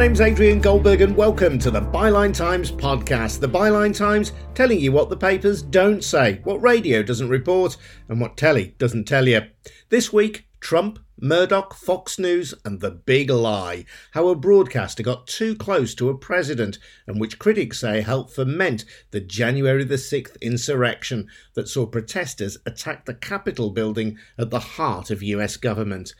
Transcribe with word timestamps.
My 0.00 0.06
name's 0.06 0.22
Adrian 0.22 0.62
Goldberg, 0.62 1.02
and 1.02 1.14
welcome 1.14 1.58
to 1.58 1.70
the 1.70 1.82
Byline 1.82 2.32
Times 2.32 2.72
podcast. 2.72 3.38
The 3.38 3.46
Byline 3.46 3.94
Times 3.94 4.32
telling 4.54 4.80
you 4.80 4.92
what 4.92 5.10
the 5.10 5.16
papers 5.18 5.60
don't 5.60 6.02
say, 6.02 6.40
what 6.44 6.62
radio 6.62 7.02
doesn't 7.02 7.28
report, 7.28 7.76
and 8.08 8.18
what 8.18 8.38
telly 8.38 8.74
doesn't 8.78 9.04
tell 9.04 9.28
you. 9.28 9.42
This 9.90 10.10
week, 10.10 10.46
Trump, 10.58 11.00
Murdoch, 11.20 11.74
Fox 11.74 12.18
News, 12.18 12.54
and 12.64 12.80
the 12.80 12.92
big 12.92 13.28
lie. 13.28 13.84
How 14.12 14.28
a 14.28 14.34
broadcaster 14.34 15.02
got 15.02 15.26
too 15.26 15.54
close 15.54 15.94
to 15.96 16.08
a 16.08 16.16
president, 16.16 16.78
and 17.06 17.20
which 17.20 17.38
critics 17.38 17.80
say 17.80 18.00
helped 18.00 18.32
foment 18.32 18.86
the 19.10 19.20
January 19.20 19.84
the 19.84 19.96
6th 19.96 20.40
insurrection 20.40 21.28
that 21.52 21.68
saw 21.68 21.84
protesters 21.84 22.56
attack 22.64 23.04
the 23.04 23.12
Capitol 23.12 23.68
building 23.68 24.16
at 24.38 24.48
the 24.48 24.60
heart 24.60 25.10
of 25.10 25.22
US 25.22 25.58
government. 25.58 26.14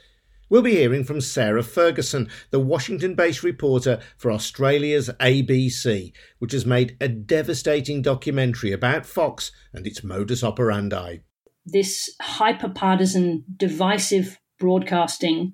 We'll 0.50 0.62
be 0.62 0.72
hearing 0.72 1.04
from 1.04 1.20
Sarah 1.20 1.62
Ferguson, 1.62 2.28
the 2.50 2.58
Washington 2.58 3.14
based 3.14 3.44
reporter 3.44 4.00
for 4.16 4.32
Australia's 4.32 5.08
ABC, 5.20 6.12
which 6.40 6.50
has 6.50 6.66
made 6.66 6.96
a 7.00 7.06
devastating 7.06 8.02
documentary 8.02 8.72
about 8.72 9.06
Fox 9.06 9.52
and 9.72 9.86
its 9.86 10.02
modus 10.02 10.42
operandi. 10.42 11.18
This 11.64 12.12
hyper 12.20 12.68
partisan, 12.68 13.44
divisive 13.56 14.40
broadcasting, 14.58 15.52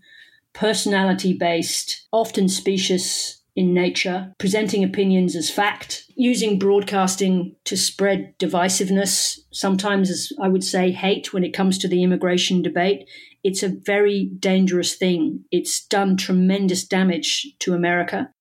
personality 0.55 1.35
based, 1.35 2.07
often 2.11 2.49
specious 2.49 3.43
in 3.55 3.75
nature, 3.75 4.35
presenting 4.39 4.83
opinions 4.83 5.37
as 5.37 5.51
fact, 5.51 6.05
using 6.15 6.59
broadcasting 6.59 7.55
to 7.65 7.77
spread 7.77 8.35
divisiveness, 8.39 9.39
sometimes 9.51 10.11
as 10.11 10.33
I 10.41 10.49
would 10.49 10.65
say 10.65 10.91
hate 10.91 11.35
when 11.35 11.45
it 11.45 11.53
comes 11.53 11.77
to 11.79 11.89
the 11.89 12.03
immigration 12.03 12.63
debate, 12.63 13.07
it's 13.47 13.63
a 13.63 13.69
very 13.69 14.25
dangerous 14.41 14.97
thing. 14.97 15.45
It's 15.53 15.87
done 15.87 16.17
tremendous 16.17 16.85
damage 16.85 17.47
to 17.61 17.75
America. 17.75 18.33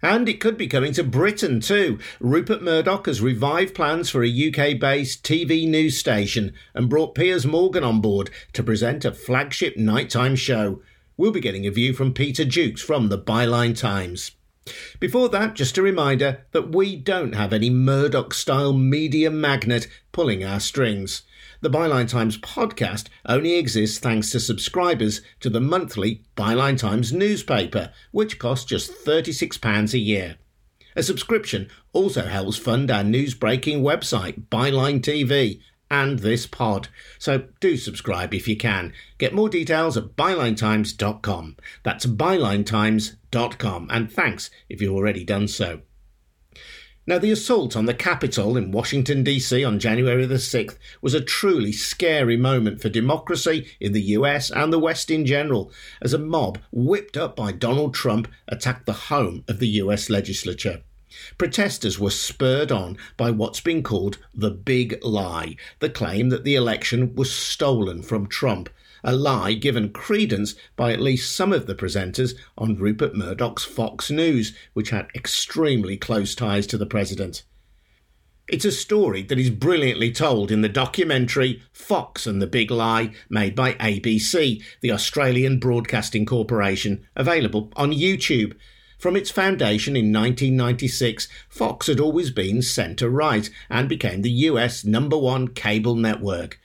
And 0.00 0.28
it 0.28 0.38
could 0.38 0.56
be 0.56 0.68
coming 0.68 0.92
to 0.92 1.02
Britain 1.02 1.58
too. 1.58 1.98
Rupert 2.20 2.62
Murdoch 2.62 3.06
has 3.06 3.20
revived 3.20 3.74
plans 3.74 4.10
for 4.10 4.22
a 4.22 4.28
UK 4.28 4.78
based 4.78 5.24
TV 5.24 5.68
news 5.68 5.98
station 5.98 6.52
and 6.72 6.88
brought 6.88 7.16
Piers 7.16 7.44
Morgan 7.44 7.82
on 7.82 8.00
board 8.00 8.30
to 8.52 8.62
present 8.62 9.04
a 9.04 9.10
flagship 9.10 9.76
nighttime 9.76 10.36
show. 10.36 10.80
We'll 11.16 11.32
be 11.32 11.40
getting 11.40 11.66
a 11.66 11.72
view 11.72 11.92
from 11.92 12.14
Peter 12.14 12.44
Jukes 12.44 12.80
from 12.80 13.08
the 13.08 13.18
Byline 13.18 13.76
Times. 13.76 14.30
Before 15.00 15.28
that, 15.30 15.54
just 15.54 15.78
a 15.78 15.82
reminder 15.82 16.46
that 16.52 16.72
we 16.72 16.94
don't 16.94 17.34
have 17.34 17.52
any 17.52 17.70
Murdoch 17.70 18.32
style 18.32 18.72
media 18.72 19.32
magnet 19.32 19.88
pulling 20.12 20.44
our 20.44 20.60
strings. 20.60 21.22
The 21.64 21.70
Byline 21.70 22.10
Times 22.10 22.36
podcast 22.36 23.06
only 23.24 23.54
exists 23.54 23.98
thanks 23.98 24.28
to 24.32 24.38
subscribers 24.38 25.22
to 25.40 25.48
the 25.48 25.62
monthly 25.62 26.20
Byline 26.36 26.76
Times 26.76 27.10
newspaper, 27.10 27.90
which 28.10 28.38
costs 28.38 28.66
just 28.66 28.92
£36 28.92 29.94
a 29.94 29.98
year. 29.98 30.36
A 30.94 31.02
subscription 31.02 31.70
also 31.94 32.26
helps 32.26 32.58
fund 32.58 32.90
our 32.90 33.02
news 33.02 33.32
breaking 33.32 33.80
website, 33.80 34.46
Byline 34.48 35.00
TV, 35.00 35.62
and 35.90 36.18
this 36.18 36.46
pod. 36.46 36.88
So 37.18 37.44
do 37.60 37.78
subscribe 37.78 38.34
if 38.34 38.46
you 38.46 38.58
can. 38.58 38.92
Get 39.16 39.32
more 39.32 39.48
details 39.48 39.96
at 39.96 40.16
bylinetimes.com. 40.16 41.56
That's 41.82 42.04
bylinetimes.com. 42.04 43.88
And 43.90 44.12
thanks 44.12 44.50
if 44.68 44.82
you've 44.82 44.94
already 44.94 45.24
done 45.24 45.48
so. 45.48 45.80
Now, 47.06 47.18
the 47.18 47.32
assault 47.32 47.76
on 47.76 47.84
the 47.84 47.92
Capitol 47.92 48.56
in 48.56 48.70
Washington, 48.70 49.22
D.C. 49.22 49.62
on 49.62 49.78
January 49.78 50.24
the 50.24 50.36
6th 50.36 50.78
was 51.02 51.12
a 51.12 51.20
truly 51.20 51.70
scary 51.70 52.38
moment 52.38 52.80
for 52.80 52.88
democracy 52.88 53.66
in 53.78 53.92
the 53.92 54.00
US 54.16 54.50
and 54.50 54.72
the 54.72 54.78
West 54.78 55.10
in 55.10 55.26
general, 55.26 55.70
as 56.00 56.14
a 56.14 56.18
mob 56.18 56.58
whipped 56.72 57.18
up 57.18 57.36
by 57.36 57.52
Donald 57.52 57.92
Trump 57.92 58.26
attacked 58.48 58.86
the 58.86 59.10
home 59.12 59.44
of 59.48 59.58
the 59.58 59.68
US 59.68 60.08
legislature. 60.08 60.82
Protesters 61.36 61.98
were 61.98 62.08
spurred 62.08 62.72
on 62.72 62.96
by 63.18 63.30
what's 63.30 63.60
been 63.60 63.82
called 63.82 64.16
the 64.34 64.50
big 64.50 64.98
lie, 65.04 65.56
the 65.80 65.90
claim 65.90 66.30
that 66.30 66.44
the 66.44 66.54
election 66.54 67.14
was 67.14 67.30
stolen 67.30 68.02
from 68.02 68.26
Trump 68.26 68.70
a 69.04 69.14
lie 69.14 69.52
given 69.52 69.90
credence 69.90 70.54
by 70.74 70.92
at 70.92 71.00
least 71.00 71.36
some 71.36 71.52
of 71.52 71.66
the 71.66 71.74
presenters 71.74 72.34
on 72.58 72.74
Rupert 72.74 73.14
Murdoch's 73.14 73.64
Fox 73.64 74.10
News, 74.10 74.56
which 74.72 74.90
had 74.90 75.08
extremely 75.14 75.96
close 75.96 76.34
ties 76.34 76.66
to 76.68 76.78
the 76.78 76.86
president. 76.86 77.44
It's 78.46 78.64
a 78.64 78.72
story 78.72 79.22
that 79.22 79.38
is 79.38 79.48
brilliantly 79.48 80.12
told 80.12 80.50
in 80.50 80.60
the 80.60 80.68
documentary 80.68 81.62
Fox 81.72 82.26
and 82.26 82.42
the 82.42 82.46
Big 82.46 82.70
Lie, 82.70 83.12
made 83.30 83.54
by 83.54 83.72
ABC, 83.74 84.62
the 84.82 84.90
Australian 84.90 85.58
Broadcasting 85.58 86.26
Corporation, 86.26 87.06
available 87.16 87.72
on 87.76 87.92
YouTube. 87.92 88.54
From 88.98 89.16
its 89.16 89.30
foundation 89.30 89.96
in 89.96 90.12
1996, 90.12 91.28
Fox 91.48 91.86
had 91.86 92.00
always 92.00 92.30
been 92.30 92.60
centre 92.60 93.08
right 93.08 93.48
and 93.70 93.88
became 93.88 94.22
the 94.22 94.30
US 94.30 94.84
number 94.84 95.16
one 95.16 95.48
cable 95.48 95.94
network. 95.94 96.60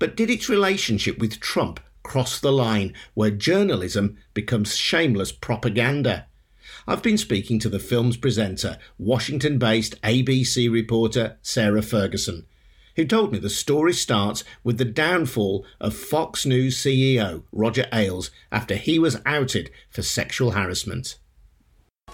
But 0.00 0.16
did 0.16 0.30
its 0.30 0.48
relationship 0.48 1.18
with 1.18 1.40
Trump 1.40 1.78
cross 2.02 2.40
the 2.40 2.50
line 2.50 2.94
where 3.12 3.30
journalism 3.30 4.16
becomes 4.32 4.74
shameless 4.74 5.30
propaganda? 5.30 6.26
I've 6.88 7.02
been 7.02 7.18
speaking 7.18 7.58
to 7.60 7.68
the 7.68 7.78
film's 7.78 8.16
presenter, 8.16 8.78
Washington 8.98 9.58
based 9.58 10.00
ABC 10.00 10.72
reporter 10.72 11.36
Sarah 11.42 11.82
Ferguson, 11.82 12.46
who 12.96 13.04
told 13.04 13.30
me 13.30 13.38
the 13.38 13.50
story 13.50 13.92
starts 13.92 14.42
with 14.64 14.78
the 14.78 14.86
downfall 14.86 15.66
of 15.78 15.94
Fox 15.94 16.46
News 16.46 16.78
CEO 16.78 17.42
Roger 17.52 17.86
Ailes 17.92 18.30
after 18.50 18.76
he 18.76 18.98
was 18.98 19.20
outed 19.26 19.70
for 19.90 20.00
sexual 20.00 20.52
harassment. 20.52 21.18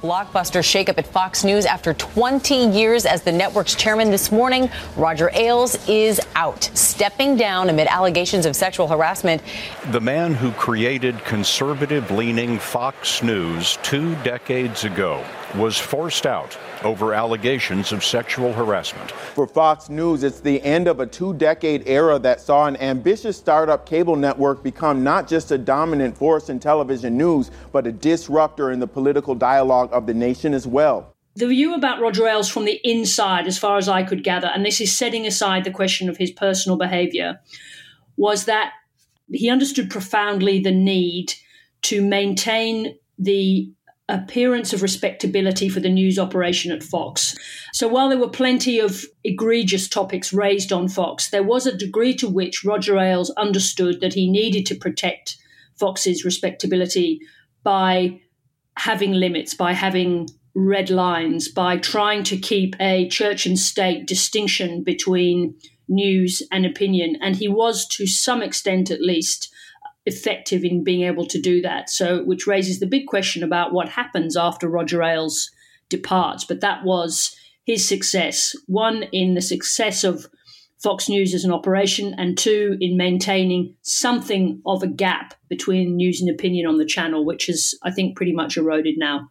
Blockbuster 0.02 0.60
shakeup 0.62 0.98
at 0.98 1.06
Fox 1.06 1.42
News 1.42 1.64
after 1.64 1.94
20 1.94 2.54
years 2.54 3.06
as 3.06 3.22
the 3.22 3.32
network's 3.32 3.74
chairman 3.74 4.10
this 4.10 4.30
morning. 4.30 4.70
Roger 4.96 5.30
Ailes 5.32 5.88
is 5.88 6.20
out, 6.34 6.64
stepping 6.74 7.36
down 7.36 7.70
amid 7.70 7.88
allegations 7.88 8.46
of 8.46 8.54
sexual 8.54 8.88
harassment. 8.88 9.42
The 9.90 10.00
man 10.00 10.34
who 10.34 10.52
created 10.52 11.18
conservative 11.24 12.10
leaning 12.10 12.58
Fox 12.58 13.22
News 13.22 13.78
two 13.82 14.14
decades 14.16 14.84
ago 14.84 15.24
was 15.58 15.78
forced 15.78 16.26
out 16.26 16.56
over 16.82 17.14
allegations 17.14 17.92
of 17.92 18.04
sexual 18.04 18.52
harassment. 18.52 19.10
For 19.10 19.46
Fox 19.46 19.88
News, 19.88 20.22
it's 20.22 20.40
the 20.40 20.62
end 20.62 20.88
of 20.88 21.00
a 21.00 21.06
two 21.06 21.34
decade 21.34 21.82
era 21.86 22.18
that 22.18 22.40
saw 22.40 22.66
an 22.66 22.76
ambitious 22.76 23.36
startup 23.36 23.86
cable 23.86 24.16
network 24.16 24.62
become 24.62 25.02
not 25.02 25.28
just 25.28 25.50
a 25.50 25.58
dominant 25.58 26.16
force 26.16 26.48
in 26.48 26.60
television 26.60 27.16
news, 27.16 27.50
but 27.72 27.86
a 27.86 27.92
disruptor 27.92 28.70
in 28.70 28.80
the 28.80 28.86
political 28.86 29.34
dialogue 29.34 29.88
of 29.92 30.06
the 30.06 30.14
nation 30.14 30.54
as 30.54 30.66
well. 30.66 31.14
The 31.36 31.48
view 31.48 31.74
about 31.74 32.00
Roger 32.00 32.26
Ailes 32.26 32.48
from 32.48 32.64
the 32.64 32.80
inside, 32.82 33.46
as 33.46 33.58
far 33.58 33.76
as 33.76 33.88
I 33.88 34.02
could 34.02 34.24
gather, 34.24 34.48
and 34.48 34.64
this 34.64 34.80
is 34.80 34.96
setting 34.96 35.26
aside 35.26 35.64
the 35.64 35.70
question 35.70 36.08
of 36.08 36.16
his 36.16 36.30
personal 36.30 36.78
behavior, 36.78 37.40
was 38.16 38.46
that 38.46 38.72
he 39.30 39.50
understood 39.50 39.90
profoundly 39.90 40.60
the 40.60 40.72
need 40.72 41.34
to 41.82 42.00
maintain 42.00 42.96
the 43.18 43.70
appearance 44.08 44.72
of 44.72 44.82
respectability 44.82 45.68
for 45.68 45.80
the 45.80 45.88
news 45.88 46.18
operation 46.18 46.70
at 46.70 46.82
Fox. 46.82 47.36
So 47.72 47.88
while 47.88 48.08
there 48.08 48.18
were 48.18 48.28
plenty 48.28 48.78
of 48.78 49.04
egregious 49.24 49.88
topics 49.88 50.32
raised 50.32 50.72
on 50.72 50.88
Fox, 50.88 51.30
there 51.30 51.42
was 51.42 51.66
a 51.66 51.76
degree 51.76 52.14
to 52.16 52.28
which 52.28 52.64
Roger 52.64 52.98
Ailes 52.98 53.30
understood 53.30 54.00
that 54.00 54.14
he 54.14 54.30
needed 54.30 54.64
to 54.66 54.76
protect 54.76 55.36
Fox's 55.74 56.24
respectability 56.24 57.20
by 57.64 58.20
having 58.76 59.12
limits, 59.12 59.54
by 59.54 59.72
having 59.72 60.28
red 60.54 60.88
lines, 60.88 61.48
by 61.48 61.76
trying 61.76 62.22
to 62.24 62.36
keep 62.36 62.76
a 62.80 63.08
church 63.08 63.44
and 63.44 63.58
state 63.58 64.06
distinction 64.06 64.82
between 64.84 65.54
news 65.88 66.42
and 66.52 66.64
opinion. 66.64 67.16
And 67.20 67.36
he 67.36 67.48
was, 67.48 67.86
to 67.88 68.06
some 68.06 68.42
extent 68.42 68.90
at 68.90 69.00
least, 69.00 69.52
effective 70.06 70.64
in 70.64 70.84
being 70.84 71.02
able 71.02 71.26
to 71.26 71.40
do 71.40 71.60
that. 71.62 71.90
So, 71.90 72.24
which 72.24 72.46
raises 72.46 72.80
the 72.80 72.86
big 72.86 73.06
question 73.06 73.42
about 73.42 73.72
what 73.72 73.88
happens 73.88 74.36
after 74.36 74.68
Roger 74.68 75.02
Ailes 75.02 75.50
departs. 75.88 76.44
But 76.44 76.60
that 76.60 76.84
was 76.84 77.36
his 77.64 77.86
success 77.86 78.54
one, 78.66 79.04
in 79.12 79.34
the 79.34 79.42
success 79.42 80.04
of 80.04 80.26
Fox 80.82 81.08
News 81.08 81.34
as 81.34 81.44
an 81.44 81.52
operation, 81.52 82.14
and 82.16 82.38
two, 82.38 82.76
in 82.80 82.96
maintaining 82.96 83.74
something 83.82 84.62
of 84.64 84.82
a 84.82 84.88
gap 84.88 85.34
between 85.48 85.96
news 85.96 86.20
and 86.20 86.30
opinion 86.30 86.66
on 86.66 86.78
the 86.78 86.84
channel, 86.84 87.24
which 87.24 87.48
is, 87.48 87.78
I 87.82 87.90
think, 87.90 88.16
pretty 88.16 88.32
much 88.32 88.56
eroded 88.56 88.96
now 88.98 89.30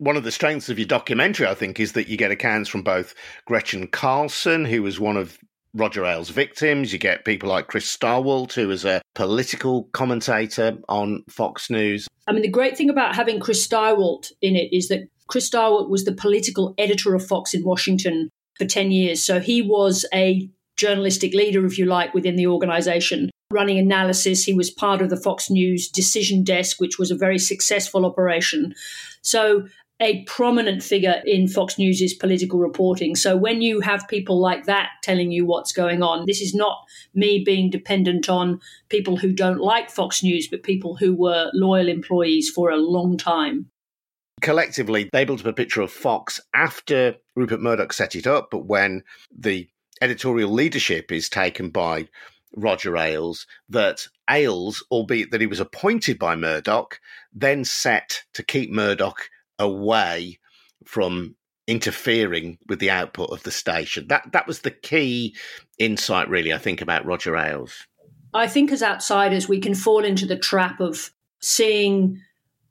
one 0.00 0.16
of 0.16 0.24
the 0.24 0.32
strengths 0.32 0.70
of 0.70 0.78
your 0.78 0.88
documentary, 0.88 1.46
I 1.46 1.52
think, 1.52 1.78
is 1.78 1.92
that 1.92 2.08
you 2.08 2.16
get 2.16 2.30
accounts 2.30 2.70
from 2.70 2.82
both 2.82 3.14
Gretchen 3.44 3.86
Carlson, 3.86 4.64
who 4.64 4.82
was 4.82 4.98
one 4.98 5.18
of 5.18 5.38
Roger 5.74 6.04
Ailes' 6.04 6.30
victims. 6.30 6.92
You 6.92 6.98
get 6.98 7.24
people 7.24 7.48
like 7.48 7.68
Chris 7.68 7.94
Stirewalt, 7.96 8.52
who 8.52 8.70
is 8.70 8.84
a 8.84 9.02
political 9.14 9.84
commentator 9.92 10.78
on 10.88 11.24
Fox 11.28 11.70
News. 11.70 12.08
I 12.26 12.32
mean, 12.32 12.42
the 12.42 12.48
great 12.48 12.76
thing 12.76 12.90
about 12.90 13.14
having 13.14 13.40
Chris 13.40 13.66
Stirewalt 13.66 14.32
in 14.42 14.56
it 14.56 14.72
is 14.72 14.88
that 14.88 15.08
Chris 15.28 15.48
Stirewalt 15.48 15.88
was 15.88 16.04
the 16.04 16.12
political 16.12 16.74
editor 16.76 17.14
of 17.14 17.26
Fox 17.26 17.54
in 17.54 17.64
Washington 17.64 18.30
for 18.58 18.66
10 18.66 18.90
years. 18.90 19.22
So 19.22 19.40
he 19.40 19.62
was 19.62 20.04
a 20.12 20.48
journalistic 20.76 21.34
leader, 21.34 21.64
if 21.64 21.78
you 21.78 21.86
like, 21.86 22.14
within 22.14 22.36
the 22.36 22.46
organization. 22.46 23.30
running 23.50 23.78
analysis. 23.78 24.44
He 24.44 24.54
was 24.54 24.70
part 24.70 25.02
of 25.02 25.10
the 25.10 25.16
Fox 25.16 25.50
News 25.50 25.88
decision 25.88 26.44
desk, 26.44 26.80
which 26.80 26.98
was 26.98 27.10
a 27.10 27.16
very 27.16 27.38
successful 27.38 28.06
operation. 28.06 28.74
So 29.22 29.66
a 30.00 30.24
prominent 30.24 30.82
figure 30.82 31.22
in 31.26 31.46
Fox 31.46 31.76
News' 31.78 32.14
political 32.14 32.58
reporting. 32.58 33.14
So 33.14 33.36
when 33.36 33.60
you 33.60 33.80
have 33.80 34.08
people 34.08 34.40
like 34.40 34.64
that 34.64 34.88
telling 35.02 35.30
you 35.30 35.44
what's 35.44 35.72
going 35.72 36.02
on, 36.02 36.24
this 36.26 36.40
is 36.40 36.54
not 36.54 36.78
me 37.14 37.42
being 37.44 37.68
dependent 37.68 38.28
on 38.28 38.60
people 38.88 39.18
who 39.18 39.32
don't 39.32 39.60
like 39.60 39.90
Fox 39.90 40.22
News, 40.22 40.48
but 40.48 40.62
people 40.62 40.96
who 40.96 41.14
were 41.14 41.50
loyal 41.52 41.88
employees 41.88 42.48
for 42.48 42.70
a 42.70 42.78
long 42.78 43.18
time. 43.18 43.66
Collectively, 44.40 45.10
they 45.12 45.26
built 45.26 45.40
up 45.40 45.46
a 45.46 45.52
picture 45.52 45.82
of 45.82 45.92
Fox 45.92 46.40
after 46.54 47.16
Rupert 47.36 47.60
Murdoch 47.60 47.92
set 47.92 48.16
it 48.16 48.26
up, 48.26 48.48
but 48.50 48.64
when 48.64 49.02
the 49.36 49.68
editorial 50.00 50.50
leadership 50.50 51.12
is 51.12 51.28
taken 51.28 51.68
by 51.68 52.08
Roger 52.56 52.96
Ailes, 52.96 53.46
that 53.68 54.06
Ailes, 54.30 54.82
albeit 54.90 55.30
that 55.30 55.42
he 55.42 55.46
was 55.46 55.60
appointed 55.60 56.18
by 56.18 56.36
Murdoch, 56.36 56.98
then 57.34 57.64
set 57.64 58.22
to 58.32 58.42
keep 58.42 58.70
Murdoch 58.70 59.28
away 59.60 60.40
from 60.84 61.36
interfering 61.68 62.58
with 62.66 62.80
the 62.80 62.90
output 62.90 63.30
of 63.30 63.44
the 63.44 63.50
station. 63.52 64.08
That 64.08 64.32
that 64.32 64.48
was 64.48 64.60
the 64.60 64.72
key 64.72 65.36
insight, 65.78 66.28
really. 66.28 66.52
I 66.52 66.58
think 66.58 66.80
about 66.80 67.06
Roger 67.06 67.36
Ailes. 67.36 67.86
I 68.34 68.48
think 68.48 68.72
as 68.72 68.82
outsiders, 68.82 69.48
we 69.48 69.60
can 69.60 69.74
fall 69.74 70.04
into 70.04 70.26
the 70.26 70.38
trap 70.38 70.80
of 70.80 71.12
seeing 71.40 72.20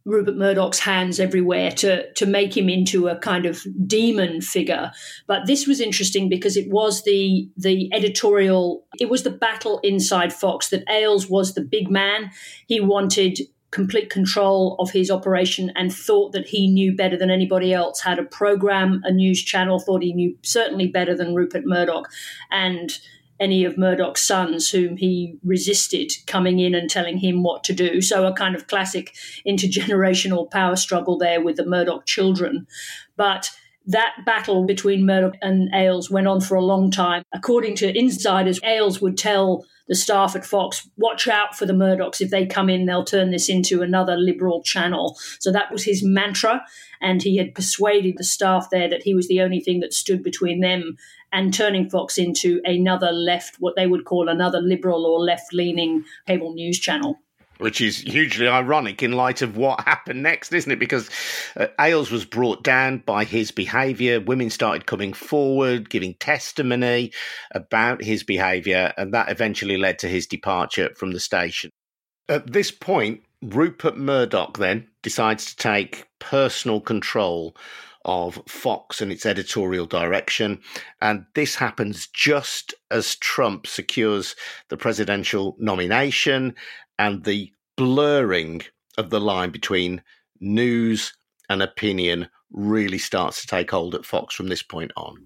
Rupert 0.06 0.38
Murdoch's 0.38 0.80
hands 0.80 1.20
everywhere 1.20 1.72
to 1.72 2.12
to 2.14 2.26
make 2.26 2.58
him 2.58 2.68
into 2.68 3.08
a 3.08 3.18
kind 3.18 3.46
of 3.46 3.66
demon 3.86 4.42
figure. 4.42 4.92
But 5.28 5.46
this 5.46 5.68
was 5.68 5.80
interesting 5.80 6.28
because 6.28 6.58
it 6.58 6.70
was 6.70 7.04
the 7.04 7.50
the 7.56 7.90
editorial, 7.94 8.86
it 9.00 9.10
was 9.10 9.24
the 9.24 9.32
battle 9.32 9.80
inside 9.84 10.34
Fox 10.34 10.70
that 10.70 10.84
Ailes 10.90 11.30
was 11.30 11.54
the 11.54 11.62
big 11.62 11.90
man. 11.90 12.32
He 12.68 12.80
wanted 12.80 13.40
complete 13.72 14.10
control 14.10 14.76
of 14.80 14.92
his 14.92 15.12
operation 15.12 15.72
and 15.76 15.94
thought 15.94 16.32
that 16.32 16.48
he 16.48 16.68
knew 16.68 16.96
better 16.96 17.18
than 17.18 17.30
anybody 17.30 17.74
else 17.74 18.02
how 18.02 18.16
to 18.16 18.24
program 18.24 19.02
a 19.04 19.12
news 19.12 19.44
channel, 19.44 19.80
thought 19.80 20.02
he 20.02 20.14
knew 20.14 20.36
certainly 20.42 20.88
better 20.88 21.16
than 21.16 21.36
Rupert 21.36 21.64
Murdoch 21.66 22.10
and 22.52 22.98
any 23.40 23.64
of 23.64 23.78
Murdoch's 23.78 24.22
sons 24.22 24.70
whom 24.70 24.98
he 24.98 25.38
resisted 25.44 26.12
coming 26.28 26.60
in 26.60 26.76
and 26.76 26.90
telling 26.90 27.18
him 27.18 27.42
what 27.42 27.64
to 27.64 27.74
do. 27.74 28.02
So 28.02 28.28
a 28.28 28.34
kind 28.34 28.56
of 28.56 28.68
classic 28.68 29.16
intergenerational 29.48 30.52
power 30.52 30.76
struggle 30.76 31.18
there 31.18 31.42
with 31.42 31.56
the 31.56 31.66
Murdoch 31.66 32.06
children. 32.06 32.68
But 33.16 33.52
that 33.86 34.16
battle 34.26 34.66
between 34.66 35.06
Murdoch 35.06 35.36
and 35.42 35.70
Ailes 35.74 36.12
went 36.12 36.28
on 36.28 36.42
for 36.42 36.56
a 36.56 36.64
long 36.64 36.92
time. 36.92 37.24
According 37.34 37.76
to 37.78 37.98
insiders, 37.98 38.60
Ailes 38.64 39.02
would 39.02 39.18
tell 39.18 39.66
the 39.88 39.96
staff 39.96 40.36
at 40.36 40.46
Fox, 40.46 40.88
watch 40.98 41.28
out 41.28 41.58
for 41.58 41.66
the 41.66 41.74
Murdochs. 41.74 42.22
If 42.22 42.30
they 42.30 42.46
come 42.46 42.70
in, 42.70 42.86
they'll 42.86 43.04
turn 43.04 43.32
this 43.32 43.50
into 43.50 43.82
another 43.82 44.16
liberal 44.16 44.62
channel. 44.62 45.18
So 45.40 45.52
that 45.52 45.72
was 45.72 45.84
his 45.84 46.04
mantra. 46.04 46.64
And 47.02 47.24
he 47.24 47.38
had 47.38 47.56
persuaded 47.56 48.18
the 48.18 48.24
staff 48.24 48.68
there 48.70 48.88
that 48.90 49.02
he 49.04 49.16
was 49.16 49.28
the 49.28 49.42
only 49.42 49.60
thing 49.60 49.80
that 49.80 49.94
stood 49.94 50.22
between 50.22 50.60
them 50.60 50.98
and 51.32 51.54
turning 51.54 51.90
Fox 51.90 52.20
into 52.20 52.62
another 52.66 53.12
left, 53.12 53.56
what 53.60 53.76
they 53.76 53.88
would 53.88 54.06
call 54.06 54.30
another 54.30 54.62
liberal 54.62 55.06
or 55.06 55.20
left 55.20 55.54
leaning 55.54 56.04
cable 56.28 56.54
news 56.54 56.80
channel 56.80 57.20
which 57.60 57.82
is 57.82 58.00
hugely 58.00 58.48
ironic 58.48 59.04
in 59.04 59.12
light 59.12 59.42
of 59.42 59.56
what 59.56 59.82
happened 59.82 60.24
next, 60.24 60.52
isn't 60.52 60.72
it? 60.72 60.80
Because 60.80 61.10
uh, 61.56 61.68
Ailes 61.80 62.10
was 62.10 62.26
brought 62.26 62.64
down 62.64 63.04
by 63.06 63.24
his 63.24 63.52
behaviour. 63.52 64.20
Women 64.20 64.50
started 64.50 64.86
coming 64.86 65.14
forward, 65.14 65.90
giving 65.90 66.16
testimony 66.16 67.12
about 67.52 68.04
his 68.04 68.24
behaviour, 68.24 68.94
and 68.98 69.14
that 69.14 69.30
eventually 69.30 69.78
led 69.78 70.00
to 70.00 70.08
his 70.08 70.26
departure 70.26 70.90
from 70.96 71.12
the 71.12 71.20
station. 71.20 71.70
At 72.28 72.52
this 72.52 72.72
point, 72.72 73.24
Rupert 73.42 73.98
Murdoch 73.98 74.58
then 74.58 74.88
decides 75.02 75.46
to 75.46 75.56
take 75.56 76.08
personal 76.20 76.82
control 76.82 77.56
of 78.06 78.42
Fox 78.48 79.02
and 79.02 79.12
its 79.12 79.26
editorial 79.26 79.86
direction. 79.86 80.62
And 81.02 81.26
this 81.36 81.56
happens 81.56 82.08
just 82.08 82.74
as 82.90 83.16
Trump 83.16 83.68
secures 83.68 84.36
the 84.70 84.78
presidential 84.78 85.56
nomination 85.60 86.56
and 86.98 87.24
the 87.24 87.52
blurring 87.76 88.62
of 88.98 89.10
the 89.10 89.20
line 89.20 89.52
between 89.52 90.02
news 90.40 91.14
and 91.50 91.62
opinion 91.62 92.28
really 92.52 92.98
starts 92.98 93.42
to 93.42 93.48
take 93.48 93.72
hold 93.72 93.96
at 93.96 94.06
Fox 94.06 94.36
from 94.36 94.48
this 94.48 94.64
point 94.64 94.92
on. 94.96 95.26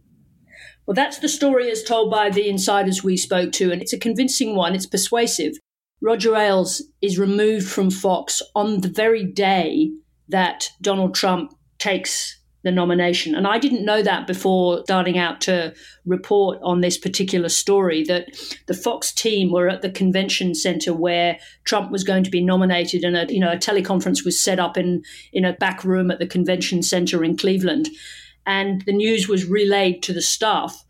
Well, 0.86 0.96
that's 0.96 1.20
the 1.20 1.30
story 1.30 1.72
as 1.72 1.84
told 1.84 2.12
by 2.12 2.30
the 2.30 2.50
insiders 2.50 3.04
we 3.04 3.16
spoke 3.16 3.54
to, 3.54 3.72
and 3.72 3.82
it's 3.82 3.94
a 3.94 4.00
convincing 4.00 4.56
one. 4.56 4.76
It's 4.76 4.86
persuasive. 4.86 5.54
Roger 6.02 6.36
Ailes 6.36 6.84
is 7.02 7.18
removed 7.18 7.70
from 7.70 7.90
Fox 7.90 8.42
on 8.54 8.82
the 8.82 8.90
very 8.90 9.24
day 9.24 9.92
that 10.28 10.70
Donald 10.82 11.16
Trump 11.16 11.54
takes 11.80 12.38
the 12.64 12.72
nomination. 12.72 13.36
And 13.36 13.46
I 13.46 13.60
didn't 13.60 13.86
know 13.86 14.02
that 14.02 14.26
before 14.26 14.82
starting 14.86 15.18
out 15.18 15.42
to 15.42 15.74
report 16.06 16.60
on 16.64 16.82
this 16.82 16.98
particular 16.98 17.50
story 17.50 18.04
that 18.06 18.30
the 18.68 18.74
Fox 18.74 19.12
team 19.12 19.52
were 19.52 19.70
at 19.70 19.82
the 19.82 19.90
convention 19.90 20.56
center 20.56 20.94
where 20.94 21.38
Trump 21.66 21.92
was 21.92 22.04
going 22.04 22.24
to 22.24 22.32
be 22.32 22.42
nominated 22.42 23.04
and 23.04 23.18
a 23.18 23.32
you 23.32 23.40
know 23.40 23.52
a 23.52 23.58
teleconference 23.58 24.24
was 24.24 24.40
set 24.40 24.60
up 24.60 24.78
in 24.78 25.04
in 25.34 25.46
a 25.46 25.54
back 25.54 25.84
room 25.84 26.10
at 26.10 26.20
the 26.20 26.28
convention 26.28 26.82
center 26.82 27.24
in 27.24 27.38
Cleveland. 27.38 27.90
And 28.46 28.82
the 28.86 28.94
news 28.94 29.28
was 29.28 29.46
relayed 29.46 30.04
to 30.04 30.14
the 30.14 30.22
staff 30.22 30.84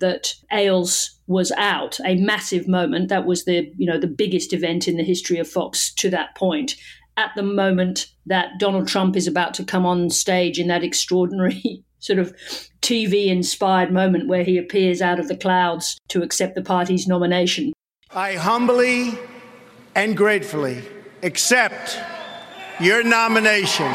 that 0.00 0.34
Ailes 0.52 1.18
was 1.26 1.52
out, 1.52 1.98
a 2.04 2.16
massive 2.16 2.66
moment. 2.66 3.08
That 3.08 3.26
was 3.26 3.44
the 3.44 3.72
you 3.76 3.86
know 3.86 3.98
the 3.98 4.08
biggest 4.08 4.52
event 4.52 4.88
in 4.88 4.96
the 4.96 5.04
history 5.04 5.38
of 5.38 5.48
Fox 5.48 5.92
to 5.94 6.10
that 6.10 6.34
point 6.34 6.74
at 7.16 7.30
the 7.36 7.42
moment 7.42 8.06
that 8.26 8.58
Donald 8.58 8.88
Trump 8.88 9.16
is 9.16 9.26
about 9.26 9.54
to 9.54 9.64
come 9.64 9.84
on 9.84 10.10
stage 10.10 10.58
in 10.58 10.68
that 10.68 10.84
extraordinary 10.84 11.82
sort 11.98 12.18
of 12.18 12.34
TV 12.80 13.26
inspired 13.26 13.92
moment 13.92 14.28
where 14.28 14.44
he 14.44 14.56
appears 14.56 15.02
out 15.02 15.20
of 15.20 15.28
the 15.28 15.36
clouds 15.36 15.98
to 16.08 16.22
accept 16.22 16.54
the 16.54 16.62
party's 16.62 17.06
nomination. 17.06 17.72
I 18.12 18.34
humbly 18.34 19.18
and 19.94 20.16
gratefully 20.16 20.82
accept 21.22 21.98
your 22.80 23.04
nomination 23.04 23.92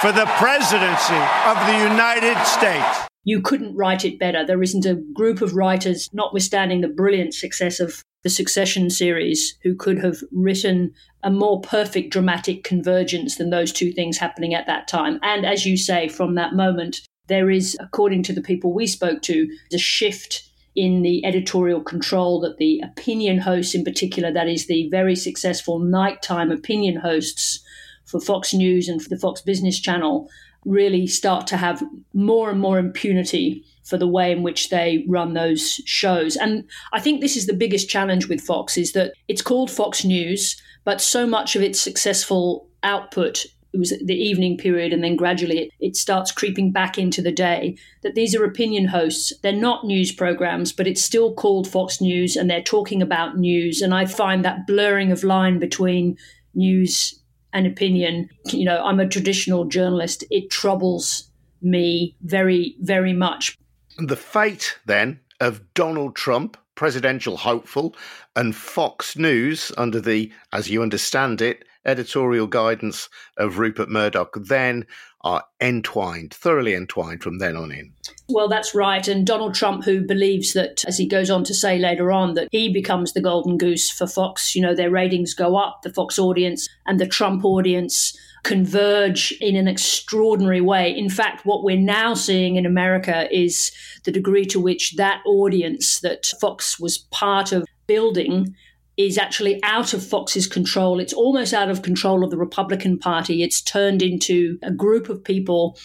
for 0.00 0.12
the 0.12 0.26
presidency 0.38 1.14
of 1.46 1.56
the 1.66 1.88
United 1.88 2.42
States. 2.46 3.08
You 3.24 3.40
couldn't 3.40 3.76
write 3.76 4.04
it 4.04 4.18
better. 4.18 4.44
There 4.44 4.62
isn't 4.62 4.86
a 4.86 4.96
group 4.96 5.40
of 5.40 5.54
writers, 5.54 6.10
notwithstanding 6.12 6.80
the 6.80 6.88
brilliant 6.88 7.34
success 7.34 7.80
of 7.80 8.02
the 8.24 8.30
Succession 8.30 8.90
series, 8.90 9.56
who 9.62 9.76
could 9.76 9.98
have 9.98 10.16
written 10.32 10.92
a 11.22 11.30
more 11.30 11.60
perfect 11.60 12.10
dramatic 12.10 12.64
convergence 12.64 13.36
than 13.36 13.50
those 13.50 13.70
two 13.70 13.92
things 13.92 14.18
happening 14.18 14.54
at 14.54 14.66
that 14.66 14.88
time. 14.88 15.20
And 15.22 15.46
as 15.46 15.64
you 15.64 15.76
say, 15.76 16.08
from 16.08 16.34
that 16.34 16.54
moment, 16.54 17.02
there 17.28 17.50
is, 17.50 17.76
according 17.80 18.22
to 18.24 18.32
the 18.32 18.42
people 18.42 18.72
we 18.72 18.86
spoke 18.86 19.22
to, 19.22 19.48
a 19.72 19.78
shift 19.78 20.42
in 20.74 21.02
the 21.02 21.24
editorial 21.24 21.82
control 21.82 22.40
that 22.40 22.56
the 22.56 22.80
opinion 22.80 23.38
hosts, 23.38 23.74
in 23.74 23.84
particular, 23.84 24.32
that 24.32 24.48
is 24.48 24.66
the 24.66 24.88
very 24.90 25.14
successful 25.14 25.78
nighttime 25.78 26.50
opinion 26.50 26.96
hosts 26.96 27.62
for 28.06 28.20
Fox 28.20 28.52
News 28.52 28.88
and 28.88 29.02
for 29.02 29.08
the 29.08 29.18
Fox 29.18 29.40
Business 29.40 29.78
Channel, 29.78 30.28
really 30.64 31.06
start 31.06 31.46
to 31.48 31.56
have 31.56 31.82
more 32.12 32.50
and 32.50 32.60
more 32.60 32.78
impunity 32.78 33.64
for 33.84 33.96
the 33.96 34.08
way 34.08 34.32
in 34.32 34.42
which 34.42 34.70
they 34.70 35.04
run 35.08 35.34
those 35.34 35.74
shows. 35.84 36.36
And 36.36 36.64
I 36.92 37.00
think 37.00 37.20
this 37.20 37.36
is 37.36 37.46
the 37.46 37.52
biggest 37.52 37.88
challenge 37.88 38.28
with 38.28 38.40
Fox 38.40 38.76
is 38.76 38.92
that 38.92 39.12
it's 39.28 39.42
called 39.42 39.70
Fox 39.70 40.04
News, 40.04 40.60
but 40.84 41.00
so 41.00 41.26
much 41.26 41.56
of 41.56 41.62
its 41.62 41.80
successful 41.80 42.68
output 42.82 43.46
it 43.72 43.78
was 43.78 43.92
the 44.04 44.14
evening 44.14 44.56
period 44.56 44.92
and 44.92 45.02
then 45.02 45.16
gradually 45.16 45.58
it, 45.58 45.70
it 45.80 45.96
starts 45.96 46.30
creeping 46.30 46.70
back 46.70 46.96
into 46.96 47.20
the 47.20 47.32
day 47.32 47.76
that 48.02 48.14
these 48.14 48.32
are 48.32 48.44
opinion 48.44 48.86
hosts. 48.86 49.32
They're 49.42 49.52
not 49.52 49.84
news 49.84 50.12
programs 50.12 50.72
but 50.72 50.86
it's 50.86 51.02
still 51.02 51.34
called 51.34 51.66
fox 51.66 52.00
news 52.00 52.36
and 52.36 52.48
they're 52.48 52.62
talking 52.62 53.02
about 53.02 53.36
news. 53.36 53.82
And 53.82 53.92
i 53.92 54.06
find 54.06 54.44
that 54.44 54.68
blurring 54.68 55.10
of 55.10 55.24
line 55.24 55.58
between 55.58 56.16
news 56.54 57.20
and 57.54 57.66
opinion 57.66 58.28
you 58.46 58.64
know 58.64 58.84
i'm 58.84 59.00
a 59.00 59.08
traditional 59.08 59.64
journalist 59.64 60.24
it 60.30 60.50
troubles 60.50 61.30
me 61.62 62.14
very 62.22 62.76
very 62.80 63.12
much 63.12 63.56
the 63.98 64.16
fate, 64.16 64.78
then, 64.86 65.20
of 65.40 65.74
Donald 65.74 66.16
Trump, 66.16 66.56
presidential 66.74 67.36
hopeful, 67.36 67.94
and 68.34 68.54
Fox 68.54 69.16
News, 69.16 69.72
under 69.76 70.00
the, 70.00 70.32
as 70.52 70.70
you 70.70 70.82
understand 70.82 71.40
it, 71.40 71.64
editorial 71.86 72.46
guidance 72.46 73.08
of 73.36 73.58
Rupert 73.58 73.88
Murdoch, 73.88 74.36
then 74.40 74.86
are 75.20 75.44
entwined, 75.60 76.34
thoroughly 76.34 76.74
entwined 76.74 77.22
from 77.22 77.38
then 77.38 77.56
on 77.56 77.72
in. 77.72 77.92
Well, 78.28 78.48
that's 78.48 78.74
right. 78.74 79.06
And 79.08 79.26
Donald 79.26 79.54
Trump, 79.54 79.84
who 79.84 80.02
believes 80.02 80.52
that, 80.52 80.84
as 80.86 80.98
he 80.98 81.06
goes 81.06 81.30
on 81.30 81.44
to 81.44 81.54
say 81.54 81.78
later 81.78 82.12
on, 82.12 82.34
that 82.34 82.48
he 82.50 82.70
becomes 82.70 83.12
the 83.12 83.22
golden 83.22 83.56
goose 83.56 83.90
for 83.90 84.06
Fox, 84.06 84.54
you 84.54 84.60
know, 84.60 84.74
their 84.74 84.90
ratings 84.90 85.32
go 85.32 85.56
up, 85.56 85.80
the 85.82 85.92
Fox 85.92 86.18
audience 86.18 86.68
and 86.86 87.00
the 87.00 87.06
Trump 87.06 87.44
audience 87.44 88.16
converge 88.44 89.32
in 89.40 89.56
an 89.56 89.66
extraordinary 89.66 90.60
way. 90.60 90.96
In 90.96 91.08
fact, 91.08 91.44
what 91.44 91.64
we're 91.64 91.76
now 91.76 92.14
seeing 92.14 92.56
in 92.56 92.66
America 92.66 93.26
is 93.34 93.72
the 94.04 94.12
degree 94.12 94.44
to 94.46 94.60
which 94.60 94.94
that 94.96 95.22
audience 95.26 96.00
that 96.00 96.26
Fox 96.40 96.78
was 96.78 96.98
part 96.98 97.52
of 97.52 97.66
building 97.86 98.54
is 98.96 99.18
actually 99.18 99.60
out 99.64 99.92
of 99.92 100.06
Fox's 100.06 100.46
control. 100.46 101.00
It's 101.00 101.12
almost 101.12 101.52
out 101.52 101.70
of 101.70 101.82
control 101.82 102.22
of 102.22 102.30
the 102.30 102.36
Republican 102.36 102.98
Party. 102.98 103.42
It's 103.42 103.60
turned 103.60 104.02
into 104.02 104.58
a 104.62 104.70
group 104.70 105.08
of 105.08 105.24
people. 105.24 105.76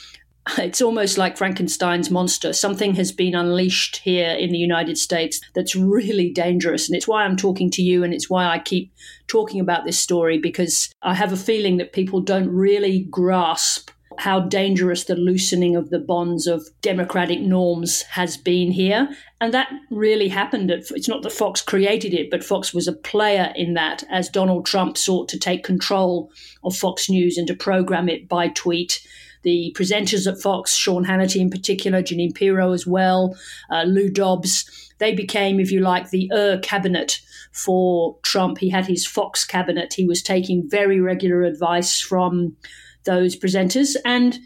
It's 0.57 0.81
almost 0.81 1.17
like 1.17 1.37
Frankenstein's 1.37 2.09
monster. 2.09 2.53
Something 2.53 2.95
has 2.95 3.11
been 3.11 3.35
unleashed 3.35 3.97
here 3.97 4.31
in 4.31 4.51
the 4.51 4.57
United 4.57 4.97
States 4.97 5.41
that's 5.53 5.75
really 5.75 6.29
dangerous. 6.31 6.87
And 6.87 6.95
it's 6.95 7.07
why 7.07 7.23
I'm 7.23 7.37
talking 7.37 7.69
to 7.71 7.81
you 7.81 8.03
and 8.03 8.13
it's 8.13 8.29
why 8.29 8.45
I 8.45 8.59
keep 8.59 8.91
talking 9.27 9.59
about 9.59 9.85
this 9.85 9.99
story 9.99 10.37
because 10.37 10.91
I 11.01 11.13
have 11.13 11.33
a 11.33 11.37
feeling 11.37 11.77
that 11.77 11.93
people 11.93 12.19
don't 12.19 12.49
really 12.49 13.07
grasp 13.09 13.91
how 14.17 14.41
dangerous 14.41 15.05
the 15.05 15.15
loosening 15.15 15.77
of 15.77 15.91
the 15.91 15.99
bonds 15.99 16.45
of 16.45 16.67
democratic 16.81 17.39
norms 17.39 18.01
has 18.03 18.35
been 18.35 18.69
here. 18.69 19.07
And 19.39 19.53
that 19.53 19.71
really 19.89 20.27
happened. 20.27 20.71
At, 20.71 20.91
it's 20.91 21.07
not 21.07 21.23
that 21.23 21.31
Fox 21.31 21.61
created 21.61 22.13
it, 22.13 22.29
but 22.29 22.43
Fox 22.43 22.73
was 22.73 22.87
a 22.87 22.93
player 22.93 23.53
in 23.55 23.75
that 23.75 24.03
as 24.09 24.27
Donald 24.27 24.65
Trump 24.65 24.97
sought 24.97 25.29
to 25.29 25.39
take 25.39 25.63
control 25.63 26.31
of 26.65 26.75
Fox 26.75 27.09
News 27.09 27.37
and 27.37 27.47
to 27.47 27.55
program 27.55 28.09
it 28.09 28.27
by 28.27 28.49
tweet. 28.49 28.99
The 29.43 29.73
presenters 29.77 30.31
at 30.31 30.41
Fox, 30.41 30.75
Sean 30.75 31.05
Hannity 31.05 31.39
in 31.39 31.49
particular, 31.49 32.01
Jeanine 32.01 32.35
Pirro 32.35 32.73
as 32.73 32.85
well, 32.85 33.37
uh, 33.71 33.83
Lou 33.83 34.09
Dobbs, 34.09 34.91
they 34.99 35.13
became, 35.13 35.59
if 35.59 35.71
you 35.71 35.79
like, 35.79 36.09
the 36.09 36.29
Ur 36.33 36.59
cabinet 36.59 37.21
for 37.51 38.17
Trump. 38.23 38.57
He 38.57 38.69
had 38.69 38.85
his 38.85 39.07
Fox 39.07 39.45
cabinet. 39.45 39.93
He 39.93 40.05
was 40.05 40.21
taking 40.21 40.69
very 40.69 40.99
regular 40.99 41.43
advice 41.43 41.99
from 41.99 42.55
those 43.05 43.35
presenters. 43.35 43.95
And 44.05 44.37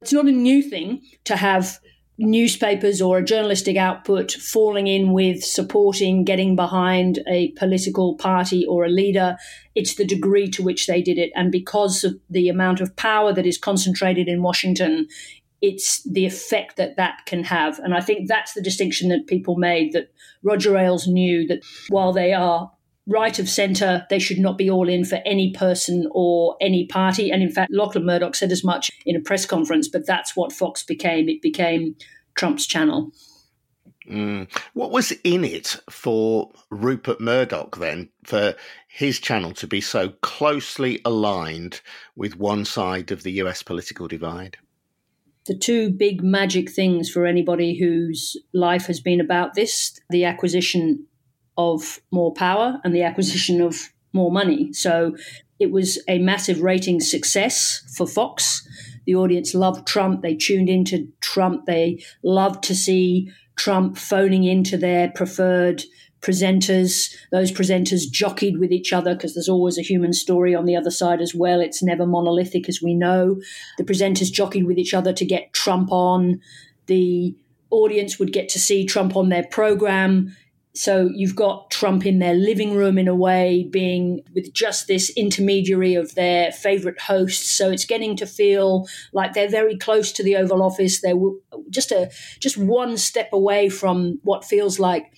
it's 0.00 0.12
not 0.12 0.26
a 0.26 0.32
new 0.32 0.62
thing 0.62 1.02
to 1.24 1.36
have 1.36 1.80
newspapers 2.22 3.02
or 3.02 3.18
a 3.18 3.24
journalistic 3.24 3.76
output 3.76 4.32
falling 4.32 4.86
in 4.86 5.12
with 5.12 5.44
supporting, 5.44 6.24
getting 6.24 6.56
behind 6.56 7.20
a 7.28 7.50
political 7.52 8.16
party 8.16 8.64
or 8.66 8.84
a 8.84 8.88
leader. 8.88 9.36
It's 9.74 9.96
the 9.96 10.04
degree 10.04 10.48
to 10.50 10.62
which 10.62 10.86
they 10.86 11.02
did 11.02 11.18
it. 11.18 11.32
And 11.34 11.50
because 11.50 12.04
of 12.04 12.14
the 12.30 12.48
amount 12.48 12.80
of 12.80 12.94
power 12.96 13.32
that 13.32 13.46
is 13.46 13.58
concentrated 13.58 14.28
in 14.28 14.42
Washington, 14.42 15.08
it's 15.60 16.02
the 16.02 16.26
effect 16.26 16.76
that 16.76 16.96
that 16.96 17.20
can 17.26 17.44
have. 17.44 17.78
And 17.78 17.94
I 17.94 18.00
think 18.00 18.28
that's 18.28 18.52
the 18.54 18.62
distinction 18.62 19.08
that 19.10 19.26
people 19.26 19.56
made 19.56 19.92
that 19.92 20.12
Roger 20.42 20.76
Ailes 20.76 21.06
knew 21.06 21.46
that 21.46 21.62
while 21.88 22.12
they 22.12 22.32
are 22.32 22.70
right 23.12 23.38
of 23.38 23.48
centre, 23.48 24.06
they 24.10 24.18
should 24.18 24.38
not 24.38 24.58
be 24.58 24.70
all 24.70 24.88
in 24.88 25.04
for 25.04 25.20
any 25.26 25.52
person 25.52 26.08
or 26.10 26.56
any 26.60 26.86
party. 26.86 27.30
And 27.30 27.42
in 27.42 27.50
fact, 27.50 27.70
Lachlan 27.72 28.06
Murdoch 28.06 28.34
said 28.34 28.50
as 28.50 28.64
much 28.64 28.90
in 29.06 29.14
a 29.14 29.20
press 29.20 29.46
conference, 29.46 29.88
but 29.88 30.06
that's 30.06 30.34
what 30.34 30.52
Fox 30.52 30.82
became. 30.82 31.28
It 31.28 31.42
became 31.42 31.94
Trump's 32.34 32.66
channel. 32.66 33.12
Mm. 34.08 34.48
What 34.72 34.90
was 34.90 35.12
in 35.22 35.44
it 35.44 35.76
for 35.88 36.50
Rupert 36.70 37.20
Murdoch 37.20 37.76
then, 37.76 38.08
for 38.24 38.54
his 38.88 39.20
channel 39.20 39.52
to 39.54 39.66
be 39.66 39.80
so 39.80 40.10
closely 40.22 41.00
aligned 41.04 41.80
with 42.16 42.36
one 42.36 42.64
side 42.64 43.12
of 43.12 43.22
the 43.22 43.32
US 43.32 43.62
political 43.62 44.08
divide? 44.08 44.56
The 45.46 45.56
two 45.56 45.90
big 45.90 46.22
magic 46.22 46.70
things 46.70 47.10
for 47.10 47.26
anybody 47.26 47.78
whose 47.78 48.36
life 48.52 48.86
has 48.86 49.00
been 49.00 49.20
about 49.20 49.54
this 49.54 49.98
the 50.10 50.24
acquisition 50.24 51.06
of 51.56 52.00
more 52.10 52.32
power 52.32 52.80
and 52.84 52.94
the 52.94 53.02
acquisition 53.02 53.60
of 53.60 53.90
more 54.12 54.30
money. 54.30 54.72
So 54.72 55.16
it 55.58 55.70
was 55.70 56.02
a 56.08 56.18
massive 56.18 56.60
rating 56.60 57.00
success 57.00 57.82
for 57.96 58.06
Fox. 58.06 58.66
The 59.06 59.14
audience 59.14 59.54
loved 59.54 59.86
Trump. 59.86 60.22
They 60.22 60.34
tuned 60.34 60.68
into 60.68 61.08
Trump. 61.20 61.66
They 61.66 62.04
loved 62.22 62.62
to 62.64 62.74
see 62.74 63.30
Trump 63.56 63.96
phoning 63.96 64.44
into 64.44 64.76
their 64.76 65.10
preferred 65.10 65.84
presenters. 66.20 67.14
Those 67.30 67.52
presenters 67.52 68.10
jockeyed 68.10 68.58
with 68.58 68.72
each 68.72 68.92
other 68.92 69.14
because 69.14 69.34
there's 69.34 69.48
always 69.48 69.76
a 69.76 69.82
human 69.82 70.12
story 70.12 70.54
on 70.54 70.66
the 70.66 70.76
other 70.76 70.90
side 70.90 71.20
as 71.20 71.34
well. 71.34 71.60
It's 71.60 71.82
never 71.82 72.06
monolithic, 72.06 72.68
as 72.68 72.80
we 72.80 72.94
know. 72.94 73.40
The 73.76 73.84
presenters 73.84 74.32
jockeyed 74.32 74.64
with 74.64 74.78
each 74.78 74.94
other 74.94 75.12
to 75.12 75.24
get 75.24 75.52
Trump 75.52 75.90
on. 75.90 76.40
The 76.86 77.36
audience 77.70 78.18
would 78.18 78.32
get 78.32 78.48
to 78.50 78.60
see 78.60 78.86
Trump 78.86 79.16
on 79.16 79.28
their 79.28 79.44
program. 79.44 80.36
So 80.74 81.10
you've 81.12 81.36
got 81.36 81.70
Trump 81.70 82.06
in 82.06 82.18
their 82.18 82.34
living 82.34 82.74
room 82.74 82.96
in 82.96 83.08
a 83.08 83.14
way, 83.14 83.68
being 83.70 84.22
with 84.34 84.52
just 84.54 84.86
this 84.86 85.10
intermediary 85.10 85.94
of 85.94 86.14
their 86.14 86.50
favorite 86.50 87.00
hosts. 87.00 87.50
So 87.50 87.70
it's 87.70 87.84
getting 87.84 88.16
to 88.16 88.26
feel 88.26 88.86
like 89.12 89.34
they're 89.34 89.50
very 89.50 89.76
close 89.76 90.12
to 90.12 90.22
the 90.22 90.36
Oval 90.36 90.62
Office. 90.62 91.02
They're 91.02 91.18
just 91.68 91.92
a 91.92 92.10
just 92.40 92.56
one 92.56 92.96
step 92.96 93.28
away 93.32 93.68
from 93.68 94.18
what 94.22 94.44
feels 94.44 94.78
like 94.78 95.12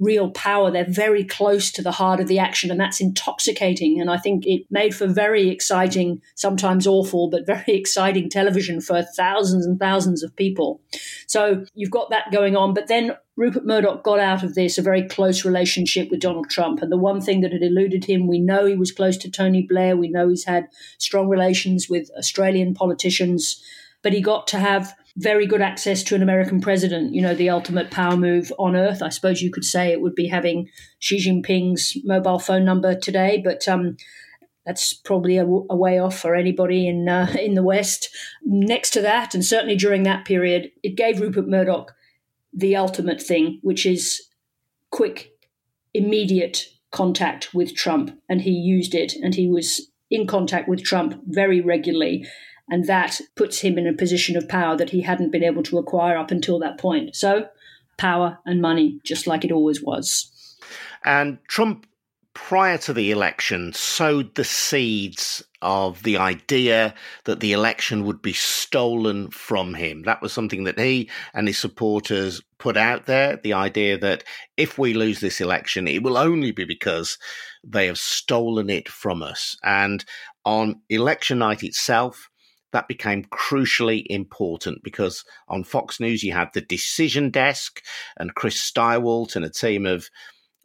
real 0.00 0.30
power. 0.30 0.70
They're 0.70 0.84
very 0.88 1.22
close 1.22 1.70
to 1.72 1.82
the 1.82 1.92
heart 1.92 2.18
of 2.18 2.26
the 2.26 2.38
action, 2.38 2.70
and 2.70 2.80
that's 2.80 3.00
intoxicating. 3.00 4.00
And 4.00 4.10
I 4.10 4.16
think 4.16 4.46
it 4.46 4.62
made 4.70 4.94
for 4.94 5.06
very 5.06 5.48
exciting, 5.50 6.20
sometimes 6.34 6.86
awful, 6.86 7.28
but 7.28 7.46
very 7.46 7.62
exciting 7.68 8.30
television 8.30 8.80
for 8.80 9.02
thousands 9.16 9.66
and 9.66 9.78
thousands 9.78 10.22
of 10.22 10.34
people. 10.34 10.80
So 11.26 11.64
you've 11.74 11.90
got 11.90 12.10
that 12.10 12.32
going 12.32 12.56
on. 12.56 12.74
But 12.74 12.88
then 12.88 13.12
Rupert 13.36 13.66
Murdoch 13.66 14.02
got 14.02 14.18
out 14.18 14.42
of 14.42 14.54
this 14.54 14.78
a 14.78 14.82
very 14.82 15.06
close 15.06 15.44
relationship 15.44 16.10
with 16.10 16.20
Donald 16.20 16.50
Trump. 16.50 16.82
And 16.82 16.90
the 16.90 16.96
one 16.96 17.20
thing 17.20 17.42
that 17.42 17.52
had 17.52 17.62
eluded 17.62 18.06
him, 18.06 18.26
we 18.26 18.40
know 18.40 18.66
he 18.66 18.76
was 18.76 18.92
close 18.92 19.16
to 19.18 19.30
Tony 19.30 19.66
Blair. 19.68 19.96
We 19.96 20.08
know 20.08 20.28
he's 20.28 20.44
had 20.44 20.68
strong 20.98 21.28
relations 21.28 21.88
with 21.88 22.10
Australian 22.18 22.74
politicians, 22.74 23.62
but 24.02 24.12
he 24.12 24.20
got 24.20 24.46
to 24.48 24.58
have 24.58 24.94
very 25.16 25.46
good 25.46 25.60
access 25.60 26.02
to 26.04 26.14
an 26.14 26.22
American 26.22 26.60
president, 26.60 27.14
you 27.14 27.20
know, 27.20 27.34
the 27.34 27.50
ultimate 27.50 27.90
power 27.90 28.16
move 28.16 28.52
on 28.58 28.76
earth. 28.76 29.02
I 29.02 29.08
suppose 29.08 29.42
you 29.42 29.50
could 29.50 29.64
say 29.64 29.90
it 29.90 30.00
would 30.00 30.14
be 30.14 30.28
having 30.28 30.68
Xi 30.98 31.18
Jinping's 31.18 31.96
mobile 32.04 32.38
phone 32.38 32.64
number 32.64 32.94
today, 32.94 33.40
but 33.44 33.66
um, 33.68 33.96
that's 34.64 34.92
probably 34.92 35.36
a, 35.36 35.44
a, 35.44 35.76
way 35.76 35.98
off 35.98 36.18
for 36.18 36.34
anybody 36.34 36.86
in 36.86 37.08
uh, 37.08 37.34
in 37.40 37.54
the 37.54 37.62
West. 37.62 38.08
Next 38.44 38.90
to 38.90 39.00
that, 39.02 39.34
and 39.34 39.44
certainly 39.44 39.76
during 39.76 40.04
that 40.04 40.24
period, 40.24 40.70
it 40.82 40.96
gave 40.96 41.20
Rupert 41.20 41.48
Murdoch 41.48 41.92
the 42.52 42.76
ultimate 42.76 43.22
thing, 43.22 43.58
which 43.62 43.86
is 43.86 44.28
quick, 44.90 45.32
immediate 45.94 46.66
contact 46.90 47.54
with 47.54 47.74
Trump, 47.74 48.18
and 48.28 48.42
he 48.42 48.50
used 48.50 48.94
it, 48.94 49.14
and 49.14 49.34
he 49.34 49.48
was 49.48 49.90
in 50.10 50.26
contact 50.26 50.68
with 50.68 50.82
Trump 50.82 51.20
very 51.26 51.60
regularly. 51.60 52.26
And 52.70 52.86
that 52.86 53.20
puts 53.36 53.60
him 53.60 53.76
in 53.78 53.86
a 53.86 53.92
position 53.92 54.36
of 54.36 54.48
power 54.48 54.76
that 54.76 54.90
he 54.90 55.02
hadn't 55.02 55.32
been 55.32 55.44
able 55.44 55.62
to 55.64 55.78
acquire 55.78 56.16
up 56.16 56.30
until 56.30 56.58
that 56.60 56.78
point. 56.78 57.16
So, 57.16 57.48
power 57.96 58.38
and 58.46 58.62
money, 58.62 59.00
just 59.04 59.26
like 59.26 59.44
it 59.44 59.52
always 59.52 59.82
was. 59.82 60.56
And 61.04 61.38
Trump, 61.48 61.86
prior 62.32 62.78
to 62.78 62.92
the 62.92 63.10
election, 63.10 63.72
sowed 63.72 64.34
the 64.34 64.44
seeds 64.44 65.42
of 65.62 66.02
the 66.04 66.16
idea 66.16 66.94
that 67.24 67.40
the 67.40 67.52
election 67.52 68.04
would 68.04 68.22
be 68.22 68.32
stolen 68.32 69.30
from 69.30 69.74
him. 69.74 70.02
That 70.02 70.22
was 70.22 70.32
something 70.32 70.64
that 70.64 70.78
he 70.78 71.10
and 71.34 71.46
his 71.46 71.58
supporters 71.58 72.40
put 72.58 72.76
out 72.76 73.06
there 73.06 73.36
the 73.36 73.52
idea 73.52 73.98
that 73.98 74.24
if 74.56 74.78
we 74.78 74.94
lose 74.94 75.20
this 75.20 75.40
election, 75.40 75.86
it 75.86 76.02
will 76.02 76.16
only 76.16 76.52
be 76.52 76.64
because 76.64 77.18
they 77.64 77.86
have 77.86 77.98
stolen 77.98 78.70
it 78.70 78.88
from 78.88 79.22
us. 79.22 79.56
And 79.62 80.04
on 80.44 80.80
election 80.88 81.38
night 81.40 81.62
itself, 81.62 82.29
that 82.72 82.88
became 82.88 83.24
crucially 83.24 84.04
important 84.08 84.82
because 84.82 85.24
on 85.48 85.64
Fox 85.64 86.00
News 86.00 86.22
you 86.22 86.32
had 86.32 86.50
the 86.52 86.60
decision 86.60 87.30
desk 87.30 87.82
and 88.16 88.34
Chris 88.34 88.58
Stirewalt 88.58 89.36
and 89.36 89.44
a 89.44 89.50
team 89.50 89.86
of 89.86 90.08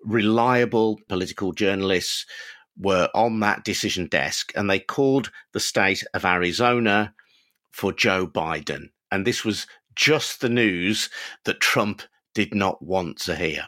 reliable 0.03 0.99
political 1.07 1.51
journalists 1.51 2.25
were 2.77 3.09
on 3.13 3.39
that 3.39 3.63
decision 3.63 4.07
desk 4.07 4.51
and 4.55 4.69
they 4.69 4.79
called 4.79 5.31
the 5.53 5.59
state 5.59 6.03
of 6.13 6.25
Arizona 6.25 7.13
for 7.71 7.91
Joe 7.91 8.27
Biden. 8.27 8.89
And 9.11 9.25
this 9.25 9.45
was 9.45 9.65
just 9.95 10.41
the 10.41 10.49
news 10.49 11.09
that 11.45 11.61
Trump 11.61 12.01
did 12.33 12.53
not 12.53 12.83
want 12.83 13.19
to 13.21 13.35
hear. 13.35 13.67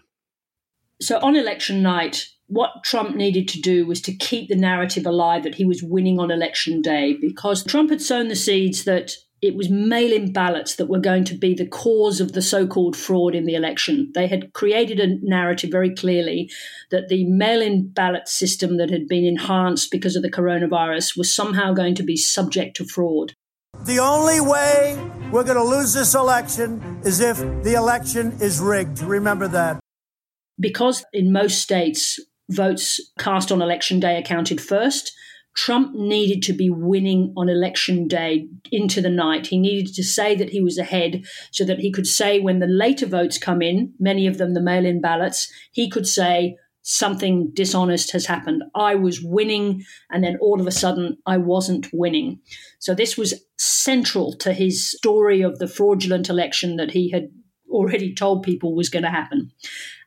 So 1.02 1.20
on 1.20 1.36
election 1.36 1.82
night, 1.82 2.28
what 2.48 2.84
Trump 2.84 3.16
needed 3.16 3.48
to 3.50 3.62
do 3.62 3.86
was 3.86 4.02
to 4.02 4.16
keep 4.16 4.50
the 4.50 4.56
narrative 4.56 5.06
alive 5.06 5.44
that 5.44 5.56
he 5.56 5.66
was 5.66 5.84
winning 5.84 6.20
on 6.20 6.32
election 6.32 6.82
day 6.82 7.18
because 7.20 7.64
Trump 7.64 7.90
had 7.90 8.02
sown 8.02 8.30
the 8.30 8.36
seeds 8.36 8.86
that 8.86 9.12
it 9.42 9.56
was 9.56 9.70
mail 9.70 10.12
in 10.12 10.34
ballots 10.34 10.76
that 10.76 10.88
were 10.88 11.00
going 11.00 11.24
to 11.26 11.36
be 11.36 11.54
the 11.54 11.68
cause 11.68 12.20
of 12.20 12.32
the 12.32 12.42
so 12.42 12.66
called 12.66 12.96
fraud 12.96 13.36
in 13.36 13.46
the 13.46 13.54
election. 13.54 14.12
They 14.16 14.28
had 14.28 14.54
created 14.54 15.00
a 15.00 15.18
narrative 15.22 15.70
very 15.70 15.94
clearly 15.94 16.50
that 16.90 17.10
the 17.10 17.26
mail 17.26 17.62
in 17.62 17.90
ballot 17.90 18.28
system 18.28 18.78
that 18.78 18.90
had 18.90 19.08
been 19.08 19.26
enhanced 19.26 19.92
because 19.92 20.16
of 20.16 20.24
the 20.24 20.32
coronavirus 20.32 21.18
was 21.18 21.32
somehow 21.32 21.74
going 21.74 21.96
to 21.96 22.04
be 22.04 22.18
subject 22.18 22.78
to 22.78 22.86
fraud. 22.86 23.34
The 23.82 24.00
only 24.00 24.40
way 24.40 24.98
we're 25.32 25.44
going 25.44 25.58
to 25.58 25.64
lose 25.64 25.94
this 25.94 26.16
election 26.16 27.02
is 27.04 27.20
if 27.20 27.38
the 27.38 27.76
election 27.76 28.32
is 28.42 28.60
rigged. 28.60 29.02
Remember 29.02 29.48
that. 29.50 29.80
Because 30.60 31.06
in 31.14 31.32
most 31.32 31.62
states, 31.62 32.20
votes 32.50 33.00
cast 33.20 33.52
on 33.52 33.62
election 33.62 34.00
day 34.00 34.18
accounted 34.18 34.62
first. 34.62 35.14
Trump 35.56 35.96
needed 35.96 36.44
to 36.44 36.54
be 36.54 36.70
winning 36.70 37.34
on 37.36 37.50
election 37.50 38.08
day 38.08 38.48
into 38.72 39.02
the 39.02 39.10
night. 39.10 39.48
He 39.48 39.58
needed 39.58 39.92
to 39.96 40.04
say 40.04 40.36
that 40.36 40.52
he 40.52 40.62
was 40.62 40.78
ahead 40.78 41.24
so 41.52 41.66
that 41.66 41.80
he 41.80 41.92
could 41.92 42.06
say 42.06 42.40
when 42.40 42.60
the 42.60 42.68
later 42.68 43.08
votes 43.08 43.40
come 43.40 43.64
in, 43.64 43.92
many 44.00 44.28
of 44.28 44.38
them 44.38 44.54
the 44.54 44.62
mail 44.62 44.86
in 44.86 45.02
ballots, 45.02 45.52
he 45.72 45.90
could 45.90 46.06
say, 46.06 46.56
something 46.88 47.52
dishonest 47.54 48.12
has 48.14 48.28
happened. 48.28 48.64
I 48.74 48.96
was 48.96 49.22
winning, 49.22 49.84
and 50.10 50.24
then 50.24 50.38
all 50.40 50.62
of 50.62 50.68
a 50.68 50.72
sudden, 50.72 51.18
I 51.26 51.38
wasn't 51.38 51.88
winning. 51.92 52.40
So, 52.80 52.96
this 52.96 53.18
was 53.18 53.34
central 53.58 54.34
to 54.38 54.54
his 54.54 54.90
story 54.90 55.42
of 55.42 55.60
the 55.60 55.68
fraudulent 55.68 56.30
election 56.30 56.78
that 56.78 56.92
he 56.92 57.12
had 57.12 57.30
already 57.70 58.14
told 58.14 58.44
people 58.44 58.74
was 58.74 58.90
going 58.90 59.04
to 59.04 59.10
happen. 59.10 59.52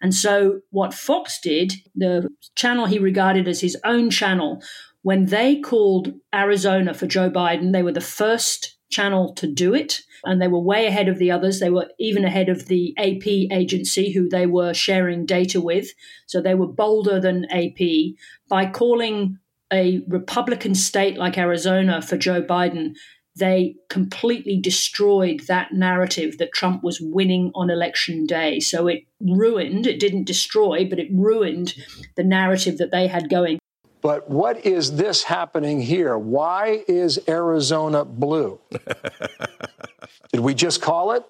And 0.00 0.14
so, 0.14 0.60
what 0.70 0.94
Fox 0.94 1.40
did, 1.40 1.74
the 1.94 2.28
channel 2.54 2.86
he 2.86 2.98
regarded 2.98 3.46
as 3.46 3.60
his 3.60 3.76
own 3.84 4.10
channel, 4.10 4.62
when 5.02 5.26
they 5.26 5.60
called 5.60 6.14
Arizona 6.34 6.94
for 6.94 7.06
Joe 7.06 7.30
Biden, 7.30 7.72
they 7.72 7.82
were 7.82 7.92
the 7.92 8.00
first 8.00 8.76
channel 8.90 9.32
to 9.34 9.46
do 9.46 9.74
it 9.74 10.02
and 10.24 10.40
they 10.40 10.48
were 10.48 10.60
way 10.60 10.86
ahead 10.86 11.08
of 11.08 11.18
the 11.18 11.30
others. 11.30 11.60
They 11.60 11.70
were 11.70 11.88
even 11.98 12.24
ahead 12.24 12.48
of 12.48 12.66
the 12.66 12.94
AP 12.98 13.26
agency 13.56 14.12
who 14.12 14.28
they 14.28 14.46
were 14.46 14.74
sharing 14.74 15.24
data 15.24 15.60
with. 15.60 15.88
So 16.26 16.40
they 16.40 16.54
were 16.54 16.66
bolder 16.66 17.20
than 17.20 17.46
AP 17.50 18.14
by 18.48 18.66
calling 18.66 19.38
a 19.72 20.02
Republican 20.08 20.74
state 20.74 21.16
like 21.16 21.38
Arizona 21.38 22.02
for 22.02 22.16
Joe 22.16 22.42
Biden. 22.42 22.94
They 23.36 23.76
completely 23.88 24.60
destroyed 24.60 25.42
that 25.46 25.72
narrative 25.72 26.38
that 26.38 26.52
Trump 26.52 26.82
was 26.82 27.00
winning 27.00 27.52
on 27.54 27.70
election 27.70 28.26
day. 28.26 28.60
So 28.60 28.88
it 28.88 29.04
ruined, 29.20 29.86
it 29.86 30.00
didn't 30.00 30.24
destroy, 30.24 30.84
but 30.84 30.98
it 30.98 31.08
ruined 31.12 31.74
the 32.16 32.24
narrative 32.24 32.78
that 32.78 32.90
they 32.90 33.06
had 33.06 33.30
going. 33.30 33.58
But 34.02 34.30
what 34.30 34.64
is 34.64 34.96
this 34.96 35.22
happening 35.22 35.80
here? 35.80 36.16
Why 36.16 36.84
is 36.88 37.20
Arizona 37.28 38.04
blue? 38.04 38.58
Did 40.32 40.40
we 40.40 40.54
just 40.54 40.80
call 40.80 41.12
it? 41.12 41.24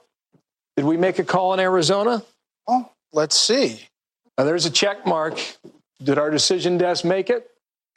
Did 0.76 0.84
we 0.84 0.96
make 0.96 1.18
a 1.18 1.24
call 1.24 1.52
in 1.52 1.60
Arizona? 1.60 2.22
Well, 2.66 2.92
let's 3.12 3.36
see. 3.36 3.80
Now, 4.38 4.44
there's 4.44 4.66
a 4.66 4.70
check 4.70 5.04
mark. 5.04 5.38
Did 6.02 6.16
our 6.16 6.30
decision 6.30 6.78
desk 6.78 7.04
make 7.04 7.28
it? 7.28 7.50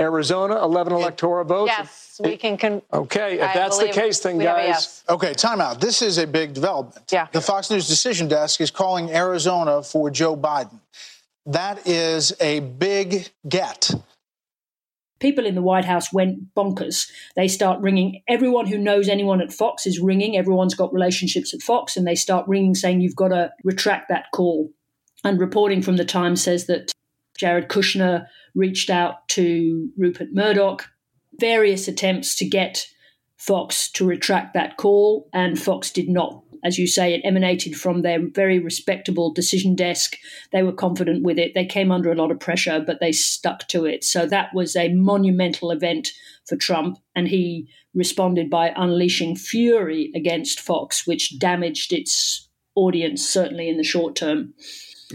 Arizona, 0.03 0.63
11 0.63 0.93
electoral 0.93 1.43
votes? 1.45 1.71
Yes, 1.75 2.21
we 2.23 2.37
can. 2.37 2.57
Con- 2.57 2.81
okay, 2.91 3.39
if 3.39 3.49
I 3.49 3.53
that's 3.53 3.79
the 3.79 3.89
case, 3.89 4.19
then, 4.19 4.37
guys. 4.37 4.67
Yes. 4.67 5.03
Okay, 5.09 5.33
time 5.33 5.59
out. 5.59 5.81
This 5.81 6.01
is 6.01 6.17
a 6.17 6.27
big 6.27 6.53
development. 6.53 7.11
Yeah. 7.11 7.27
The 7.31 7.41
Fox 7.41 7.71
News 7.71 7.87
decision 7.87 8.27
desk 8.27 8.61
is 8.61 8.69
calling 8.69 9.09
Arizona 9.09 9.81
for 9.81 10.09
Joe 10.11 10.37
Biden. 10.37 10.79
That 11.45 11.87
is 11.87 12.33
a 12.39 12.59
big 12.59 13.29
get 13.47 13.91
people 15.23 15.45
in 15.45 15.55
the 15.55 15.61
White 15.61 15.85
House 15.85 16.11
went 16.11 16.53
bonkers. 16.53 17.09
They 17.37 17.47
start 17.47 17.79
ringing. 17.79 18.21
Everyone 18.27 18.67
who 18.67 18.77
knows 18.77 19.07
anyone 19.07 19.41
at 19.41 19.53
Fox 19.53 19.87
is 19.87 19.99
ringing. 19.99 20.35
Everyone's 20.37 20.75
got 20.75 20.93
relationships 20.93 21.53
at 21.53 21.61
Fox, 21.61 21.95
and 21.95 22.05
they 22.05 22.13
start 22.13 22.45
ringing 22.45 22.75
saying, 22.75 22.99
You've 22.99 23.15
got 23.15 23.29
to 23.29 23.51
retract 23.63 24.09
that 24.09 24.25
call. 24.33 24.69
And 25.23 25.39
reporting 25.39 25.81
from 25.81 25.95
the 25.95 26.03
Times 26.03 26.43
says 26.43 26.65
that 26.65 26.91
Jared 27.37 27.69
Kushner 27.69 28.27
reached 28.55 28.89
out 28.89 29.27
to 29.29 29.89
Rupert 29.97 30.29
Murdoch, 30.33 30.89
various 31.39 31.87
attempts 31.87 32.35
to 32.37 32.45
get 32.45 32.87
Fox 33.37 33.91
to 33.91 34.05
retract 34.05 34.53
that 34.53 34.77
call, 34.77 35.29
and 35.33 35.59
Fox 35.59 35.91
did 35.91 36.07
not 36.07 36.43
as 36.63 36.79
you 36.79 36.87
say, 36.87 37.13
it 37.13 37.21
emanated 37.23 37.75
from 37.75 38.01
their 38.01 38.19
very 38.25 38.57
respectable 38.57 39.31
decision 39.31 39.75
desk. 39.75 40.17
They 40.51 40.63
were 40.63 40.71
confident 40.71 41.23
with 41.23 41.37
it. 41.37 41.53
They 41.53 41.65
came 41.65 41.91
under 41.91 42.11
a 42.11 42.15
lot 42.15 42.31
of 42.31 42.39
pressure, 42.39 42.81
but 42.85 42.99
they 43.01 43.11
stuck 43.11 43.67
to 43.69 43.85
it. 43.85 44.03
So 44.03 44.25
that 44.27 44.53
was 44.53 44.75
a 44.75 44.93
monumental 44.93 45.71
event 45.71 46.13
for 46.47 46.55
Trump, 46.55 46.99
and 47.15 47.27
he 47.27 47.67
responded 47.93 48.49
by 48.49 48.73
unleashing 48.75 49.35
fury 49.35 50.11
against 50.15 50.59
Fox, 50.59 51.05
which 51.05 51.37
damaged 51.37 51.91
its 51.91 52.47
audience, 52.75 53.27
certainly 53.27 53.69
in 53.69 53.77
the 53.77 53.83
short 53.83 54.15
term. 54.15 54.53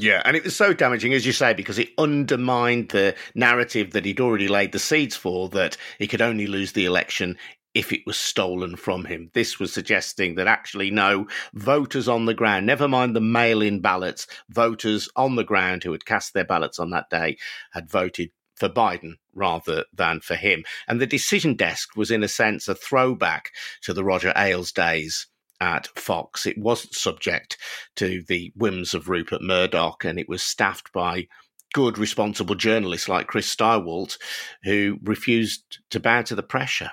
Yeah, 0.01 0.23
and 0.25 0.37
it 0.37 0.45
was 0.45 0.55
so 0.55 0.73
damaging, 0.73 1.13
as 1.13 1.27
you 1.27 1.33
say, 1.33 1.55
because 1.55 1.77
it 1.77 1.91
undermined 1.99 2.91
the 2.91 3.17
narrative 3.35 3.91
that 3.93 4.05
he'd 4.05 4.21
already 4.21 4.47
laid 4.47 4.71
the 4.71 4.79
seeds 4.79 5.17
for 5.17 5.49
that 5.49 5.77
he 5.99 6.07
could 6.07 6.23
only 6.23 6.47
lose 6.47 6.71
the 6.71 6.85
election 6.85 7.37
if 7.75 7.93
it 7.93 8.03
was 8.07 8.17
stolen 8.17 8.77
from 8.77 9.07
him. 9.07 9.31
This 9.35 9.59
was 9.59 9.73
suggesting 9.73 10.37
that 10.37 10.47
actually, 10.47 10.93
no, 10.93 11.27
voters 11.53 12.07
on 12.07 12.27
the 12.27 12.35
ground, 12.35 12.65
never 12.65 12.87
mind 12.87 13.17
the 13.17 13.21
mail 13.21 13.61
in 13.61 13.81
ballots, 13.81 14.29
voters 14.49 15.09
on 15.17 15.35
the 15.35 15.43
ground 15.43 15.83
who 15.83 15.91
had 15.91 16.07
cast 16.07 16.33
their 16.33 16.45
ballots 16.45 16.79
on 16.79 16.91
that 16.91 17.11
day 17.11 17.37
had 17.73 17.91
voted 17.91 18.31
for 18.55 18.69
Biden 18.69 19.15
rather 19.35 19.85
than 19.93 20.21
for 20.21 20.37
him. 20.37 20.65
And 20.87 21.01
the 21.01 21.07
decision 21.07 21.55
desk 21.55 21.97
was, 21.97 22.13
in 22.13 22.23
a 22.23 22.29
sense, 22.29 22.69
a 22.69 22.77
throwback 22.77 23.51
to 23.83 23.93
the 23.93 24.05
Roger 24.05 24.33
Ailes 24.37 24.71
days 24.71 25.27
at 25.61 25.89
Fox. 25.89 26.47
It 26.47 26.59
wasn't 26.59 26.95
subject 26.95 27.57
to 27.97 28.23
the 28.29 28.53
whims 28.57 28.95
of 28.95 29.09
Rupert 29.09 29.43
Murdoch, 29.43 30.05
and 30.05 30.19
it 30.19 30.29
was 30.29 30.43
staffed 30.43 30.93
by 30.93 31.27
good, 31.75 31.99
responsible 31.99 32.55
journalists 32.55 33.09
like 33.09 33.27
Chris 33.27 33.55
Stirewalt, 33.55 34.19
who 34.65 34.99
refused 35.03 35.79
to 35.91 36.01
bow 36.01 36.23
to 36.23 36.35
the 36.35 36.43
pressure 36.43 36.91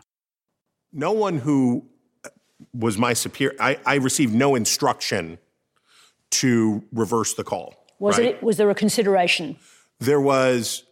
no 0.95 1.11
one 1.11 1.37
who 1.37 1.85
was 2.73 2.97
my 2.97 3.13
superior, 3.13 3.55
I, 3.59 3.77
I 3.85 3.95
received 3.95 4.33
no 4.33 4.55
instruction 4.55 5.37
to 6.31 6.83
reverse 6.91 7.35
the 7.35 7.43
call. 7.43 7.75
Was 7.99 8.17
right? 8.17 8.27
it? 8.27 8.43
Was 8.43 8.57
there 8.57 8.69
a 8.69 8.75
consideration? 8.75 9.57
There 9.99 10.21
was 10.21 10.83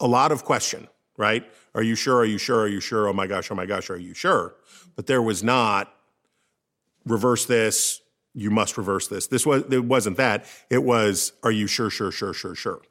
a 0.00 0.08
lot 0.08 0.32
of 0.32 0.44
question. 0.44 0.88
Right? 1.16 1.44
Are 1.76 1.82
you 1.82 1.94
sure? 1.94 2.16
Are 2.16 2.24
you 2.24 2.38
sure? 2.38 2.62
Are 2.62 2.68
you 2.68 2.80
sure? 2.80 3.06
Oh 3.06 3.12
my 3.12 3.28
gosh! 3.28 3.48
Oh 3.50 3.54
my 3.54 3.66
gosh! 3.66 3.88
Are 3.88 3.96
you 3.96 4.14
sure? 4.14 4.56
But 4.96 5.06
there 5.06 5.22
was 5.22 5.44
not 5.44 5.94
reverse 7.06 7.46
this. 7.46 8.00
You 8.34 8.50
must 8.50 8.76
reverse 8.76 9.06
this. 9.08 9.28
This 9.28 9.46
was 9.46 9.62
it 9.70 9.84
wasn't 9.84 10.16
that. 10.16 10.46
It 10.70 10.82
was 10.82 11.32
are 11.42 11.52
you 11.52 11.66
sure? 11.66 11.90
Sure? 11.90 12.10
Sure? 12.10 12.32
Sure? 12.32 12.54
Sure? 12.54 12.82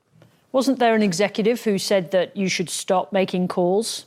Wasn't 0.52 0.80
there 0.80 0.96
an 0.96 1.02
executive 1.02 1.64
who 1.64 1.78
said 1.78 2.12
that 2.12 2.38
you 2.38 2.48
should 2.48 2.70
stop 2.70 3.12
making 3.12 3.48
calls? 3.48 4.06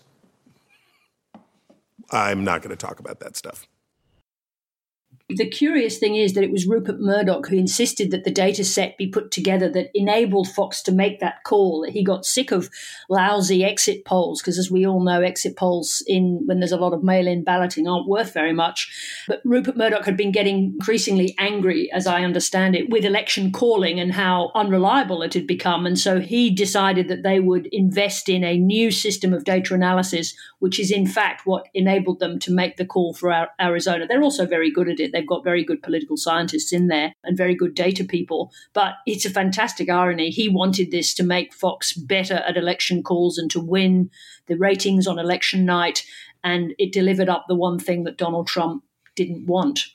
I'm 2.11 2.45
not 2.45 2.62
going 2.62 2.71
to 2.71 2.77
talk 2.77 3.01
about 3.01 3.19
that 3.21 3.37
stuff. 3.37 3.66
The 5.29 5.49
curious 5.49 5.99
thing 5.99 6.15
is 6.15 6.35
that 6.35 6.45
it 6.45 6.53
was 6.53 6.69
Rupert 6.69 7.01
Murdoch 7.01 7.49
who 7.49 7.57
insisted 7.57 8.12
that 8.12 8.23
the 8.23 8.31
data 8.31 8.62
set 8.62 8.97
be 8.97 9.09
put 9.09 9.33
together 9.33 9.69
that 9.71 9.91
enabled 9.93 10.47
Fox 10.47 10.81
to 10.83 10.93
make 10.93 11.19
that 11.19 11.43
call. 11.43 11.83
He 11.83 12.05
got 12.05 12.25
sick 12.25 12.53
of 12.53 12.71
lousy 13.09 13.65
exit 13.65 14.05
polls 14.05 14.41
because, 14.41 14.57
as 14.57 14.71
we 14.71 14.87
all 14.87 15.03
know, 15.03 15.23
exit 15.23 15.57
polls 15.57 16.01
in 16.07 16.43
when 16.47 16.61
there's 16.61 16.71
a 16.71 16.77
lot 16.77 16.93
of 16.93 17.03
mail-in 17.03 17.43
balloting 17.43 17.89
aren't 17.89 18.07
worth 18.07 18.33
very 18.33 18.53
much. 18.53 18.89
But 19.27 19.43
Rupert 19.45 19.77
Murdoch 19.77 20.05
had 20.05 20.17
been 20.17 20.31
getting 20.31 20.77
increasingly 20.79 21.35
angry, 21.39 21.91
as 21.93 22.07
I 22.07 22.23
understand 22.23 22.77
it, 22.77 22.89
with 22.89 23.05
election 23.05 23.51
calling 23.51 23.99
and 23.99 24.12
how 24.12 24.53
unreliable 24.55 25.23
it 25.23 25.35
had 25.35 25.49
become, 25.49 25.87
and 25.87 25.99
so 25.99 26.21
he 26.21 26.51
decided 26.51 27.09
that 27.09 27.25
they 27.25 27.41
would 27.41 27.67
invest 27.73 28.29
in 28.29 28.45
a 28.45 28.57
new 28.57 28.93
system 28.93 29.35
of 29.35 29.43
data 29.43 29.75
analysis, 29.75 30.37
which 30.61 30.79
is 30.79 30.93
in 30.93 31.05
fact 31.05 31.47
what 31.47 31.67
enabled 31.75 32.21
them 32.21 32.39
to 32.39 32.53
make 32.53 32.77
the 32.77 32.87
call 32.87 33.12
for 33.12 33.49
Arizona. 33.61 34.07
They're 34.07 34.23
also 34.23 34.47
very 34.47 34.71
good 34.71 34.89
at 34.89 35.01
it. 35.01 35.15
They've 35.16 35.26
got 35.26 35.44
very 35.44 35.64
good 35.64 35.83
political 35.83 36.18
scientists 36.18 36.74
in 36.74 36.88
there 36.88 37.14
and 37.24 37.38
very 37.38 37.55
good 37.55 37.74
data 37.74 38.05
people. 38.05 38.52
But 38.74 38.96
it's 39.07 39.24
a 39.24 39.31
fantastic 39.31 39.88
irony. 39.88 40.29
He 40.29 40.50
wanted 40.50 40.90
this 40.90 41.14
to 41.14 41.22
make 41.22 41.55
Fox 41.55 41.94
better 41.94 42.35
at 42.35 42.59
election 42.59 43.02
calls 43.02 43.38
and 43.38 43.50
to 43.52 43.61
win 43.61 44.11
the 44.46 44.59
ratings 44.59 45.07
on 45.07 45.18
election 45.18 45.64
night. 45.64 46.05
And 46.44 46.74
it 46.79 46.92
delivered 46.92 47.31
up 47.31 47.46
the 47.48 47.55
one 47.55 47.79
thing 47.79 48.05
that 48.05 48.18
Donald 48.18 48.46
Trump 48.46 48.85
didn't 49.14 49.46
want. 49.46 49.87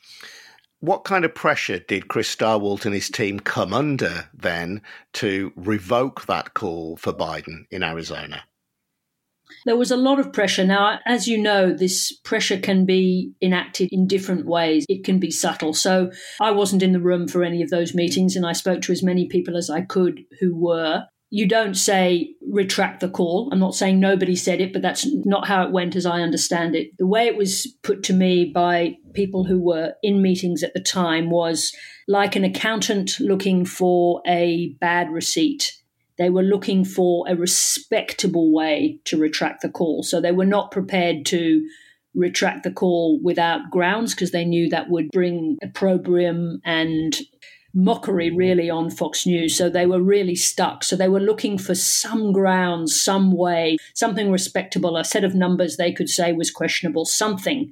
What 0.79 1.03
kind 1.03 1.23
of 1.23 1.35
pressure 1.35 1.77
did 1.77 2.07
Chris 2.07 2.35
Stirewalt 2.35 2.85
and 2.85 2.95
his 2.95 3.11
team 3.11 3.39
come 3.39 3.75
under 3.75 4.27
then 4.33 4.81
to 5.13 5.53
revoke 5.55 6.25
that 6.25 6.55
call 6.55 6.97
for 6.97 7.13
Biden 7.13 7.65
in 7.69 7.83
Arizona? 7.83 8.43
There 9.65 9.77
was 9.77 9.91
a 9.91 9.97
lot 9.97 10.19
of 10.19 10.33
pressure. 10.33 10.65
Now, 10.65 10.99
as 11.05 11.27
you 11.27 11.37
know, 11.37 11.73
this 11.73 12.11
pressure 12.23 12.59
can 12.59 12.85
be 12.85 13.31
enacted 13.41 13.89
in 13.91 14.07
different 14.07 14.45
ways. 14.45 14.85
It 14.89 15.03
can 15.03 15.19
be 15.19 15.31
subtle. 15.31 15.73
So 15.73 16.11
I 16.39 16.51
wasn't 16.51 16.83
in 16.83 16.93
the 16.93 16.99
room 16.99 17.27
for 17.27 17.43
any 17.43 17.61
of 17.61 17.69
those 17.69 17.93
meetings, 17.93 18.35
and 18.35 18.45
I 18.45 18.53
spoke 18.53 18.81
to 18.83 18.91
as 18.91 19.03
many 19.03 19.27
people 19.27 19.57
as 19.57 19.69
I 19.69 19.81
could 19.81 20.21
who 20.39 20.55
were. 20.55 21.03
You 21.33 21.47
don't 21.47 21.75
say 21.75 22.35
retract 22.41 22.99
the 22.99 23.09
call. 23.09 23.47
I'm 23.53 23.59
not 23.59 23.73
saying 23.73 24.01
nobody 24.01 24.35
said 24.35 24.59
it, 24.59 24.73
but 24.73 24.81
that's 24.81 25.07
not 25.25 25.47
how 25.47 25.63
it 25.63 25.71
went 25.71 25.95
as 25.95 26.05
I 26.05 26.19
understand 26.19 26.75
it. 26.75 26.89
The 26.97 27.07
way 27.07 27.25
it 27.27 27.37
was 27.37 27.73
put 27.83 28.03
to 28.03 28.13
me 28.13 28.51
by 28.53 28.97
people 29.13 29.45
who 29.45 29.59
were 29.61 29.93
in 30.03 30.21
meetings 30.21 30.61
at 30.61 30.73
the 30.73 30.81
time 30.81 31.29
was 31.29 31.71
like 32.07 32.35
an 32.35 32.43
accountant 32.43 33.17
looking 33.21 33.63
for 33.63 34.21
a 34.27 34.75
bad 34.81 35.09
receipt 35.09 35.80
they 36.17 36.29
were 36.29 36.43
looking 36.43 36.85
for 36.85 37.25
a 37.27 37.35
respectable 37.35 38.51
way 38.53 38.99
to 39.05 39.17
retract 39.17 39.61
the 39.61 39.69
call. 39.69 40.03
So 40.03 40.21
they 40.21 40.31
were 40.31 40.45
not 40.45 40.71
prepared 40.71 41.25
to 41.27 41.67
retract 42.13 42.63
the 42.63 42.71
call 42.71 43.19
without 43.23 43.71
grounds 43.71 44.13
because 44.13 44.31
they 44.31 44.45
knew 44.45 44.69
that 44.69 44.89
would 44.89 45.09
bring 45.11 45.57
opprobrium 45.63 46.61
and 46.65 47.17
mockery 47.73 48.29
really 48.29 48.69
on 48.69 48.89
Fox 48.89 49.25
News. 49.25 49.57
So 49.57 49.69
they 49.69 49.85
were 49.85 50.01
really 50.01 50.35
stuck. 50.35 50.83
So 50.83 50.95
they 50.95 51.07
were 51.07 51.21
looking 51.21 51.57
for 51.57 51.73
some 51.73 52.33
grounds, 52.33 52.99
some 52.99 53.31
way, 53.31 53.77
something 53.93 54.31
respectable, 54.31 54.97
a 54.97 55.05
set 55.05 55.23
of 55.23 55.35
numbers 55.35 55.77
they 55.77 55.93
could 55.93 56.09
say 56.09 56.33
was 56.33 56.51
questionable, 56.51 57.05
something 57.05 57.71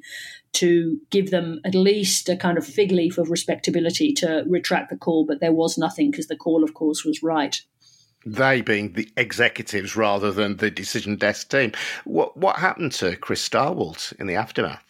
to 0.52 1.00
give 1.12 1.32
them 1.32 1.60
at 1.64 1.76
least 1.76 2.28
a 2.30 2.36
kind 2.36 2.58
of 2.58 2.66
fig 2.66 2.92
leaf 2.92 3.18
of 3.18 3.30
respectability 3.30 4.14
to 4.14 4.44
retract 4.48 4.90
the 4.90 4.98
call. 4.98 5.26
But 5.26 5.42
there 5.42 5.54
was 5.54 5.78
nothing 5.78 6.12
because 6.12 6.28
the 6.28 6.36
call, 6.36 6.64
of 6.64 6.74
course, 6.74 7.04
was 7.06 7.22
right. 7.22 7.62
They 8.26 8.62
being 8.62 8.94
the 8.94 9.10
executives 9.16 9.96
rather 9.96 10.32
than 10.32 10.58
the 10.58 10.70
decision 10.70 11.16
desk 11.16 11.50
team. 11.50 11.72
What 12.04 12.36
what 12.36 12.58
happened 12.58 12.92
to 12.94 13.16
Chris 13.16 13.48
Stirewalt 13.48 14.14
in 14.20 14.28
the 14.28 14.36
aftermath? 14.36 14.84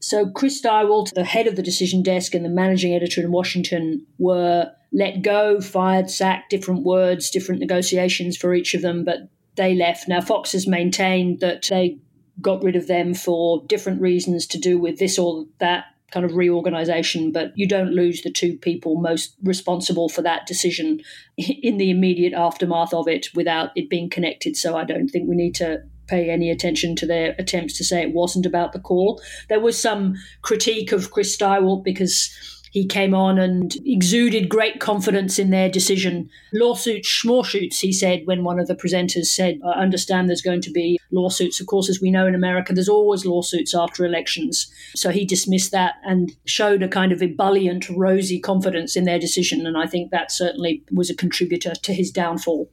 So 0.00 0.30
Chris 0.30 0.62
Stirewalt, 0.62 1.14
the 1.14 1.24
head 1.24 1.48
of 1.48 1.56
the 1.56 1.62
decision 1.62 2.02
desk 2.02 2.34
and 2.34 2.44
the 2.44 2.50
managing 2.50 2.94
editor 2.94 3.20
in 3.20 3.32
Washington, 3.32 4.06
were 4.18 4.70
let 4.92 5.22
go, 5.22 5.60
fired, 5.60 6.08
sacked, 6.08 6.50
different 6.50 6.84
words, 6.84 7.30
different 7.30 7.60
negotiations 7.60 8.36
for 8.36 8.54
each 8.54 8.74
of 8.74 8.82
them, 8.82 9.04
but 9.04 9.28
they 9.56 9.74
left. 9.74 10.08
Now 10.08 10.20
Fox 10.20 10.52
has 10.52 10.66
maintained 10.66 11.40
that 11.40 11.66
they 11.68 11.98
got 12.40 12.62
rid 12.62 12.76
of 12.76 12.86
them 12.86 13.14
for 13.14 13.64
different 13.66 14.00
reasons 14.00 14.46
to 14.46 14.58
do 14.58 14.78
with 14.78 14.98
this 14.98 15.18
or 15.18 15.46
that 15.58 15.86
kind 16.10 16.24
of 16.24 16.34
reorganization, 16.34 17.32
but 17.32 17.52
you 17.54 17.68
don't 17.68 17.92
lose 17.92 18.22
the 18.22 18.30
two 18.30 18.56
people 18.56 19.00
most 19.00 19.34
responsible 19.42 20.08
for 20.08 20.22
that 20.22 20.46
decision 20.46 21.00
in 21.36 21.76
the 21.76 21.90
immediate 21.90 22.32
aftermath 22.32 22.94
of 22.94 23.06
it 23.08 23.28
without 23.34 23.70
it 23.76 23.90
being 23.90 24.08
connected. 24.08 24.56
So 24.56 24.76
I 24.76 24.84
don't 24.84 25.08
think 25.08 25.28
we 25.28 25.36
need 25.36 25.54
to 25.56 25.82
pay 26.06 26.30
any 26.30 26.50
attention 26.50 26.96
to 26.96 27.06
their 27.06 27.34
attempts 27.38 27.76
to 27.76 27.84
say 27.84 28.02
it 28.02 28.14
wasn't 28.14 28.46
about 28.46 28.72
the 28.72 28.80
call. 28.80 29.20
There 29.48 29.60
was 29.60 29.80
some 29.80 30.14
critique 30.40 30.90
of 30.90 31.10
Chris 31.10 31.36
Stirewalt 31.36 31.84
because 31.84 32.34
he 32.70 32.86
came 32.86 33.14
on 33.14 33.38
and 33.38 33.74
exuded 33.84 34.48
great 34.48 34.80
confidence 34.80 35.38
in 35.38 35.50
their 35.50 35.68
decision. 35.68 36.28
Lawsuits, 36.52 37.08
schmawshoots, 37.08 37.80
he 37.80 37.92
said 37.92 38.22
when 38.26 38.44
one 38.44 38.58
of 38.58 38.66
the 38.66 38.74
presenters 38.74 39.26
said, 39.26 39.60
I 39.64 39.80
understand 39.80 40.28
there's 40.28 40.42
going 40.42 40.62
to 40.62 40.70
be 40.70 40.98
lawsuits. 41.10 41.60
Of 41.60 41.66
course, 41.66 41.88
as 41.88 42.00
we 42.00 42.10
know 42.10 42.26
in 42.26 42.34
America, 42.34 42.72
there's 42.72 42.88
always 42.88 43.24
lawsuits 43.24 43.74
after 43.74 44.04
elections. 44.04 44.72
So 44.94 45.10
he 45.10 45.24
dismissed 45.24 45.72
that 45.72 45.94
and 46.04 46.32
showed 46.44 46.82
a 46.82 46.88
kind 46.88 47.12
of 47.12 47.22
ebullient, 47.22 47.88
rosy 47.90 48.38
confidence 48.38 48.96
in 48.96 49.04
their 49.04 49.18
decision. 49.18 49.66
And 49.66 49.76
I 49.76 49.86
think 49.86 50.10
that 50.10 50.30
certainly 50.30 50.82
was 50.92 51.10
a 51.10 51.14
contributor 51.14 51.74
to 51.74 51.94
his 51.94 52.10
downfall. 52.10 52.70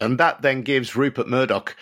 And 0.00 0.18
that 0.18 0.42
then 0.42 0.62
gives 0.62 0.96
Rupert 0.96 1.28
Murdoch 1.28 1.76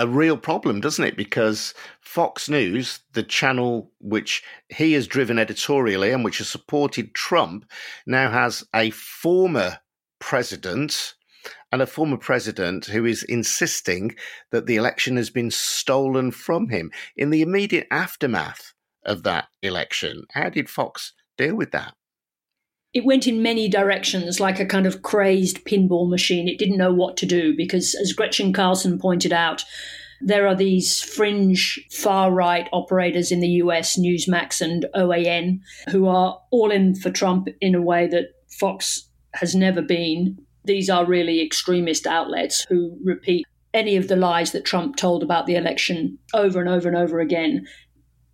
a 0.00 0.06
real 0.06 0.38
problem, 0.38 0.80
doesn't 0.80 1.04
it? 1.04 1.16
Because 1.16 1.74
Fox 2.00 2.48
News, 2.48 3.00
the 3.12 3.22
channel 3.22 3.92
which 4.00 4.42
he 4.68 4.94
has 4.94 5.06
driven 5.06 5.38
editorially 5.38 6.10
and 6.10 6.24
which 6.24 6.38
has 6.38 6.48
supported 6.48 7.14
Trump, 7.14 7.70
now 8.06 8.30
has 8.30 8.64
a 8.74 8.90
former 8.90 9.78
president 10.18 11.14
and 11.70 11.82
a 11.82 11.86
former 11.86 12.16
president 12.16 12.86
who 12.86 13.04
is 13.04 13.22
insisting 13.24 14.16
that 14.50 14.66
the 14.66 14.76
election 14.76 15.16
has 15.16 15.28
been 15.28 15.50
stolen 15.50 16.30
from 16.30 16.70
him. 16.70 16.90
In 17.14 17.28
the 17.28 17.42
immediate 17.42 17.86
aftermath 17.90 18.72
of 19.04 19.22
that 19.24 19.48
election, 19.62 20.24
how 20.32 20.48
did 20.48 20.70
Fox 20.70 21.12
deal 21.36 21.54
with 21.54 21.72
that? 21.72 21.94
It 22.92 23.04
went 23.04 23.26
in 23.26 23.42
many 23.42 23.68
directions 23.68 24.40
like 24.40 24.58
a 24.58 24.66
kind 24.66 24.86
of 24.86 25.02
crazed 25.02 25.64
pinball 25.64 26.08
machine. 26.08 26.48
It 26.48 26.58
didn't 26.58 26.78
know 26.78 26.92
what 26.92 27.16
to 27.18 27.26
do 27.26 27.56
because, 27.56 27.94
as 27.94 28.12
Gretchen 28.12 28.52
Carlson 28.52 28.98
pointed 28.98 29.32
out, 29.32 29.64
there 30.20 30.46
are 30.46 30.56
these 30.56 31.00
fringe 31.00 31.80
far 31.90 32.32
right 32.32 32.68
operators 32.72 33.30
in 33.32 33.40
the 33.40 33.48
US, 33.48 33.98
Newsmax 33.98 34.60
and 34.60 34.86
OAN, 34.94 35.60
who 35.90 36.08
are 36.08 36.40
all 36.50 36.70
in 36.70 36.94
for 36.94 37.10
Trump 37.10 37.48
in 37.60 37.74
a 37.74 37.82
way 37.82 38.06
that 38.08 38.34
Fox 38.58 39.08
has 39.34 39.54
never 39.54 39.80
been. 39.80 40.36
These 40.64 40.90
are 40.90 41.06
really 41.06 41.40
extremist 41.40 42.06
outlets 42.06 42.66
who 42.68 42.98
repeat 43.02 43.46
any 43.72 43.96
of 43.96 44.08
the 44.08 44.16
lies 44.16 44.50
that 44.50 44.64
Trump 44.64 44.96
told 44.96 45.22
about 45.22 45.46
the 45.46 45.54
election 45.54 46.18
over 46.34 46.60
and 46.60 46.68
over 46.68 46.88
and 46.88 46.96
over 46.96 47.20
again 47.20 47.66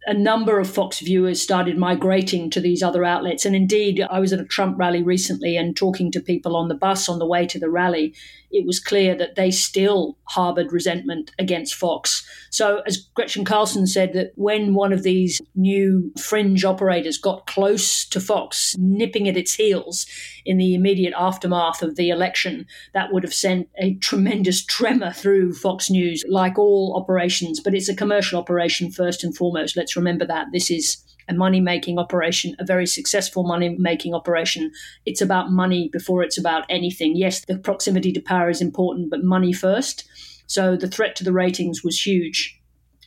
a 0.06 0.14
number 0.14 0.60
of 0.60 0.70
Fox 0.70 1.00
viewers 1.00 1.42
started 1.42 1.76
migrating 1.76 2.48
to 2.50 2.60
these 2.60 2.82
other 2.82 3.04
outlets. 3.04 3.44
And 3.44 3.56
indeed, 3.56 4.00
I 4.08 4.20
was 4.20 4.32
at 4.32 4.40
a 4.40 4.44
Trump 4.44 4.78
rally 4.78 5.02
recently 5.02 5.56
and 5.56 5.76
talking 5.76 6.12
to 6.12 6.20
people 6.20 6.56
on 6.56 6.68
the 6.68 6.74
bus 6.76 7.08
on 7.08 7.18
the 7.18 7.26
way 7.26 7.44
to 7.46 7.58
the 7.58 7.68
rally. 7.68 8.14
It 8.52 8.64
was 8.64 8.78
clear 8.78 9.16
that 9.16 9.34
they 9.34 9.50
still 9.50 10.16
harbored 10.28 10.72
resentment 10.72 11.32
against 11.38 11.74
Fox. 11.74 12.24
So, 12.50 12.82
as 12.86 12.98
Gretchen 13.14 13.44
Carlson 13.44 13.86
said, 13.86 14.12
that 14.12 14.32
when 14.36 14.74
one 14.74 14.92
of 14.92 15.02
these 15.02 15.42
new 15.56 16.12
fringe 16.18 16.64
operators 16.64 17.18
got 17.18 17.46
close 17.48 18.04
to 18.06 18.20
Fox, 18.20 18.76
nipping 18.78 19.28
at 19.28 19.36
its 19.36 19.54
heels 19.54 20.06
in 20.44 20.56
the 20.56 20.74
immediate 20.74 21.14
aftermath 21.18 21.82
of 21.82 21.96
the 21.96 22.10
election, 22.10 22.66
that 22.94 23.12
would 23.12 23.24
have 23.24 23.34
sent 23.34 23.68
a 23.78 23.94
tremendous 23.94 24.64
tremor 24.64 25.12
through 25.12 25.52
Fox 25.52 25.90
News, 25.90 26.24
like 26.28 26.58
all 26.58 26.96
operations. 26.96 27.58
But 27.58 27.74
it's 27.74 27.88
a 27.88 27.96
commercial 27.96 28.38
operation 28.38 28.92
first 28.92 29.24
and 29.24 29.36
foremost. 29.36 29.76
Remember 29.96 30.26
that. 30.26 30.48
This 30.52 30.70
is 30.70 30.98
a 31.28 31.34
money 31.34 31.60
making 31.60 31.98
operation, 31.98 32.54
a 32.58 32.64
very 32.64 32.86
successful 32.86 33.42
money 33.42 33.76
making 33.78 34.14
operation. 34.14 34.70
It's 35.04 35.20
about 35.20 35.50
money 35.50 35.88
before 35.92 36.22
it's 36.22 36.38
about 36.38 36.64
anything. 36.68 37.16
Yes, 37.16 37.44
the 37.44 37.58
proximity 37.58 38.12
to 38.12 38.20
power 38.20 38.48
is 38.48 38.62
important, 38.62 39.10
but 39.10 39.24
money 39.24 39.52
first. 39.52 40.08
So 40.46 40.76
the 40.76 40.88
threat 40.88 41.16
to 41.16 41.24
the 41.24 41.32
ratings 41.32 41.82
was 41.82 42.06
huge. 42.06 42.60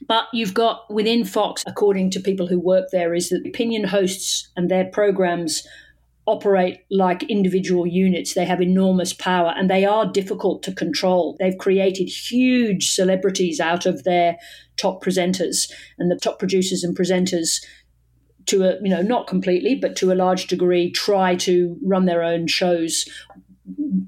But 0.08 0.25
you've 0.34 0.54
got 0.54 0.91
within 0.93 1.25
Fox, 1.25 1.63
according 1.67 2.12
to 2.12 2.19
people 2.19 2.47
who 2.47 2.60
work 2.60 2.89
there, 2.91 3.13
is 3.13 3.30
that 3.30 3.45
opinion 3.45 3.86
hosts 3.86 4.49
and 4.56 4.69
their 4.69 4.86
programs 4.86 5.65
operate 6.25 6.82
like 6.91 7.23
individual 7.23 7.88
units. 7.88 8.34
They 8.34 8.45
have 8.45 8.62
enormous 8.62 9.13
power 9.13 9.53
and 9.55 9.69
they 9.69 9.86
are 9.86 10.05
difficult 10.05 10.62
to 10.63 10.73
control. 10.73 11.36
They've 11.39 11.58
created 11.58 12.10
huge 12.10 12.91
celebrities 12.91 13.60
out 13.60 13.86
of 13.86 14.03
their 14.03 14.38
top 14.77 15.03
presenters 15.03 15.71
and 15.97 16.12
the 16.12 16.15
top 16.15 16.39
producers 16.39 16.84
and 16.84 16.95
presenters 16.95 17.63
to 18.45 18.63
a 18.63 18.82
you 18.82 18.89
know 18.89 19.01
not 19.01 19.27
completely 19.27 19.75
but 19.75 19.95
to 19.95 20.12
a 20.12 20.15
large 20.15 20.47
degree 20.47 20.89
try 20.89 21.36
to 21.36 21.77
run 21.84 22.05
their 22.05 22.23
own 22.23 22.47
shows 22.47 23.08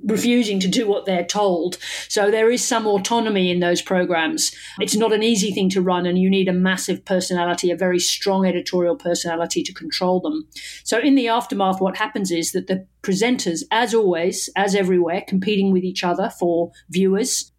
refusing 0.04 0.60
to 0.60 0.68
do 0.68 0.88
what 0.88 1.06
they're 1.06 1.26
told. 1.26 1.78
So 2.08 2.32
there 2.32 2.52
is 2.52 2.66
some 2.66 2.86
autonomy 2.88 3.50
in 3.50 3.60
those 3.60 3.82
programs. 3.82 4.52
It's 4.80 4.96
not 4.96 5.14
an 5.14 5.24
easy 5.24 5.52
thing 5.52 5.70
to 5.72 5.82
run, 5.82 6.06
and 6.06 6.18
you 6.18 6.30
need 6.30 6.48
a 6.48 6.54
massive 6.54 7.04
personality, 7.06 7.72
a 7.72 7.76
very 7.76 8.00
strong 8.00 8.46
editorial 8.46 8.96
personality 8.96 9.64
to 9.64 9.74
control 9.74 10.20
them. 10.20 10.48
So 10.84 11.00
in 11.00 11.16
the 11.16 11.28
aftermath, 11.28 11.82
what 11.82 11.98
happens 11.98 12.32
is 12.32 12.52
that 12.52 12.68
the 12.68 12.88
presenters, 13.04 13.64
as 13.72 13.94
always, 13.94 14.50
as 14.56 14.76
everywhere, 14.76 15.24
competing 15.28 15.72
with 15.72 15.84
each 15.84 16.04
other 16.04 16.30
for 16.30 16.72
viewers, 16.90 17.51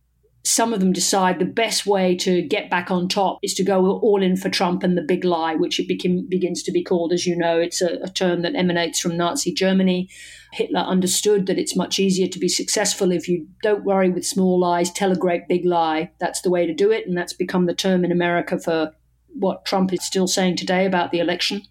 some 0.44 0.72
of 0.72 0.80
them 0.80 0.92
decide 0.92 1.38
the 1.38 1.44
best 1.44 1.86
way 1.86 2.16
to 2.16 2.42
get 2.42 2.68
back 2.68 2.90
on 2.90 3.08
top 3.08 3.38
is 3.42 3.54
to 3.54 3.62
go 3.62 3.98
all 3.98 4.22
in 4.22 4.36
for 4.36 4.48
Trump 4.48 4.82
and 4.82 4.96
the 4.96 5.02
big 5.02 5.24
lie, 5.24 5.54
which 5.54 5.78
it 5.78 5.86
became, 5.86 6.26
begins 6.28 6.64
to 6.64 6.72
be 6.72 6.82
called. 6.82 7.12
As 7.12 7.26
you 7.26 7.36
know, 7.36 7.60
it's 7.60 7.80
a, 7.80 7.98
a 8.02 8.08
term 8.08 8.42
that 8.42 8.56
emanates 8.56 8.98
from 8.98 9.16
Nazi 9.16 9.54
Germany. 9.54 10.08
Hitler 10.52 10.80
understood 10.80 11.46
that 11.46 11.58
it's 11.58 11.76
much 11.76 12.00
easier 12.00 12.26
to 12.26 12.38
be 12.40 12.48
successful 12.48 13.12
if 13.12 13.28
you 13.28 13.46
don't 13.62 13.84
worry 13.84 14.10
with 14.10 14.26
small 14.26 14.58
lies, 14.58 14.90
tell 14.90 15.12
a 15.12 15.16
great 15.16 15.46
big 15.48 15.64
lie. 15.64 16.10
That's 16.18 16.40
the 16.40 16.50
way 16.50 16.66
to 16.66 16.74
do 16.74 16.90
it. 16.90 17.06
And 17.06 17.16
that's 17.16 17.32
become 17.32 17.66
the 17.66 17.74
term 17.74 18.04
in 18.04 18.10
America 18.10 18.58
for 18.58 18.92
what 19.28 19.64
Trump 19.64 19.92
is 19.92 20.04
still 20.04 20.26
saying 20.26 20.56
today 20.56 20.86
about 20.86 21.12
the 21.12 21.20
election. 21.20 21.62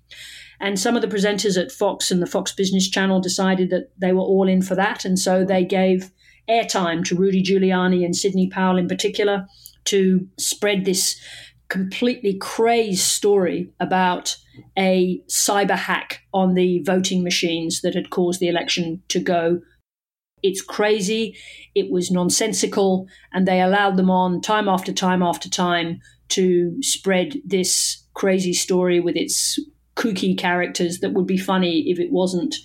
And 0.62 0.80
some 0.80 0.96
of 0.96 1.02
the 1.02 1.08
presenters 1.08 1.62
at 1.62 1.72
Fox 1.72 2.10
and 2.10 2.22
the 2.22 2.28
Fox 2.28 2.54
Business 2.54 2.90
Channel 2.90 3.20
decided 3.20 3.70
that 3.72 3.92
they 3.98 4.14
were 4.14 4.22
all 4.22 4.48
in 4.48 4.62
for 4.62 4.76
that. 4.76 5.04
And 5.04 5.20
so 5.20 5.44
they 5.44 5.66
gave 5.66 6.12
airtime 6.49 7.04
to 7.06 7.15
Rudy 7.15 7.43
Giuliani 7.43 8.04
and 8.04 8.15
Sidney 8.15 8.49
Powell 8.49 8.77
in 8.77 8.88
particular 8.88 9.47
to 9.86 10.27
spread 10.38 10.86
this 10.86 11.19
completely 11.69 12.34
crazed 12.34 12.99
story 12.99 13.71
about 13.80 14.36
a 14.77 15.23
cyber 15.30 15.77
hack 15.77 16.19
on 16.34 16.54
the 16.54 16.84
voting 16.84 17.23
machines 17.23 17.82
that 17.82 17.95
had 17.95 18.10
caused 18.10 18.39
the 18.39 18.49
election 18.49 19.01
to 19.08 19.19
go. 19.19 19.62
It's 20.43 20.62
crazy, 20.62 21.38
it 21.73 21.89
was 21.89 22.12
nonsensical, 22.12 23.08
and 23.32 23.47
they 23.47 23.62
allowed 23.62 23.95
them 23.95 24.10
on 24.10 24.41
time 24.41 24.67
after 24.67 24.91
time 24.91 25.23
after 25.23 25.49
time 25.49 26.01
to 26.30 26.75
spread 26.82 27.38
this 27.45 28.04
crazy 28.13 28.54
story 28.54 28.99
with 28.99 29.15
its 29.15 29.58
kooky 29.95 30.38
characters 30.38 30.99
that 30.99 31.13
would 31.13 31.27
be 31.27 31.38
funny 31.38 31.89
if 31.89 31.99
it 31.99 32.12
wasn't 32.12 32.56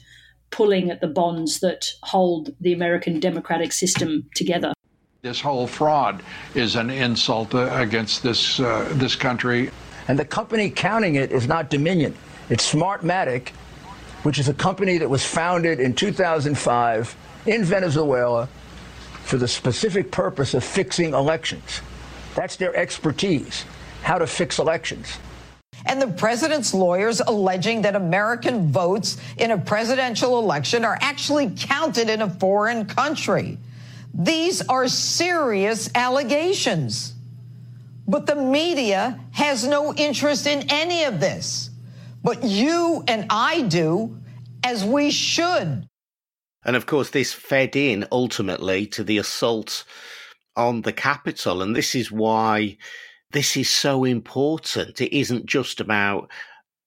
pulling 0.57 0.91
at 0.91 1.03
the 1.03 1.07
bonds 1.07 1.61
that 1.61 1.93
hold 2.03 2.55
the 2.61 2.73
American 2.73 3.21
democratic 3.21 3.73
system 3.73 4.27
together. 4.35 4.73
This 5.21 5.39
whole 5.39 5.67
fraud 5.67 6.23
is 6.55 6.77
an 6.77 6.89
insult 6.89 7.55
uh, 7.55 7.69
against 7.75 8.23
this 8.23 8.59
uh, 8.59 8.91
this 8.95 9.15
country. 9.15 9.71
And 10.09 10.19
the 10.19 10.25
company 10.25 10.71
counting 10.71 11.17
it 11.17 11.31
is 11.31 11.47
not 11.47 11.69
Dominion. 11.69 12.15
It's 12.49 12.73
Smartmatic, 12.73 13.51
which 14.23 14.39
is 14.39 14.49
a 14.49 14.55
company 14.55 14.97
that 14.99 15.11
was 15.11 15.27
founded 15.27 15.79
in 15.79 15.95
2005 15.95 17.17
in 17.47 17.65
Venezuela 17.65 18.49
for 19.25 19.37
the 19.37 19.49
specific 19.49 20.11
purpose 20.11 20.55
of 20.55 20.65
fixing 20.65 21.13
elections. 21.13 21.83
That's 22.35 22.57
their 22.57 22.75
expertise, 22.75 23.65
how 24.03 24.19
to 24.19 24.27
fix 24.27 24.59
elections 24.59 25.19
and 25.85 26.01
the 26.01 26.09
president's 26.09 26.73
lawyers 26.73 27.21
alleging 27.21 27.83
that 27.83 27.95
American 27.95 28.73
votes 28.73 29.19
in 29.37 29.51
a 29.51 29.59
presidential 29.59 30.39
election 30.39 30.85
are 30.85 30.99
actually 31.01 31.51
counted 31.57 32.09
in 32.09 32.23
a 32.23 32.31
foreign 32.31 32.87
country. 32.87 33.59
These 34.15 34.67
are 34.69 34.89
serious 34.89 35.91
allegations. 35.95 37.15
But 38.09 38.27
the 38.27 38.37
media 38.37 39.21
has 39.33 39.67
no 39.67 39.93
interest 39.95 40.47
in 40.47 40.71
any 40.71 41.05
of 41.05 41.21
this. 41.21 41.71
But 42.23 42.45
you 42.45 43.05
and 43.07 43.27
I 43.31 43.63
do, 43.63 44.19
as 44.65 44.85
we 44.85 45.11
should. 45.11 45.89
And 46.65 46.77
of 46.77 46.87
course, 46.87 47.11
this 47.11 47.33
fed 47.33 47.77
in 47.77 48.07
ultimately 48.11 48.87
to 48.87 49.05
the 49.05 49.19
assault 49.19 49.85
on 50.57 50.83
the 50.83 50.93
Capitol. 50.93 51.63
And 51.63 51.77
this 51.77 51.95
is 51.95 52.11
why 52.11 52.79
this 53.37 53.55
is 53.55 53.69
so 53.69 54.05
important. 54.05 54.99
It 54.99 55.15
isn't 55.15 55.45
just 55.45 55.81
about 55.81 56.31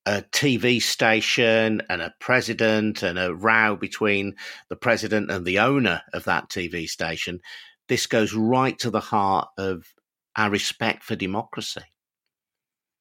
a 0.07 0.23
TV 0.31 0.81
station 0.81 1.83
and 1.89 2.01
a 2.01 2.15
president 2.19 3.03
and 3.03 3.19
a 3.19 3.35
row 3.35 3.75
between 3.75 4.35
the 4.67 4.75
president 4.75 5.29
and 5.29 5.45
the 5.45 5.59
owner 5.59 6.01
of 6.11 6.23
that 6.23 6.49
TV 6.49 6.89
station. 6.89 7.39
This 7.87 8.07
goes 8.07 8.33
right 8.33 8.79
to 8.79 8.89
the 8.89 8.99
heart 8.99 9.49
of 9.59 9.93
our 10.35 10.49
respect 10.49 11.03
for 11.03 11.15
democracy. 11.15 11.83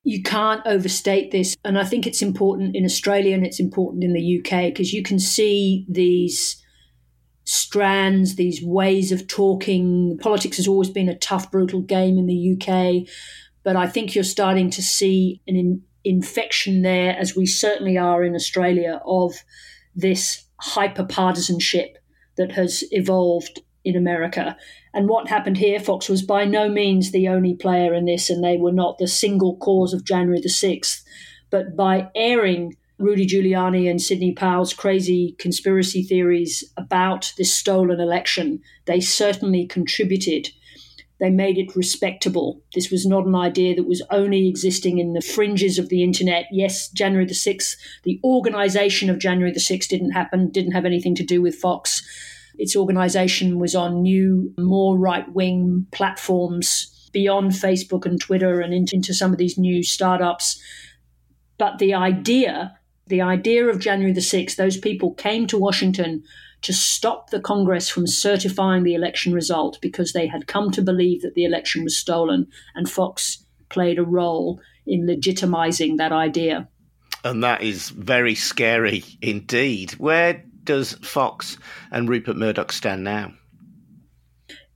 You 0.05 0.23
can't 0.23 0.61
overstate 0.67 1.31
this. 1.31 1.57
And 1.65 1.79
I 1.79 1.85
think 1.85 2.07
it's 2.07 2.21
important 2.21 2.77
in 2.77 2.85
Australia 2.85 3.35
and 3.35 3.47
it's 3.47 3.61
important 3.61 4.05
in 4.05 4.13
the 4.13 4.41
UK 4.41 4.65
because 4.65 4.93
you 4.93 5.03
can 5.03 5.19
see 5.19 5.87
these 5.89 6.58
strands, 7.49 8.35
these 8.35 8.63
ways 8.63 9.11
of 9.11 9.27
talking. 9.27 10.19
Politics 10.19 10.59
has 10.59 10.69
always 10.69 10.91
been 10.91 11.09
a 11.09 11.17
tough, 11.17 11.51
brutal 11.51 11.81
game 11.81 12.19
in 12.19 12.27
the 12.27 12.53
UK, 12.53 13.09
but 13.65 13.75
I 13.75 13.87
think 13.87 14.15
you're 14.15 14.23
starting 14.23 14.69
to 14.71 14.83
see 14.83 15.41
an 15.49 15.57
in, 15.57 15.83
infection 16.05 16.83
there, 16.83 17.17
as 17.19 17.35
we 17.35 17.47
certainly 17.47 17.97
are 17.97 18.23
in 18.23 18.35
Australia, 18.35 19.01
of 19.07 19.35
this 19.97 20.45
hyper 20.61 21.05
partisanship 21.05 21.97
that 22.37 22.53
has 22.53 22.85
evolved 22.91 23.61
in 23.83 23.97
America. 23.97 24.55
And 24.93 25.09
what 25.09 25.29
happened 25.29 25.57
here, 25.57 25.81
Fox 25.81 26.09
was 26.09 26.23
by 26.23 26.45
no 26.45 26.69
means 26.69 27.13
the 27.13 27.29
only 27.29 27.55
player 27.55 27.95
in 27.95 28.05
this, 28.05 28.29
and 28.29 28.45
they 28.45 28.59
were 28.59 28.73
not 28.73 28.99
the 28.99 29.09
single 29.09 29.57
cause 29.57 29.95
of 29.95 30.05
January 30.05 30.41
the 30.41 30.51
6th. 30.51 31.03
But 31.51 31.77
by 31.77 32.09
airing 32.15 32.77
Rudy 32.99 33.27
Giuliani 33.27 33.89
and 33.89 34.03
Sidney 34.03 34.33
Powell's 34.33 34.75
crazy 34.75 35.37
conspiracy 35.39 36.03
theories 36.03 36.65
about 36.77 37.33
this 37.39 37.55
stolen 37.55 38.01
election, 38.01 38.61
they 38.87 39.01
certainly 39.01 39.67
contributed. 39.67 40.49
They 41.21 41.31
made 41.31 41.59
it 41.59 41.77
respectable. 41.77 42.61
This 42.75 42.91
was 42.91 43.07
not 43.07 43.27
an 43.27 43.35
idea 43.35 43.75
that 43.75 43.89
was 43.89 44.03
only 44.11 44.49
existing 44.49 44.99
in 44.99 45.13
the 45.13 45.21
fringes 45.21 45.79
of 45.79 45.89
the 45.89 46.03
internet. 46.03 46.47
Yes, 46.51 46.89
January 46.91 47.27
the 47.27 47.35
6th, 47.35 47.77
the 48.05 48.21
organization 48.25 49.11
of 49.11 49.19
January 49.19 49.53
the 49.53 49.61
6th 49.61 49.89
didn't 49.89 50.13
happen, 50.13 50.51
didn't 50.51 50.73
have 50.73 50.85
anything 50.85 51.15
to 51.17 51.25
do 51.25 51.41
with 51.41 51.55
Fox. 51.55 52.03
Its 52.57 52.77
organization 52.77 53.59
was 53.59 53.75
on 53.75 54.03
new, 54.03 54.53
more 54.59 54.99
right 54.99 55.33
wing 55.33 55.87
platforms 55.93 57.09
beyond 57.13 57.53
Facebook 57.53 58.05
and 58.07 58.21
Twitter 58.21 58.61
and 58.61 58.75
into 58.75 59.15
some 59.15 59.33
of 59.33 59.39
these 59.39 59.59
new 59.59 59.83
startups. 59.83 60.61
But 61.59 61.79
the 61.79 61.95
idea 61.95 62.78
the 63.09 63.23
idea 63.23 63.67
of 63.67 63.81
January 63.81 64.13
the 64.13 64.21
6th, 64.21 64.57
those 64.57 64.77
people 64.77 65.15
came 65.15 65.47
to 65.47 65.59
Washington 65.59 66.23
to 66.63 66.73
stop 66.73 67.31
the 67.31 67.41
Congress 67.41 67.89
from 67.89 68.07
certifying 68.07 68.83
the 68.83 68.95
election 68.95 69.33
result 69.33 69.79
because 69.81 70.13
they 70.13 70.27
had 70.27 70.47
come 70.47 70.71
to 70.73 70.83
believe 70.83 71.23
that 71.23 71.35
the 71.35 71.45
election 71.45 71.85
was 71.85 71.97
stolen, 71.97 72.47
and 72.75 72.91
Fox 72.91 73.45
played 73.69 73.99
a 73.99 74.05
role 74.05 74.61
in 74.87 75.07
legitimizing 75.07 75.99
that 75.99 76.13
idea. 76.13 76.69
And 77.25 77.45
that 77.45 77.63
is 77.63 77.91
very 77.91 78.35
scary 78.35 79.05
indeed. 79.21 79.93
Where 79.93 80.45
does 80.65 80.95
Fox 80.95 81.59
and 81.91 82.09
Rupert 82.09 82.37
Murdoch 82.37 82.73
stand 82.73 83.05
now? 83.05 83.33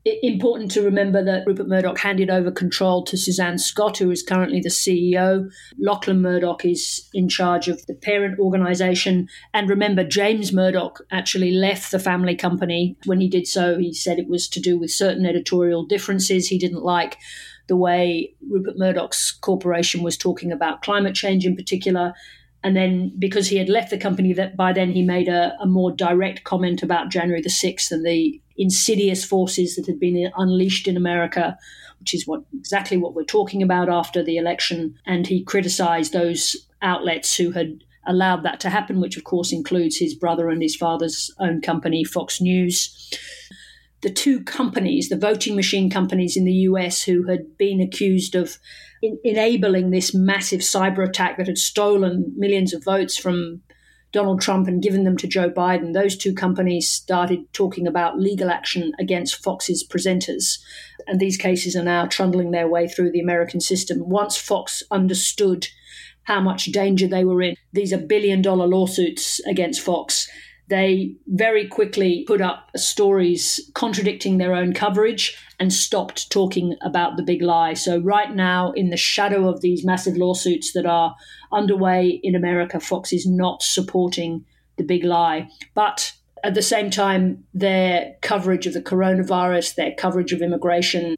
Important 0.04 0.70
to 0.72 0.82
remember 0.82 1.24
that 1.24 1.46
Rupert 1.46 1.68
Murdoch 1.68 1.98
handed 1.98 2.28
over 2.28 2.50
control 2.50 3.04
to 3.04 3.16
Suzanne 3.16 3.58
Scott, 3.58 3.98
who 3.98 4.10
is 4.10 4.22
currently 4.22 4.60
the 4.60 4.68
CEO. 4.68 5.50
Lachlan 5.78 6.20
Murdoch 6.20 6.64
is 6.64 7.08
in 7.14 7.28
charge 7.28 7.68
of 7.68 7.84
the 7.86 7.94
parent 7.94 8.38
organization. 8.38 9.28
And 9.54 9.70
remember, 9.70 10.02
James 10.02 10.52
Murdoch 10.52 11.00
actually 11.10 11.52
left 11.52 11.92
the 11.92 11.98
family 11.98 12.34
company. 12.34 12.96
When 13.04 13.20
he 13.20 13.28
did 13.28 13.46
so, 13.46 13.78
he 13.78 13.94
said 13.94 14.18
it 14.18 14.28
was 14.28 14.48
to 14.48 14.60
do 14.60 14.78
with 14.78 14.90
certain 14.90 15.24
editorial 15.24 15.84
differences. 15.84 16.48
He 16.48 16.58
didn't 16.58 16.82
like 16.82 17.18
the 17.68 17.76
way 17.76 18.34
Rupert 18.50 18.76
Murdoch's 18.76 19.30
corporation 19.30 20.02
was 20.02 20.16
talking 20.16 20.50
about 20.50 20.82
climate 20.82 21.14
change 21.14 21.46
in 21.46 21.56
particular. 21.56 22.12
And 22.64 22.76
then, 22.76 23.12
because 23.18 23.48
he 23.48 23.56
had 23.56 23.68
left 23.68 23.90
the 23.90 23.98
company, 23.98 24.32
that 24.34 24.56
by 24.56 24.72
then 24.72 24.92
he 24.92 25.02
made 25.02 25.28
a, 25.28 25.56
a 25.60 25.66
more 25.66 25.90
direct 25.90 26.44
comment 26.44 26.82
about 26.82 27.10
January 27.10 27.42
the 27.42 27.50
sixth 27.50 27.90
and 27.90 28.06
the 28.06 28.40
insidious 28.56 29.24
forces 29.24 29.74
that 29.74 29.86
had 29.86 29.98
been 29.98 30.30
unleashed 30.36 30.86
in 30.86 30.96
America, 30.96 31.58
which 31.98 32.14
is 32.14 32.26
what 32.26 32.42
exactly 32.54 32.96
what 32.96 33.14
we're 33.14 33.24
talking 33.24 33.62
about 33.62 33.88
after 33.88 34.22
the 34.22 34.36
election. 34.36 34.96
And 35.06 35.26
he 35.26 35.42
criticised 35.42 36.12
those 36.12 36.56
outlets 36.82 37.36
who 37.36 37.50
had 37.50 37.82
allowed 38.06 38.42
that 38.44 38.60
to 38.60 38.70
happen, 38.70 39.00
which 39.00 39.16
of 39.16 39.24
course 39.24 39.52
includes 39.52 39.96
his 39.96 40.14
brother 40.14 40.48
and 40.48 40.62
his 40.62 40.76
father's 40.76 41.30
own 41.38 41.60
company, 41.60 42.04
Fox 42.04 42.40
News. 42.40 43.10
The 44.02 44.10
two 44.10 44.42
companies, 44.42 45.08
the 45.08 45.16
voting 45.16 45.54
machine 45.54 45.88
companies 45.88 46.36
in 46.36 46.44
the 46.44 46.52
US, 46.52 47.02
who 47.02 47.24
had 47.24 47.56
been 47.56 47.80
accused 47.80 48.34
of 48.34 48.58
in- 49.02 49.18
enabling 49.24 49.90
this 49.90 50.14
massive 50.14 50.60
cyber 50.60 51.06
attack 51.06 51.36
that 51.36 51.48
had 51.48 51.58
stolen 51.58 52.32
millions 52.36 52.72
of 52.72 52.84
votes 52.84 53.16
from 53.18 53.60
Donald 54.12 54.40
Trump 54.42 54.68
and 54.68 54.82
given 54.82 55.04
them 55.04 55.16
to 55.16 55.26
Joe 55.26 55.50
Biden, 55.50 55.94
those 55.94 56.16
two 56.16 56.34
companies 56.34 56.88
started 56.88 57.50
talking 57.52 57.86
about 57.86 58.20
legal 58.20 58.50
action 58.50 58.92
against 59.00 59.42
Fox's 59.42 59.86
presenters. 59.86 60.58
And 61.06 61.18
these 61.18 61.38
cases 61.38 61.74
are 61.74 61.82
now 61.82 62.06
trundling 62.06 62.50
their 62.50 62.68
way 62.68 62.86
through 62.86 63.10
the 63.10 63.20
American 63.20 63.60
system. 63.60 64.08
Once 64.08 64.36
Fox 64.36 64.82
understood 64.90 65.66
how 66.24 66.40
much 66.40 66.66
danger 66.66 67.08
they 67.08 67.24
were 67.24 67.42
in, 67.42 67.56
these 67.72 67.92
are 67.92 67.98
billion 67.98 68.42
dollar 68.42 68.66
lawsuits 68.66 69.40
against 69.46 69.80
Fox. 69.80 70.28
They 70.72 71.16
very 71.26 71.68
quickly 71.68 72.24
put 72.26 72.40
up 72.40 72.70
stories 72.76 73.60
contradicting 73.74 74.38
their 74.38 74.54
own 74.54 74.72
coverage 74.72 75.36
and 75.60 75.70
stopped 75.70 76.30
talking 76.30 76.76
about 76.80 77.18
the 77.18 77.22
big 77.22 77.42
lie. 77.42 77.74
So, 77.74 77.98
right 77.98 78.34
now, 78.34 78.72
in 78.72 78.88
the 78.88 78.96
shadow 78.96 79.50
of 79.50 79.60
these 79.60 79.84
massive 79.84 80.16
lawsuits 80.16 80.72
that 80.72 80.86
are 80.86 81.14
underway 81.52 82.18
in 82.22 82.34
America, 82.34 82.80
Fox 82.80 83.12
is 83.12 83.26
not 83.26 83.62
supporting 83.62 84.46
the 84.78 84.82
big 84.82 85.04
lie. 85.04 85.46
But 85.74 86.14
at 86.42 86.54
the 86.54 86.62
same 86.62 86.88
time, 86.88 87.44
their 87.52 88.14
coverage 88.22 88.66
of 88.66 88.72
the 88.72 88.80
coronavirus, 88.80 89.74
their 89.74 89.92
coverage 89.98 90.32
of 90.32 90.40
immigration, 90.40 91.16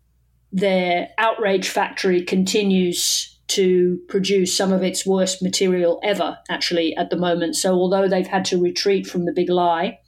their 0.50 1.10
outrage 1.16 1.68
factory 1.68 2.24
continues 2.24 3.33
to 3.54 3.98
produce 4.08 4.56
some 4.56 4.72
of 4.72 4.82
its 4.82 5.06
worst 5.06 5.42
material 5.42 6.00
ever, 6.02 6.38
actually, 6.48 6.94
at 6.96 7.10
the 7.10 7.16
moment. 7.16 7.56
So, 7.56 7.74
although 7.74 8.08
they've 8.08 8.26
had 8.26 8.44
to 8.46 8.62
retreat 8.62 9.06
from 9.06 9.24
the 9.24 9.32
big 9.32 9.48
lie, 9.48 9.98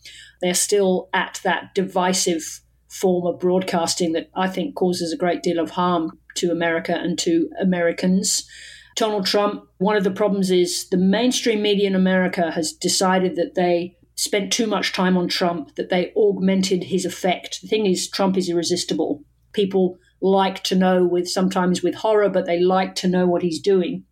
they're 0.41 0.55
still 0.55 1.09
at 1.13 1.41
that 1.45 1.75
divisive 1.75 2.61
form 2.89 3.27
of 3.27 3.41
broadcasting 3.41 4.13
that 4.13 4.31
I 4.35 4.49
think 4.49 4.75
causes 4.75 5.13
a 5.13 5.17
great 5.17 5.43
deal 5.43 5.59
of 5.59 5.71
harm 5.71 6.19
to 6.37 6.51
America 6.51 6.95
and 6.95 7.19
to 7.21 7.51
Americans. 7.61 8.49
Donald 8.97 9.27
Trump, 9.27 9.65
one 9.79 9.97
of 9.97 10.05
the 10.05 10.11
problems 10.11 10.51
is 10.51 10.89
the 10.89 10.97
mainstream 10.97 11.61
media 11.61 11.87
in 11.87 11.95
America 11.95 12.51
has 12.51 12.73
decided 12.73 13.37
that 13.37 13.55
they 13.55 13.97
spent 14.15 14.53
too 14.53 14.67
much 14.67 14.93
time 14.93 15.17
on 15.17 15.29
Trump, 15.29 15.75
that 15.77 15.91
they 15.91 16.13
augmented 16.17 16.85
his 16.85 17.05
effect. 17.05 17.61
The 17.61 17.69
thing 17.69 17.87
is, 17.87 18.09
Trump 18.09 18.37
is 18.39 18.49
irresistible. 18.49 19.23
People 19.53 19.99
like 20.21 20.63
to 20.65 20.75
know 20.75 21.05
with 21.05 21.29
sometimes 21.29 21.83
with 21.83 21.97
horror, 21.97 22.29
but 22.29 22.47
they 22.47 22.61
like 22.61 22.95
to 22.97 23.09
know 23.09 23.27
what 23.27 23.43
he's 23.43 23.61
doing. 23.61 24.05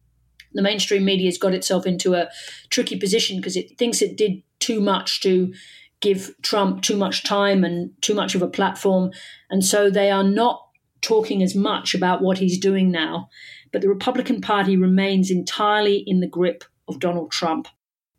The 0.52 0.62
mainstream 0.62 1.04
media 1.04 1.26
has 1.26 1.38
got 1.38 1.54
itself 1.54 1.86
into 1.86 2.14
a 2.14 2.28
tricky 2.70 2.98
position 2.98 3.38
because 3.38 3.56
it 3.56 3.76
thinks 3.76 4.00
it 4.00 4.16
did 4.16 4.42
too 4.60 4.80
much 4.80 5.20
to 5.22 5.52
give 6.00 6.34
Trump 6.42 6.82
too 6.82 6.96
much 6.96 7.24
time 7.24 7.64
and 7.64 7.90
too 8.02 8.14
much 8.14 8.34
of 8.34 8.42
a 8.42 8.48
platform. 8.48 9.10
And 9.50 9.64
so 9.64 9.90
they 9.90 10.10
are 10.10 10.22
not 10.22 10.60
talking 11.00 11.42
as 11.42 11.54
much 11.54 11.94
about 11.94 12.22
what 12.22 12.38
he's 12.38 12.58
doing 12.58 12.90
now. 12.90 13.28
But 13.72 13.82
the 13.82 13.88
Republican 13.88 14.40
Party 14.40 14.76
remains 14.76 15.30
entirely 15.30 16.04
in 16.06 16.20
the 16.20 16.28
grip 16.28 16.64
of 16.86 17.00
Donald 17.00 17.32
Trump. 17.32 17.66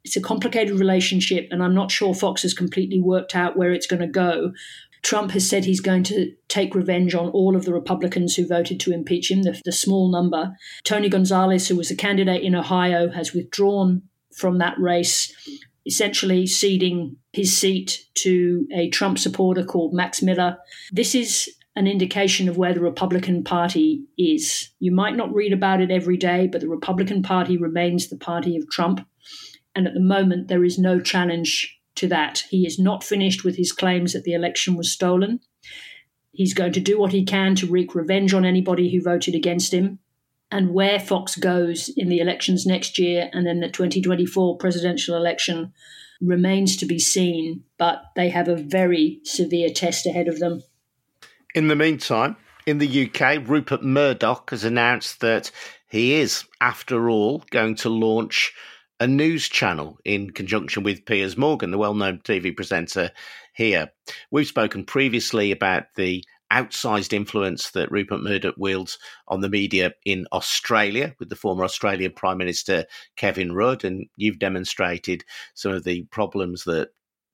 It's 0.04 0.18
a 0.18 0.22
complicated 0.22 0.78
relationship, 0.78 1.48
and 1.50 1.64
I'm 1.64 1.74
not 1.74 1.90
sure 1.90 2.14
Fox 2.14 2.44
has 2.44 2.54
completely 2.54 3.00
worked 3.00 3.36
out 3.36 3.58
where 3.58 3.74
it's 3.74 3.88
going 3.88 4.02
to 4.02 4.08
go. 4.08 4.52
Trump 5.06 5.30
has 5.32 5.48
said 5.48 5.64
he's 5.64 5.82
going 5.82 6.02
to 6.02 6.32
take 6.48 6.74
revenge 6.74 7.14
on 7.14 7.30
all 7.30 7.56
of 7.56 7.64
the 7.64 7.74
Republicans 7.74 8.34
who 8.34 8.48
voted 8.48 8.80
to 8.80 8.92
impeach 8.92 9.30
him, 9.30 9.44
the, 9.44 9.62
the 9.64 9.72
small 9.72 10.12
number. 10.12 10.52
Tony 10.84 11.10
Gonzalez, 11.10 11.68
who 11.68 11.76
was 11.76 11.92
a 11.92 11.96
candidate 11.96 12.42
in 12.42 12.56
Ohio, 12.56 13.12
has 13.12 13.32
withdrawn 13.32 14.02
from 14.36 14.58
that 14.58 14.74
race, 14.80 15.32
essentially 15.86 16.48
ceding 16.48 17.18
his 17.34 17.56
seat 17.56 18.04
to 18.16 18.68
a 18.74 18.90
Trump 18.90 19.20
supporter 19.20 19.64
called 19.64 19.94
Max 19.94 20.24
Miller. 20.24 20.58
This 20.92 21.14
is 21.14 21.54
an 21.76 21.86
indication 21.86 22.50
of 22.50 22.58
where 22.58 22.74
the 22.74 22.80
Republican 22.80 23.44
Party 23.44 24.04
is. 24.18 24.72
You 24.80 24.92
might 24.92 25.16
not 25.16 25.32
read 25.32 25.54
about 25.54 25.82
it 25.82 25.92
every 25.92 26.18
day, 26.18 26.48
but 26.48 26.62
the 26.62 26.68
Republican 26.68 27.22
Party 27.22 27.58
remains 27.58 28.10
the 28.10 28.18
party 28.18 28.58
of 28.58 28.68
Trump. 28.72 29.06
And 29.76 29.86
at 29.86 29.94
the 29.94 30.00
moment, 30.00 30.48
there 30.48 30.64
is 30.64 30.80
no 30.80 31.00
challenge 31.00 31.78
to 31.96 32.08
that. 32.08 32.44
He 32.50 32.66
is 32.66 32.80
not 32.80 33.04
finished 33.04 33.44
with 33.44 33.56
his 33.58 33.72
claims 33.72 34.14
that 34.14 34.24
the 34.24 34.34
election 34.34 34.76
was 34.76 34.92
stolen. 34.92 35.40
He's 36.32 36.54
going 36.54 36.74
to 36.74 36.80
do 36.82 37.00
what 37.00 37.14
he 37.14 37.24
can 37.24 37.56
to 37.56 37.68
wreak 37.68 37.96
revenge 37.96 38.34
on 38.34 38.46
anybody 38.46 38.92
who 38.92 39.02
voted 39.02 39.36
against 39.36 39.74
him. 39.74 40.00
And 40.52 40.74
where 40.74 41.00
Fox 41.00 41.36
goes 41.36 41.90
in 41.90 42.10
the 42.10 42.20
elections 42.20 42.66
next 42.66 43.00
year 43.00 43.30
and 43.34 43.46
then 43.46 43.62
the 43.62 43.70
2024 43.70 44.58
presidential 44.58 45.16
election 45.16 45.74
remains 46.22 46.78
to 46.78 46.86
be 46.86 47.00
seen, 47.00 47.64
but 47.78 48.04
they 48.16 48.30
have 48.30 48.48
a 48.48 48.56
very 48.56 49.20
severe 49.24 49.70
test 49.70 50.06
ahead 50.06 50.28
of 50.28 50.40
them. 50.40 50.62
In 51.54 51.68
the 51.68 51.76
meantime, 51.76 52.36
in 52.66 52.80
the 52.80 53.06
UK, 53.06 53.48
Rupert 53.48 53.84
Murdoch 53.84 54.50
has 54.52 54.64
announced 54.64 55.22
that 55.22 55.52
he 55.90 56.16
is, 56.16 56.44
after 56.62 57.10
all, 57.10 57.44
going 57.52 57.76
to 57.76 57.90
launch 57.90 58.54
a 59.00 59.08
news 59.08 59.50
channel 59.50 59.98
in 60.06 60.30
conjunction 60.30 60.84
with 60.84 61.06
Piers 61.06 61.38
Morgan, 61.38 61.72
the 61.72 61.78
well 61.78 61.94
known 61.94 62.20
TV 62.20 62.56
presenter 62.56 63.12
here. 63.54 63.92
We've 64.32 64.48
spoken 64.48 64.86
previously 64.86 65.52
about 65.52 65.96
the 65.96 66.24
outsized 66.52 67.12
influence 67.12 67.72
that 67.72 67.92
Rupert 67.92 68.22
Murdoch 68.22 68.56
wields 68.58 68.98
on 69.28 69.42
the 69.42 69.50
media 69.50 69.94
in 70.06 70.28
Australia 70.32 71.14
with 71.20 71.30
the 71.30 71.36
former 71.36 71.66
Australian 71.66 72.14
Prime 72.14 72.38
Minister 72.38 72.86
Kevin 73.18 73.52
Rudd. 73.52 73.84
And 73.84 74.08
you've 74.16 74.40
demonstrated 74.40 75.26
some 75.56 75.74
of 75.74 75.84
the 75.84 76.04
problems 76.04 76.64
that 76.64 76.90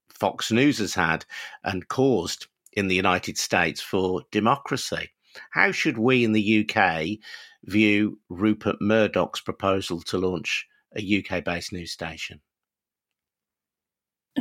Fox 0.10 0.52
News 0.52 0.80
has 0.80 0.96
had 0.96 1.26
and 1.64 1.88
caused 1.88 2.48
in 2.74 2.88
the 2.88 2.96
United 2.96 3.38
States 3.38 3.82
for 3.82 4.24
democracy. 4.32 5.10
How 5.52 5.72
should 5.72 5.98
we 5.98 6.24
in 6.24 6.32
the 6.32 6.68
UK 6.68 7.20
view 7.66 8.20
Rupert 8.30 8.78
Murdoch's 8.82 9.42
proposal 9.42 10.02
to 10.04 10.18
launch 10.18 10.66
a 10.96 11.24
UK 11.24 11.44
based 11.44 11.74
news 11.74 11.92
station? 11.92 12.42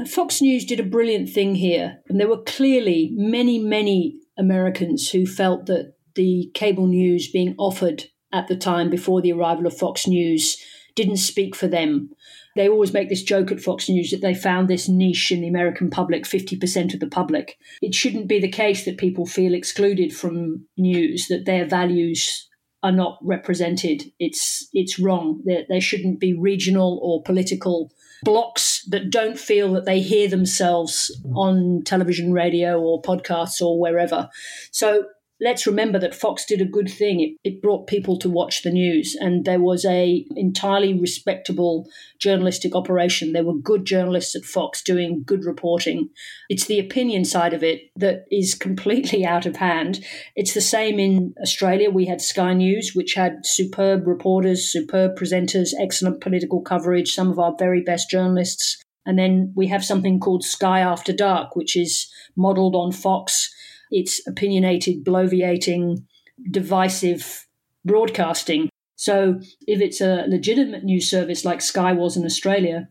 Fox 0.07 0.41
News 0.41 0.65
did 0.65 0.79
a 0.79 0.85
brilliant 0.85 1.31
thing 1.31 1.57
here, 1.57 1.99
and 2.09 2.21
there 2.21 2.29
were 2.29 2.43
clearly 2.43 3.11
many, 3.15 3.59
many 3.59 4.21
Americans 4.39 5.11
who 5.11 5.27
felt 5.27 5.67
that 5.67 5.95
the 6.15 6.51
cable 6.55 6.87
news 6.87 7.31
being 7.31 7.55
offered 7.59 8.05
at 8.33 8.47
the 8.47 8.57
time 8.57 8.89
before 8.89 9.21
the 9.21 9.33
arrival 9.33 9.67
of 9.67 9.77
Fox 9.77 10.07
News 10.07 10.57
didn't 10.95 11.17
speak 11.17 11.57
for 11.57 11.67
them. 11.67 12.11
They 12.57 12.69
always 12.69 12.93
make 12.93 13.09
this 13.09 13.23
joke 13.23 13.51
at 13.51 13.61
Fox 13.61 13.89
News 13.89 14.11
that 14.11 14.23
they 14.23 14.35
found 14.35 14.69
this 14.69 14.89
niche 14.89 15.31
in 15.31 15.41
the 15.41 15.49
American 15.49 15.91
public, 15.91 16.25
50% 16.25 16.95
of 16.95 17.01
the 17.01 17.07
public. 17.07 17.57
It 17.81 17.95
shouldn't 17.95 18.29
be 18.29 18.41
the 18.41 18.49
case 18.49 18.85
that 18.85 18.99
people 18.99 19.27
feel 19.27 19.55
excluded 19.55 20.15
from 20.15 20.67
news, 20.77 21.29
that 21.29 21.47
their 21.47 21.65
values 21.65 22.49
are 22.83 22.93
not 22.93 23.19
represented. 23.23 24.11
It's 24.19 24.69
it's 24.73 24.99
wrong. 24.99 25.43
There, 25.45 25.65
there 25.69 25.81
shouldn't 25.81 26.21
be 26.21 26.33
regional 26.35 26.99
or 27.03 27.23
political 27.23 27.93
blocks 28.23 28.85
that 28.89 29.11
don't 29.11 29.39
feel 29.39 29.73
that 29.73 29.85
they 29.85 30.01
hear 30.01 30.29
themselves 30.29 31.11
on 31.35 31.83
television, 31.85 32.33
radio, 32.33 32.79
or 32.79 33.01
podcasts 33.01 33.61
or 33.63 33.79
wherever. 33.79 34.29
So 34.71 35.05
let's 35.41 35.67
remember 35.67 35.99
that 35.99 36.15
Fox 36.15 36.45
did 36.45 36.61
a 36.61 36.67
good 36.67 36.89
thing. 36.89 37.21
It, 37.21 37.37
it, 37.49 37.63
brought 37.63 37.87
people 37.87 38.19
to 38.19 38.29
watch 38.29 38.63
the 38.63 38.71
news, 38.71 39.17
and 39.19 39.45
there 39.45 39.61
was 39.61 39.85
a 39.85 40.25
entirely 40.37 40.95
respectable 40.95 41.89
journalistic 42.19 42.75
operation. 42.75 43.33
There 43.33 43.45
were 43.45 43.57
good 43.57 43.85
journalists 43.85 44.37
at 44.37 44.45
Fox 44.45 44.83
doing 44.83 45.23
good 45.25 45.45
reporting. 45.45 46.11
It's 46.49 46.67
the 46.67 46.79
opinion 46.79 47.25
side 47.25 47.55
of 47.55 47.63
it 47.63 47.83
that 47.97 48.25
is 48.31 48.55
completely 48.55 49.25
out 49.31 49.47
of 49.47 49.57
hand. 49.57 50.05
It's 50.37 50.55
the 50.55 50.61
same 50.61 50.99
in 50.99 51.35
Australia. 51.43 51.91
We 51.91 52.07
had 52.07 52.21
Sky 52.21 52.55
News, 52.55 52.93
which 52.95 53.15
had 53.15 53.45
superb 53.45 54.07
reporters, 54.07 54.71
superb 54.71 55.17
presenters, 55.17 55.71
excellent 55.79 56.21
political 56.21 56.61
coverage, 56.61 57.13
some 57.13 57.31
of 57.31 57.39
our 57.39 57.55
very 57.59 57.83
best 57.83 58.11
journalists. 58.11 58.83
And 59.07 59.19
then 59.19 59.53
we 59.57 59.67
have 59.69 59.85
something 59.85 60.21
called 60.21 60.45
Sky 60.45 60.81
After 60.81 61.13
Dark, 61.13 61.57
which 61.57 61.75
is 61.75 62.13
modeled 62.37 62.77
on 62.77 62.93
Fox 62.93 63.51
it's 63.91 64.27
opinionated, 64.27 65.05
bloviating, 65.05 66.05
divisive 66.51 67.47
broadcasting. 67.85 68.69
So 68.97 69.41
if 69.67 69.81
it's 69.81 70.01
a 70.01 70.27
legitimate 70.29 70.85
news 70.85 71.09
service 71.09 71.45
like 71.45 71.61
Sky 71.61 71.93
was 71.93 72.17
in 72.17 72.25
Australia, 72.25 72.89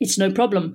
it's 0.00 0.18
no 0.18 0.30
problem. 0.30 0.74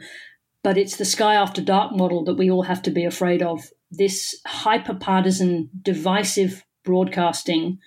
But 0.63 0.77
it's 0.77 0.97
the 0.97 1.05
Sky 1.05 1.35
After 1.35 1.61
Dark 1.61 1.95
model 1.95 2.23
that 2.25 2.37
we 2.37 2.49
all 2.49 2.63
have 2.63 2.81
to 2.83 2.91
be 2.91 3.05
afraid 3.05 3.43
of. 3.43 3.69
This 3.91 4.39
hyper 4.47 4.95
partisan, 4.95 5.69
divisive 5.81 6.65
broadcasting, 6.83 7.77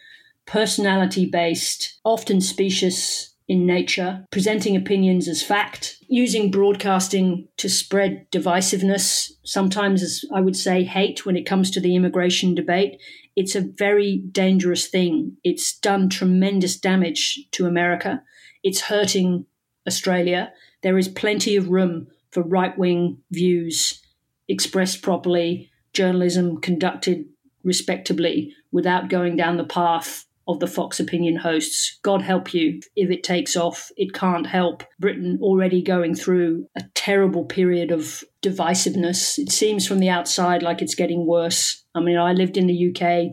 personality 0.47 1.27
based, 1.27 1.99
often 2.05 2.41
specious 2.41 3.35
in 3.49 3.65
nature, 3.65 4.27
presenting 4.31 4.77
opinions 4.77 5.27
as 5.27 5.43
fact, 5.43 5.97
using 6.07 6.51
broadcasting 6.51 7.49
to 7.57 7.69
spread 7.69 8.31
divisiveness, 8.31 9.31
sometimes 9.43 10.03
as 10.03 10.25
I 10.33 10.43
would 10.43 10.57
say 10.57 10.85
hate 10.85 11.25
when 11.25 11.37
it 11.37 11.47
comes 11.47 11.71
to 11.71 11.81
the 11.81 11.97
immigration 11.97 12.55
debate. 12.55 13.01
It's 13.37 13.55
a 13.55 13.63
very 13.79 14.19
dangerous 14.31 14.89
thing. 14.89 15.37
It's 15.45 15.79
done 15.79 16.11
tremendous 16.11 16.79
damage 16.79 17.41
to 17.53 17.67
America. 17.67 18.23
It's 18.63 18.83
hurting 18.83 19.47
Australia. 19.87 20.53
There 20.83 20.99
is 20.99 21.09
plenty 21.09 21.57
of 21.57 21.71
room 21.71 22.09
for 22.31 22.43
right 22.43 22.77
wing 22.77 23.19
views 23.31 24.03
expressed 24.49 25.03
properly, 25.03 25.71
journalism 25.93 26.61
conducted 26.61 27.27
respectably 27.65 28.55
without 28.73 29.09
going 29.09 29.37
down 29.37 29.57
the 29.57 29.65
path 29.65 30.25
of 30.49 30.61
the 30.61 30.67
Fox 30.67 30.99
Opinion 30.99 31.37
hosts. 31.37 31.99
God 32.03 32.23
help 32.23 32.55
you 32.55 32.81
if 32.97 33.11
it 33.11 33.23
takes 33.23 33.55
off. 33.55 33.93
It 33.97 34.15
can't 34.15 34.47
help 34.47 34.83
Britain 34.99 35.39
already 35.43 35.83
going 35.83 36.15
through 36.15 36.67
a 36.75 36.83
terrible 36.95 37.45
period 37.45 37.93
of 37.93 38.25
divisiveness. 38.43 39.39
It 39.39 39.53
seems 39.53 39.87
from 39.87 39.99
the 39.99 40.09
outside 40.09 40.63
like 40.63 40.81
it's 40.81 40.95
getting 40.95 41.27
worse. 41.27 41.85
I 41.95 42.01
mean, 42.01 42.17
I 42.17 42.33
lived 42.33 42.57
in 42.57 42.67
the 42.67 42.91
UK. 42.91 43.31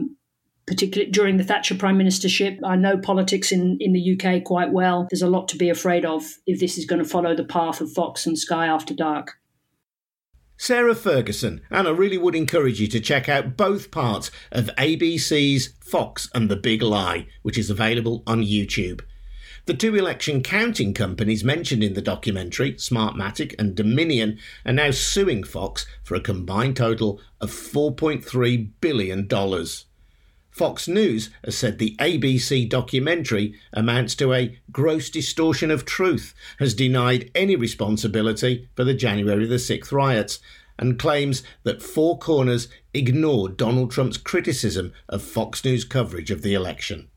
Particularly 0.67 1.11
during 1.11 1.37
the 1.37 1.43
Thatcher 1.43 1.75
prime 1.75 1.99
ministership, 1.99 2.57
I 2.65 2.75
know 2.75 2.97
politics 2.97 3.51
in, 3.51 3.77
in 3.79 3.93
the 3.93 4.17
UK 4.19 4.43
quite 4.43 4.71
well. 4.71 5.07
There's 5.11 5.21
a 5.21 5.29
lot 5.29 5.47
to 5.49 5.57
be 5.57 5.69
afraid 5.69 6.05
of 6.05 6.25
if 6.47 6.59
this 6.59 6.79
is 6.79 6.85
going 6.85 7.03
to 7.03 7.07
follow 7.07 7.35
the 7.35 7.43
path 7.43 7.81
of 7.81 7.91
Fox 7.91 8.25
and 8.25 8.37
Sky 8.37 8.65
After 8.65 8.95
Dark. 8.95 9.33
Sarah 10.57 10.95
Ferguson, 10.95 11.61
and 11.69 11.87
I 11.87 11.91
really 11.91 12.17
would 12.17 12.35
encourage 12.35 12.79
you 12.79 12.87
to 12.87 12.99
check 12.99 13.27
out 13.27 13.57
both 13.57 13.91
parts 13.91 14.31
of 14.51 14.69
ABC's 14.77 15.73
Fox 15.79 16.29
and 16.33 16.49
the 16.49 16.55
Big 16.55 16.81
Lie, 16.81 17.27
which 17.41 17.57
is 17.57 17.69
available 17.69 18.23
on 18.25 18.41
YouTube. 18.41 19.01
The 19.65 19.73
two 19.73 19.95
election 19.95 20.43
counting 20.43 20.93
companies 20.93 21.43
mentioned 21.43 21.83
in 21.83 21.93
the 21.93 22.01
documentary, 22.01 22.73
Smartmatic 22.73 23.55
and 23.57 23.75
Dominion, 23.75 24.37
are 24.65 24.73
now 24.73 24.91
suing 24.91 25.43
Fox 25.43 25.87
for 26.03 26.15
a 26.15 26.21
combined 26.21 26.77
total 26.77 27.19
of 27.41 27.49
$4.3 27.49 28.69
billion. 28.79 29.27
Fox 30.55 30.87
News 30.87 31.31
has 31.43 31.57
said 31.57 31.79
the 31.79 31.97
ABC 31.99 32.69
documentary 32.69 33.55
amounts 33.73 34.15
to 34.15 34.31
a 34.31 34.57
gross 34.71 35.09
distortion 35.09 35.69
of 35.69 35.83
truth, 35.83 36.33
has 36.59 36.73
denied 36.73 37.29
any 37.35 37.57
responsibility 37.57 38.69
for 38.73 38.85
the 38.85 38.93
January 38.93 39.45
the 39.45 39.55
6th 39.55 39.91
riots, 39.91 40.39
and 40.79 40.97
claims 40.97 41.43
that 41.63 41.83
Four 41.83 42.17
Corners 42.19 42.69
ignored 42.93 43.57
Donald 43.57 43.91
Trump's 43.91 44.15
criticism 44.15 44.93
of 45.09 45.21
Fox 45.21 45.65
News 45.65 45.83
coverage 45.83 46.31
of 46.31 46.41
the 46.41 46.53
election. 46.53 47.09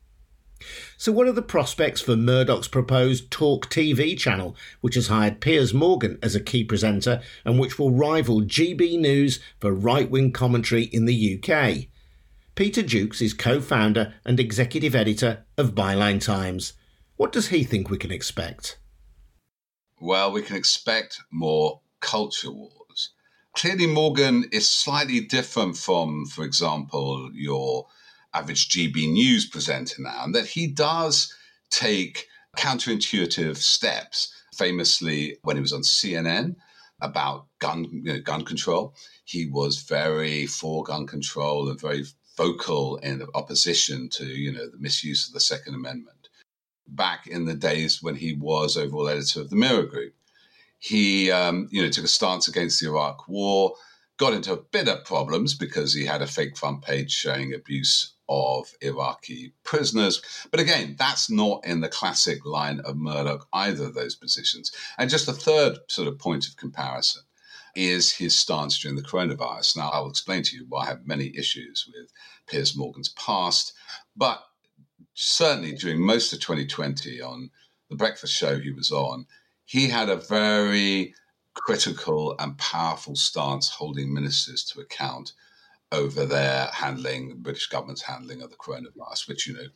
So, 0.97 1.13
what 1.13 1.29
are 1.29 1.31
the 1.31 1.41
prospects 1.41 2.01
for 2.01 2.17
Murdoch's 2.17 2.67
proposed 2.67 3.31
Talk 3.31 3.69
TV 3.69 4.19
channel, 4.19 4.53
which 4.81 4.95
has 4.95 5.07
hired 5.07 5.39
Piers 5.39 5.73
Morgan 5.73 6.19
as 6.21 6.35
a 6.35 6.41
key 6.41 6.65
presenter 6.65 7.21
and 7.45 7.57
which 7.57 7.79
will 7.79 7.91
rival 7.91 8.41
GB 8.41 8.99
News 8.99 9.39
for 9.61 9.71
right 9.71 10.11
wing 10.11 10.33
commentary 10.33 10.83
in 10.83 11.05
the 11.05 11.41
UK? 11.41 11.87
Peter 12.59 12.83
Jukes 12.83 13.21
is 13.21 13.33
co 13.33 13.61
founder 13.61 14.15
and 14.25 14.37
executive 14.37 14.93
editor 14.93 15.45
of 15.57 15.73
Byline 15.73 16.21
Times. 16.21 16.73
What 17.15 17.31
does 17.31 17.47
he 17.47 17.63
think 17.63 17.89
we 17.89 17.97
can 17.97 18.11
expect? 18.11 18.77
Well, 20.01 20.33
we 20.33 20.41
can 20.41 20.57
expect 20.57 21.21
more 21.31 21.79
culture 22.01 22.51
wars. 22.51 23.11
Clearly, 23.55 23.87
Morgan 23.87 24.43
is 24.51 24.69
slightly 24.69 25.21
different 25.21 25.77
from, 25.77 26.25
for 26.25 26.43
example, 26.43 27.31
your 27.33 27.87
average 28.33 28.67
GB 28.67 29.09
News 29.09 29.47
presenter 29.47 30.01
now, 30.01 30.25
and 30.25 30.35
that 30.35 30.47
he 30.47 30.67
does 30.67 31.33
take 31.69 32.27
counterintuitive 32.57 33.55
steps. 33.55 34.33
Famously, 34.53 35.37
when 35.43 35.55
he 35.55 35.61
was 35.61 35.71
on 35.71 35.83
CNN 35.83 36.57
about 36.99 37.47
gun 37.59 37.85
you 37.85 38.01
know, 38.15 38.19
gun 38.19 38.43
control, 38.43 38.93
he 39.23 39.45
was 39.45 39.81
very 39.83 40.45
for 40.45 40.83
gun 40.83 41.07
control 41.07 41.69
and 41.69 41.79
very 41.79 42.03
vocal 42.39 42.95
in 43.03 43.21
opposition 43.35 44.07
to, 44.07 44.25
you 44.25 44.53
know, 44.53 44.69
the 44.69 44.77
misuse 44.77 45.27
of 45.27 45.33
the 45.33 45.41
Second 45.41 45.75
Amendment. 45.75 46.29
Back 46.87 47.27
in 47.27 47.45
the 47.45 47.53
days 47.53 48.01
when 48.01 48.15
he 48.15 48.33
was 48.33 48.77
overall 48.77 49.09
editor 49.09 49.41
of 49.41 49.49
the 49.49 49.57
Mirror 49.57 49.87
Group, 49.87 50.13
he, 50.79 51.29
um, 51.29 51.67
you 51.69 51.81
know, 51.81 51.89
took 51.89 52.05
a 52.05 52.07
stance 52.07 52.47
against 52.47 52.79
the 52.79 52.87
Iraq 52.87 53.27
War, 53.27 53.73
got 54.17 54.33
into 54.33 54.53
a 54.53 54.63
bit 54.71 54.87
of 54.87 55.03
problems 55.03 55.53
because 55.53 55.93
he 55.93 56.05
had 56.05 56.21
a 56.21 56.27
fake 56.27 56.55
front 56.55 56.81
page 56.81 57.11
showing 57.11 57.53
abuse 57.53 58.13
of 58.29 58.71
Iraqi 58.81 59.51
prisoners. 59.63 60.21
But 60.49 60.61
again, 60.61 60.95
that's 60.97 61.29
not 61.29 61.65
in 61.65 61.81
the 61.81 61.89
classic 61.89 62.45
line 62.45 62.79
of 62.85 62.95
Murdoch, 62.95 63.47
either 63.51 63.85
of 63.85 63.95
those 63.95 64.15
positions. 64.15 64.71
And 64.97 65.09
just 65.09 65.27
a 65.27 65.33
third 65.33 65.79
sort 65.89 66.07
of 66.07 66.17
point 66.17 66.47
of 66.47 66.55
comparison 66.55 67.23
is 67.75 68.11
his 68.11 68.37
stance 68.37 68.79
during 68.79 68.95
the 68.95 69.03
coronavirus. 69.03 69.77
Now, 69.77 69.89
I'll 69.89 70.09
explain 70.09 70.43
to 70.43 70.55
you 70.55 70.65
why 70.67 70.83
I 70.83 70.87
have 70.87 71.07
many 71.07 71.31
issues 71.37 71.87
with 71.87 72.11
Piers 72.47 72.75
Morgan's 72.75 73.09
past, 73.09 73.73
but 74.15 74.43
certainly 75.13 75.73
during 75.73 76.01
most 76.01 76.33
of 76.33 76.39
2020 76.39 77.21
on 77.21 77.49
the 77.89 77.95
breakfast 77.95 78.33
show 78.33 78.59
he 78.59 78.71
was 78.71 78.91
on, 78.91 79.25
he 79.65 79.87
had 79.87 80.09
a 80.09 80.15
very 80.15 81.13
critical 81.53 82.35
and 82.39 82.57
powerful 82.57 83.15
stance 83.15 83.69
holding 83.69 84.13
ministers 84.13 84.63
to 84.63 84.79
account 84.79 85.33
over 85.91 86.25
their 86.25 86.67
handling, 86.67 87.35
British 87.39 87.67
government's 87.67 88.01
handling 88.01 88.41
of 88.41 88.49
the 88.49 88.55
coronavirus, 88.55 89.27
which, 89.27 89.47
you 89.47 89.53
know, 89.53 89.67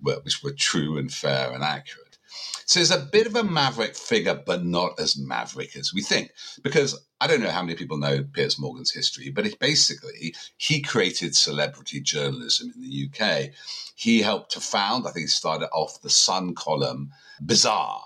were, 0.00 0.20
which 0.22 0.42
were 0.42 0.52
true 0.52 0.98
and 0.98 1.12
fair 1.12 1.52
and 1.52 1.62
accurate. 1.62 2.18
So 2.66 2.80
he's 2.80 2.90
a 2.90 3.08
bit 3.12 3.26
of 3.26 3.36
a 3.36 3.44
maverick 3.44 3.94
figure, 3.94 4.40
but 4.46 4.64
not 4.64 4.98
as 4.98 5.16
maverick 5.16 5.76
as 5.76 5.92
we 5.92 6.02
think. 6.02 6.32
Because 6.62 7.05
I 7.20 7.26
don't 7.26 7.40
know 7.40 7.50
how 7.50 7.62
many 7.62 7.76
people 7.76 7.96
know 7.96 8.24
Piers 8.24 8.58
Morgan's 8.58 8.92
history, 8.92 9.30
but 9.30 9.46
it 9.46 9.58
basically 9.58 10.34
he 10.58 10.82
created 10.82 11.34
celebrity 11.34 12.00
journalism 12.00 12.72
in 12.74 12.82
the 12.82 13.08
UK. 13.08 13.50
He 13.94 14.20
helped 14.20 14.52
to 14.52 14.60
found, 14.60 15.06
I 15.06 15.10
think 15.10 15.24
he 15.24 15.28
started 15.28 15.68
off 15.72 16.02
the 16.02 16.10
Sun 16.10 16.54
column, 16.54 17.12
Bizarre. 17.44 18.02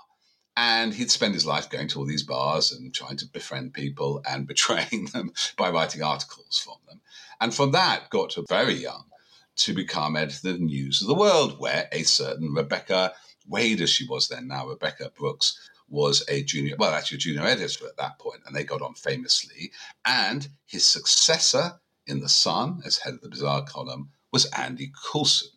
And 0.55 0.93
he'd 0.93 1.11
spend 1.11 1.33
his 1.33 1.45
life 1.45 1.69
going 1.69 1.87
to 1.89 1.99
all 1.99 2.05
these 2.05 2.23
bars 2.23 2.71
and 2.71 2.93
trying 2.93 3.17
to 3.17 3.25
befriend 3.25 3.73
people 3.73 4.21
and 4.29 4.47
betraying 4.47 5.07
them 5.13 5.33
by 5.57 5.69
writing 5.69 6.03
articles 6.03 6.57
from 6.63 6.75
them. 6.87 7.01
And 7.41 7.53
from 7.53 7.71
that, 7.71 8.09
got 8.09 8.31
to 8.31 8.45
very 8.47 8.75
young 8.75 9.05
to 9.57 9.73
become 9.73 10.15
editor 10.15 10.49
of 10.49 10.59
the 10.59 10.63
News 10.63 11.01
of 11.01 11.07
the 11.07 11.15
World, 11.15 11.59
where 11.59 11.89
a 11.91 12.03
certain 12.03 12.53
Rebekah 12.53 13.13
Wade, 13.47 13.81
as 13.81 13.89
she 13.89 14.07
was 14.07 14.27
then 14.27 14.47
now, 14.47 14.67
Rebekah 14.67 15.11
Brooks, 15.17 15.69
was 15.91 16.23
a 16.27 16.43
junior, 16.43 16.75
well, 16.79 16.93
actually 16.93 17.17
a 17.17 17.19
junior 17.19 17.43
editor 17.43 17.85
at 17.85 17.97
that 17.97 18.17
point, 18.17 18.41
and 18.45 18.55
they 18.55 18.63
got 18.63 18.81
on 18.81 18.95
famously. 18.95 19.71
And 20.05 20.47
his 20.65 20.87
successor 20.87 21.79
in 22.07 22.21
The 22.21 22.29
Sun 22.29 22.81
as 22.85 22.97
head 22.97 23.13
of 23.13 23.21
the 23.21 23.29
Bizarre 23.29 23.63
column 23.63 24.09
was 24.31 24.45
Andy 24.45 24.91
Coulson. 25.11 25.49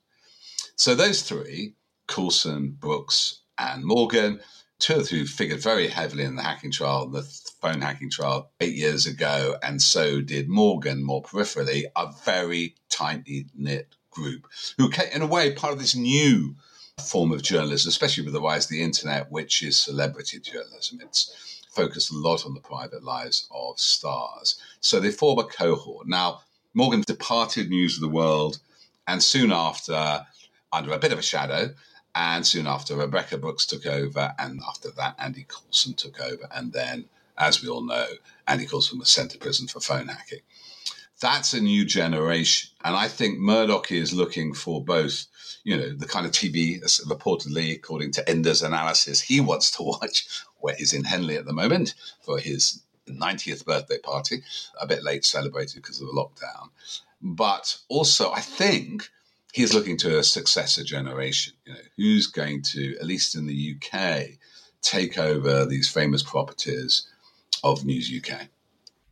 So 0.77 0.95
those 0.95 1.23
three, 1.23 1.75
Coulson, 2.09 2.77
Brooks, 2.79 3.41
and 3.59 3.85
Morgan, 3.85 4.41
two 4.81 4.97
of 4.97 5.09
who 5.09 5.25
figured 5.25 5.63
very 5.63 5.89
heavily 5.89 6.25
in 6.25 6.37
the 6.37 6.43
hacking 6.43 6.73
trial, 6.73 7.09
the 7.09 7.23
phone 7.61 7.81
hacking 7.81 8.11
trial 8.11 8.51
eight 8.61 8.75
years 8.75 9.07
ago, 9.07 9.57
and 9.63 9.81
so 9.81 10.21
did 10.21 10.49
Morgan 10.49 11.03
more 11.03 11.23
peripherally, 11.23 11.85
a 11.97 12.13
very 12.25 12.75
tightly 12.91 13.47
knit 13.55 13.95
group 14.11 14.47
who, 14.77 14.91
in 15.13 15.23
a 15.23 15.27
way, 15.27 15.53
part 15.53 15.73
of 15.73 15.79
this 15.79 15.95
new 15.95 16.57
form 17.03 17.33
of 17.33 17.43
journalism, 17.43 17.89
especially 17.89 18.25
with 18.25 18.35
the 18.35 18.41
rise 18.41 18.65
of 18.65 18.71
the 18.71 18.83
internet, 18.83 19.31
which 19.31 19.63
is 19.63 19.77
celebrity 19.77 20.39
journalism. 20.39 21.01
It's 21.03 21.63
focused 21.71 22.13
a 22.13 22.17
lot 22.17 22.47
on 22.47 22.55
the 22.55 22.61
private 22.61 23.03
lives 23.03 23.49
of 23.51 23.79
stars. 23.81 24.61
So 24.81 25.01
they 25.01 25.11
form 25.11 25.39
a 25.39 25.45
cohort. 25.45 26.07
Now, 26.07 26.43
Morgan 26.73 27.03
departed 27.07 27.69
News 27.69 27.97
of 27.97 28.01
the 28.01 28.09
World, 28.09 28.59
and 29.07 29.23
soon 29.23 29.53
after, 29.53 30.27
under 30.73 30.93
a 30.93 30.99
bit 30.99 31.13
of 31.13 31.19
a 31.19 31.23
shadow, 31.23 31.75
and 32.15 32.47
soon 32.47 32.67
after, 32.67 32.97
Rebekah 32.97 33.39
Brooks 33.39 33.67
took 33.67 33.87
over, 33.87 34.33
and 34.39 34.61
after 34.69 34.91
that, 34.93 35.17
Andy 35.19 35.47
Coulson 35.49 35.95
took 35.95 36.21
over. 36.21 36.49
And 36.55 36.73
then, 36.73 37.07
as 37.39 37.61
we 37.61 37.69
all 37.69 37.83
know, 37.83 38.07
Andy 38.47 38.67
Coulson 38.67 39.01
was 39.01 39.09
sent 39.09 39.33
to 39.33 39.39
prison 39.39 39.67
for 39.67 39.81
phone 39.81 40.07
hacking. 40.07 40.41
That's 41.21 41.55
a 41.55 41.61
new 41.61 41.85
generation. 41.85 42.71
And 42.85 42.97
I 42.97 43.09
think 43.09 43.39
Murdoch 43.39 43.93
is 43.93 44.13
looking 44.13 44.53
for 44.53 44.85
both 44.85 45.27
you 45.65 45.77
know, 45.77 45.91
the 45.95 46.07
kind 46.07 46.27
of 46.27 46.33
TV, 46.33 46.81
reportedly, 47.07 47.75
according 47.75 48.13
to 48.13 48.29
Enders 48.29 48.63
Analysis, 48.63 49.21
he 49.23 49.41
wants 49.41 49.71
to 49.73 49.83
watch, 49.83 50.27
where 50.59 50.75
he's 50.77 50.93
in 50.93 51.05
Henley 51.05 51.37
at 51.37 51.47
the 51.47 51.53
moment 51.53 51.95
for 52.21 52.39
his 52.39 52.83
90th 53.09 53.65
birthday 53.65 53.99
party, 53.99 54.43
a 54.81 54.87
bit 54.87 55.03
late 55.03 55.25
celebrated 55.25 55.77
because 55.77 56.01
of 56.01 56.07
the 56.07 56.13
lockdown. 56.13 56.69
But 57.21 57.79
also, 57.89 58.31
I 58.31 58.41
think 58.41 59.09
he's 59.53 59.75
looking 59.75 59.97
to 59.99 60.19
a 60.19 60.23
successor 60.23 60.85
generation. 60.85 61.55
You 61.65 61.73
know, 61.73 61.81
who's 61.97 62.27
going 62.27 62.63
to, 62.63 62.97
at 62.99 63.07
least 63.07 63.35
in 63.35 63.47
the 63.47 63.77
UK, 63.77 64.39
take 64.83 65.19
over 65.19 65.65
these 65.65 65.89
famous 65.89 66.23
properties 66.23 67.07
of 67.63 67.85
News 67.85 68.13
UK? 68.15 68.49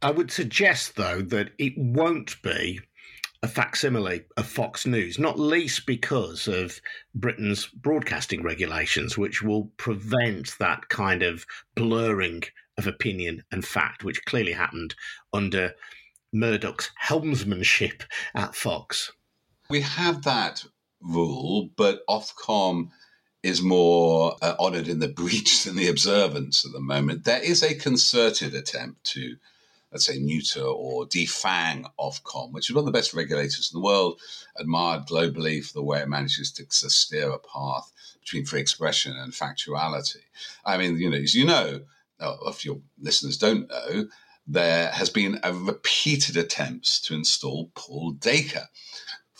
I 0.02 0.10
would 0.10 0.32
suggest, 0.32 0.96
though, 0.96 1.22
that 1.22 1.52
it 1.58 1.78
won't 1.78 2.40
be 2.42 2.80
a 3.42 3.48
facsimile 3.48 4.22
of 4.36 4.46
Fox 4.46 4.84
News, 4.84 5.18
not 5.18 5.38
least 5.38 5.86
because 5.86 6.48
of 6.48 6.80
Britain's 7.14 7.66
broadcasting 7.66 8.42
regulations, 8.42 9.16
which 9.16 9.42
will 9.42 9.70
prevent 9.76 10.56
that 10.58 10.88
kind 10.88 11.22
of 11.22 11.46
blurring 11.74 12.42
of 12.78 12.86
opinion 12.86 13.44
and 13.52 13.64
fact, 13.64 14.02
which 14.02 14.24
clearly 14.24 14.52
happened 14.52 14.94
under 15.32 15.72
Murdoch's 16.32 16.90
helmsmanship 17.00 18.02
at 18.34 18.54
Fox. 18.54 19.12
We 19.70 19.82
have 19.82 20.22
that 20.22 20.64
rule, 21.00 21.70
but 21.76 22.06
Ofcom 22.08 22.90
is 23.42 23.60
more 23.60 24.36
uh, 24.40 24.54
honoured 24.58 24.88
in 24.88 25.00
the 25.00 25.08
breach 25.08 25.62
than 25.64 25.76
the 25.76 25.88
observance 25.88 26.64
at 26.64 26.72
the 26.72 26.80
moment. 26.80 27.24
There 27.24 27.42
is 27.42 27.62
a 27.62 27.74
concerted 27.74 28.54
attempt 28.54 29.04
to 29.12 29.36
let's 29.92 30.06
say, 30.06 30.18
neuter 30.18 30.64
or 30.64 31.06
defang 31.06 31.84
Ofcom, 32.00 32.52
which 32.52 32.70
is 32.70 32.74
one 32.74 32.82
of 32.82 32.86
the 32.86 32.98
best 32.98 33.14
regulators 33.14 33.70
in 33.72 33.78
the 33.78 33.84
world, 33.84 34.20
admired 34.58 35.06
globally 35.06 35.64
for 35.64 35.74
the 35.74 35.82
way 35.82 36.00
it 36.00 36.08
manages 36.08 36.50
to 36.52 36.90
steer 36.90 37.30
a 37.30 37.38
path 37.38 37.92
between 38.20 38.46
free 38.46 38.60
expression 38.60 39.16
and 39.16 39.32
factuality. 39.32 40.22
I 40.64 40.78
mean, 40.78 40.96
you 40.96 41.10
know, 41.10 41.16
as 41.16 41.34
you 41.34 41.44
know, 41.44 41.82
uh, 42.18 42.36
if 42.46 42.64
your 42.64 42.80
listeners 43.00 43.36
don't 43.36 43.68
know, 43.68 44.08
there 44.46 44.90
has 44.90 45.10
been 45.10 45.38
a 45.42 45.52
repeated 45.52 46.36
attempts 46.36 47.00
to 47.02 47.14
install 47.14 47.70
Paul 47.74 48.12
Dacre 48.12 48.68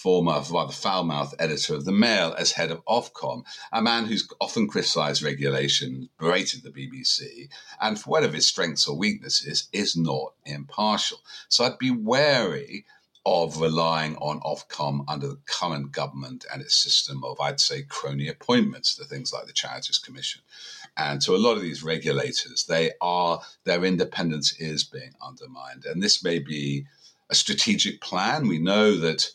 former 0.02 0.42
rather 0.50 0.72
foul-mouthed 0.72 1.36
editor 1.38 1.74
of 1.74 1.84
the 1.84 1.92
Mail 1.92 2.34
as 2.36 2.50
head 2.50 2.72
of 2.72 2.84
Ofcom, 2.86 3.44
a 3.72 3.80
man 3.80 4.04
who's 4.04 4.28
often 4.40 4.66
criticised 4.66 5.22
regulation, 5.22 6.08
berated 6.18 6.64
the 6.64 6.70
BBC, 6.70 7.48
and 7.80 7.98
for 7.98 8.10
whatever 8.10 8.34
his 8.34 8.46
strengths 8.46 8.88
or 8.88 8.96
weaknesses, 8.96 9.68
is 9.72 9.96
not 9.96 10.34
impartial. 10.44 11.18
So 11.48 11.64
I'd 11.64 11.78
be 11.78 11.92
wary 11.92 12.84
of 13.24 13.60
relying 13.60 14.16
on 14.16 14.40
Ofcom 14.40 15.04
under 15.06 15.28
the 15.28 15.38
current 15.46 15.92
government 15.92 16.44
and 16.52 16.60
its 16.60 16.74
system 16.74 17.22
of, 17.22 17.40
I'd 17.40 17.60
say, 17.60 17.82
crony 17.82 18.26
appointments 18.26 18.96
to 18.96 19.04
things 19.04 19.32
like 19.32 19.46
the 19.46 19.52
Charities 19.52 19.98
Commission. 19.98 20.42
And 20.96 21.22
to 21.22 21.36
a 21.36 21.38
lot 21.38 21.56
of 21.56 21.62
these 21.62 21.84
regulators, 21.84 22.64
they 22.68 22.90
are 23.00 23.40
their 23.62 23.84
independence 23.84 24.52
is 24.58 24.82
being 24.82 25.12
undermined. 25.24 25.84
And 25.84 26.02
this 26.02 26.24
may 26.24 26.40
be 26.40 26.86
a 27.30 27.36
strategic 27.36 28.00
plan. 28.00 28.48
We 28.48 28.58
know 28.58 28.96
that 28.98 29.30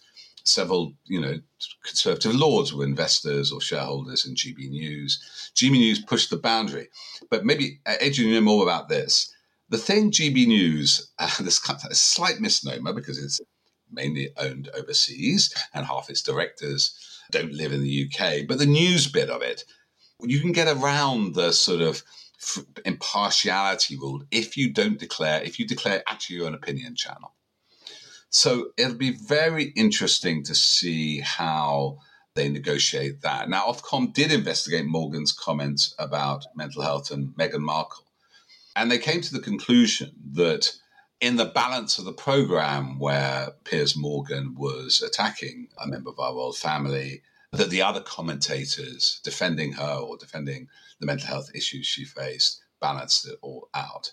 several, 0.47 0.93
you 1.05 1.19
know, 1.19 1.39
conservative 1.83 2.35
lords 2.35 2.73
were 2.73 2.83
investors 2.83 3.51
or 3.51 3.61
shareholders 3.61 4.25
in 4.25 4.35
GB 4.35 4.69
News. 4.69 5.51
GB 5.55 5.71
News 5.71 5.99
pushed 5.99 6.29
the 6.29 6.37
boundary. 6.37 6.89
But 7.29 7.45
maybe, 7.45 7.79
Adrian, 8.01 8.31
you 8.31 8.35
know 8.39 8.45
more 8.45 8.63
about 8.63 8.89
this. 8.89 9.33
The 9.69 9.77
thing 9.77 10.11
GB 10.11 10.47
News, 10.47 11.11
uh, 11.19 11.29
this 11.41 11.59
kind 11.59 11.79
of 11.83 11.91
a 11.91 11.95
slight 11.95 12.39
misnomer 12.39 12.93
because 12.93 13.21
it's 13.21 13.41
mainly 13.91 14.29
owned 14.37 14.69
overseas 14.77 15.53
and 15.73 15.85
half 15.85 16.09
its 16.09 16.21
directors 16.21 16.97
don't 17.31 17.53
live 17.53 17.73
in 17.73 17.83
the 17.83 18.09
UK, 18.09 18.47
but 18.47 18.57
the 18.57 18.65
news 18.65 19.07
bit 19.11 19.29
of 19.29 19.41
it, 19.41 19.63
you 20.21 20.39
can 20.39 20.51
get 20.51 20.67
around 20.67 21.35
the 21.35 21.51
sort 21.51 21.81
of 21.81 22.03
impartiality 22.85 23.97
rule 23.97 24.23
if 24.31 24.55
you 24.55 24.71
don't 24.71 24.99
declare, 24.99 25.41
if 25.43 25.59
you 25.59 25.67
declare 25.67 26.03
actually 26.07 26.37
you're 26.37 26.47
an 26.47 26.53
opinion 26.53 26.95
channel. 26.95 27.33
So 28.29 28.71
it'll 28.77 28.95
be 28.95 29.11
very 29.11 29.65
interesting 29.75 30.43
to 30.43 30.55
see 30.55 31.19
how 31.21 31.99
they 32.35 32.49
negotiate 32.49 33.21
that. 33.21 33.49
Now, 33.49 33.65
Ofcom 33.65 34.13
did 34.13 34.31
investigate 34.31 34.85
Morgan's 34.85 35.31
comments 35.31 35.95
about 35.97 36.45
mental 36.55 36.83
health 36.83 37.09
and 37.09 37.29
Meghan 37.35 37.61
Markle. 37.61 38.05
And 38.75 38.91
they 38.91 38.99
came 38.99 39.21
to 39.21 39.33
the 39.33 39.39
conclusion 39.39 40.11
that 40.33 40.71
in 41.19 41.37
the 41.37 41.45
balance 41.45 41.97
of 41.97 42.05
the 42.05 42.13
program 42.13 42.99
where 42.99 43.49
Piers 43.63 43.97
Morgan 43.97 44.53
was 44.55 45.01
attacking 45.01 45.69
a 45.83 45.87
member 45.87 46.11
of 46.11 46.19
our 46.19 46.35
royal 46.35 46.53
family, 46.53 47.23
that 47.53 47.71
the 47.71 47.81
other 47.81 48.01
commentators 48.01 49.19
defending 49.23 49.71
her 49.73 49.95
or 49.95 50.17
defending 50.17 50.67
the 50.99 51.07
mental 51.07 51.27
health 51.27 51.49
issues 51.55 51.87
she 51.87 52.05
faced 52.05 52.61
balanced 52.79 53.27
it 53.27 53.39
all 53.41 53.69
out. 53.73 54.11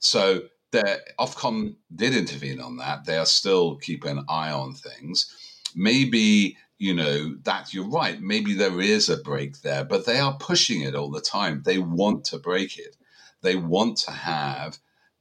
So 0.00 0.42
the 0.74 1.00
Ofcom 1.20 1.76
did 1.94 2.16
intervene 2.16 2.60
on 2.60 2.78
that. 2.78 3.04
They 3.04 3.16
are 3.16 3.26
still 3.26 3.76
keeping 3.76 4.18
an 4.18 4.24
eye 4.28 4.50
on 4.50 4.74
things. 4.74 5.32
Maybe 5.76 6.56
you 6.78 6.92
know 6.92 7.36
that 7.44 7.72
you're 7.72 7.88
right. 7.88 8.20
Maybe 8.20 8.54
there 8.54 8.80
is 8.80 9.08
a 9.08 9.16
break 9.16 9.62
there, 9.62 9.84
but 9.84 10.04
they 10.04 10.18
are 10.18 10.36
pushing 10.36 10.80
it 10.80 10.96
all 10.96 11.12
the 11.12 11.20
time. 11.20 11.62
They 11.64 11.78
want 11.78 12.24
to 12.26 12.38
break 12.38 12.76
it. 12.76 12.96
They 13.42 13.54
want 13.54 13.98
to 13.98 14.10
have 14.10 14.78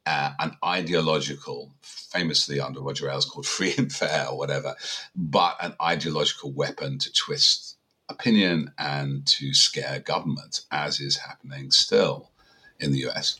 uh, 0.07 0.31
an 0.39 0.57
ideological, 0.65 1.71
famously 1.83 2.59
under 2.59 2.81
Roger 2.81 3.11
Ailes 3.11 3.25
called 3.25 3.45
free 3.55 3.75
and 3.77 3.93
fair 3.93 4.27
or 4.29 4.37
whatever, 4.37 4.75
but 5.15 5.55
an 5.61 5.75
ideological 5.79 6.51
weapon 6.51 6.97
to 6.97 7.13
twist 7.13 7.77
opinion 8.09 8.71
and 8.79 9.25
to 9.27 9.53
scare 9.53 9.99
government, 9.99 10.61
as 10.71 10.99
is 10.99 11.17
happening 11.17 11.69
still 11.69 12.31
in 12.79 12.91
the 12.91 13.07
US. 13.09 13.37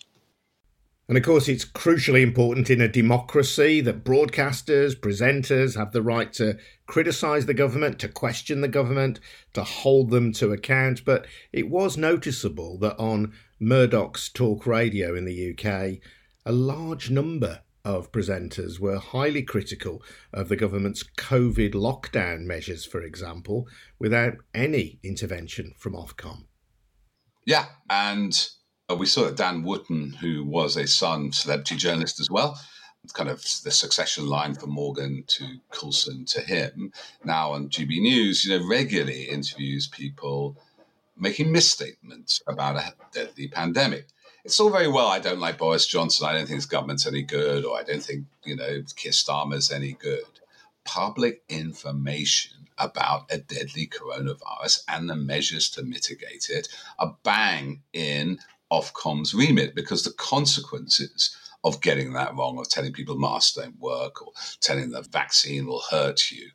And 1.08 1.18
of 1.18 1.24
course, 1.24 1.49
it's 1.49 1.66
crucially 1.66 2.22
important 2.22 2.70
in 2.70 2.80
a 2.80 2.88
democracy 2.88 3.82
that 3.82 4.06
broadcasters, 4.06 4.95
presenters 4.95 5.76
have 5.76 5.91
the 5.91 6.01
right 6.01 6.32
to 6.34 6.58
criticise 6.88 7.45
the 7.45 7.54
government, 7.54 7.99
to 7.99 8.08
question 8.08 8.62
the 8.62 8.70
government, 8.70 9.20
to 9.54 9.64
hold 9.64 10.12
them 10.12 10.32
to 10.34 10.54
account. 10.54 11.04
But 11.04 11.28
it 11.51 11.70
was 11.70 11.97
noticeable 11.97 12.78
that 12.80 12.97
on 12.97 13.34
Murdoch's 13.60 14.30
talk 14.30 14.66
radio 14.66 15.14
in 15.14 15.26
the 15.26 15.51
UK, 15.51 15.99
a 16.45 16.51
large 16.54 17.10
number 17.10 17.62
of 17.86 18.12
presenters 18.14 18.80
were 18.80 18.97
highly 18.97 19.43
critical 19.43 20.01
of 20.32 20.47
the 20.47 20.56
government's 20.56 21.04
COVID 21.04 21.74
lockdown 21.74 22.45
measures, 22.45 22.86
for 22.86 23.01
example, 23.01 23.68
without 23.99 24.36
any 24.54 24.99
intervention 25.04 25.74
from 25.78 25.93
Ofcom. 25.93 26.45
Yeah, 27.45 27.66
and 27.89 28.49
Uh, 28.90 28.96
we 28.96 29.06
saw 29.06 29.24
that 29.24 29.38
Dan 29.38 29.64
Wootton, 29.64 30.12
who 30.14 30.44
was 30.44 30.76
a 30.76 30.88
Sun 30.88 31.32
celebrity 31.32 31.78
journalist 31.78 32.20
as 32.20 32.30
well, 32.30 32.60
It's 33.04 33.14
kind 33.14 33.30
of 33.30 33.42
the 33.64 33.72
succession 33.72 34.28
line 34.28 34.56
from 34.56 34.72
Morgan 34.72 35.24
to 35.28 35.58
Coulson 35.72 36.26
to 36.26 36.42
him, 36.42 36.92
now 37.24 37.52
on 37.52 37.70
GB 37.70 38.02
News, 38.02 38.46
you 38.46 38.58
know, 38.58 38.68
regularly 38.68 39.24
interviews 39.24 39.88
people 39.88 40.58
making 41.18 41.52
misstatements 41.52 42.42
about 42.48 42.78
a 42.78 42.94
deadly 43.12 43.48
pandemic. 43.48 44.08
It's 44.46 44.60
all 44.60 44.70
very 44.70 44.88
well. 44.88 45.08
I 45.08 45.20
don't 45.20 45.40
like 45.40 45.58
Boris 45.58 45.86
Johnson. 45.86 46.28
I 46.28 46.34
don't 46.34 46.48
think 46.48 46.56
his 46.56 46.66
government's 46.66 47.08
any 47.08 47.22
good, 47.22 47.64
or 47.64 47.78
I 47.78 47.84
don't 47.84 48.04
think 48.04 48.26
you 48.44 48.56
know 48.56 48.84
Keir 48.96 49.12
Starmer's 49.12 49.72
any 49.72 49.94
good. 49.94 50.24
Public 50.84 51.42
information 51.48 52.68
about 52.78 53.32
a 53.32 53.38
deadly 53.38 53.88
coronavirus 53.88 54.84
and 54.88 55.10
the 55.10 55.16
measures 55.16 55.70
to 55.70 55.84
mitigate 55.84 56.50
it 56.50 56.68
are 57.00 57.16
bang 57.24 57.82
in 57.94 58.40
Ofcom's 58.74 59.34
remit 59.34 59.76
because 59.76 60.04
the 60.04 60.14
consequences 60.14 61.38
of 61.64 61.82
getting 61.82 62.14
that 62.14 62.36
wrong, 62.36 62.58
of 62.60 62.68
telling 62.70 62.92
people 62.92 63.18
masks 63.18 63.54
don't 63.54 63.80
work, 63.80 64.22
or 64.22 64.34
telling 64.60 64.90
the 64.90 65.04
vaccine 65.04 65.68
will 65.68 65.84
hurt 65.92 66.32
you, 66.32 66.50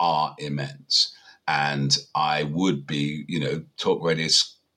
are 0.00 0.34
immense. 0.38 1.14
And 1.48 1.96
I 2.14 2.44
would 2.44 2.86
be, 2.86 3.24
you 3.28 3.40
know, 3.40 3.64
talk 3.76 4.02
radio 4.02 4.28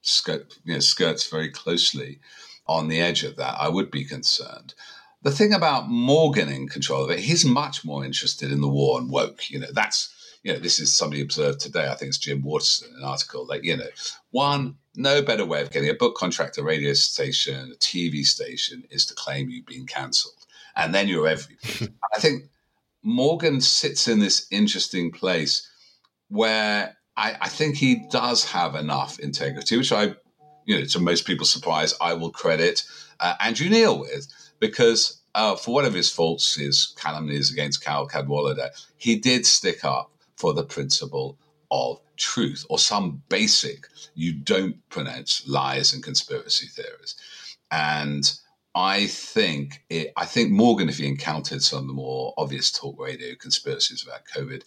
skirt, 0.02 0.54
you 0.66 0.74
know, 0.74 0.80
skirts 0.80 1.30
very 1.30 1.50
closely 1.50 2.20
on 2.68 2.88
the 2.88 3.00
edge 3.00 3.24
of 3.24 3.36
that. 3.38 3.56
I 3.60 3.70
would 3.70 3.90
be 3.90 4.04
concerned. 4.04 4.74
The 5.22 5.32
thing 5.32 5.54
about 5.54 5.90
Morgan 5.90 6.50
in 6.50 6.68
control 6.68 7.04
of 7.04 7.12
it, 7.12 7.20
he's 7.20 7.44
much 7.44 7.84
more 7.84 8.06
interested 8.06 8.52
in 8.52 8.62
the 8.62 8.70
war 8.70 9.00
and 9.00 9.10
woke. 9.10 9.50
You 9.50 9.60
know, 9.60 9.72
that's 9.74 10.14
you 10.44 10.54
know, 10.54 10.60
this 10.60 10.80
is 10.80 10.96
somebody 10.96 11.22
observed 11.22 11.60
today. 11.60 11.88
I 11.88 11.96
think 11.96 12.10
it's 12.10 12.18
Jim 12.18 12.42
Waterson, 12.42 12.94
an 12.96 13.04
article 13.04 13.46
like, 13.46 13.64
you 13.64 13.76
know, 13.76 13.90
one, 14.32 14.76
no 14.96 15.22
better 15.22 15.46
way 15.46 15.62
of 15.62 15.72
getting 15.72 15.90
a 15.90 15.94
book 15.94 16.16
contract, 16.16 16.58
a 16.58 16.64
radio 16.64 16.94
station, 16.94 17.72
a 17.72 17.76
TV 17.76 18.26
station 18.26 18.84
is 18.90 19.06
to 19.08 19.14
claim 19.16 19.50
you've 19.50 19.66
been 19.66 19.86
cancelled. 19.86 20.46
And 20.76 20.96
then 20.96 21.08
you're 21.08 21.28
everything. 21.28 21.94
I 22.16 22.20
think 22.20 22.46
Morgan 23.04 23.60
sits 23.60 24.08
in 24.08 24.20
this 24.20 24.48
interesting 24.52 25.12
place 25.12 25.68
where 26.30 26.98
I, 27.18 27.36
I, 27.42 27.50
think 27.50 27.76
he 27.76 28.08
does 28.10 28.46
have 28.46 28.76
enough 28.76 29.20
integrity, 29.20 29.78
which 29.78 29.92
I, 29.92 30.16
you 30.66 30.80
know, 30.80 30.86
to 30.86 31.00
most 31.00 31.26
people's 31.26 31.50
surprise, 31.50 31.94
I 32.00 32.14
will 32.14 32.32
credit 32.32 32.84
uh, 33.20 33.34
Andrew 33.42 33.68
Neil 33.68 34.00
with, 34.00 34.28
because 34.60 35.22
uh, 35.36 35.56
for 35.56 35.84
of 35.84 35.94
his 35.94 36.12
faults, 36.12 36.56
his 36.56 36.94
calumnies 36.98 37.52
against 37.52 37.84
Carole 37.84 38.08
Cadwalladr, 38.08 38.70
he 38.98 39.16
did 39.16 39.46
stick 39.46 39.84
up 39.84 40.12
for 40.40 40.54
the 40.54 40.64
principle 40.64 41.38
of 41.70 42.00
truth 42.18 42.66
or 42.70 42.80
some 42.80 43.22
basic 43.30 43.88
you 44.16 44.34
don't 44.34 44.78
pronounce 44.90 45.48
lies 45.48 45.94
and 45.94 46.04
conspiracy 46.04 46.68
theories. 46.68 47.16
And 47.72 48.32
i 48.76 49.08
think 49.08 49.84
it, 49.90 50.14
i 50.16 50.26
think 50.26 50.52
morgan 50.52 50.90
if 50.90 51.00
he 51.00 51.08
encountered 51.08 51.62
some 51.64 51.80
of 51.80 51.88
the 51.88 51.94
more 51.94 52.36
obvious 52.38 52.72
talk 52.72 52.96
radio 53.00 53.34
conspiracies 53.34 54.04
about 54.04 54.22
covid 54.26 54.62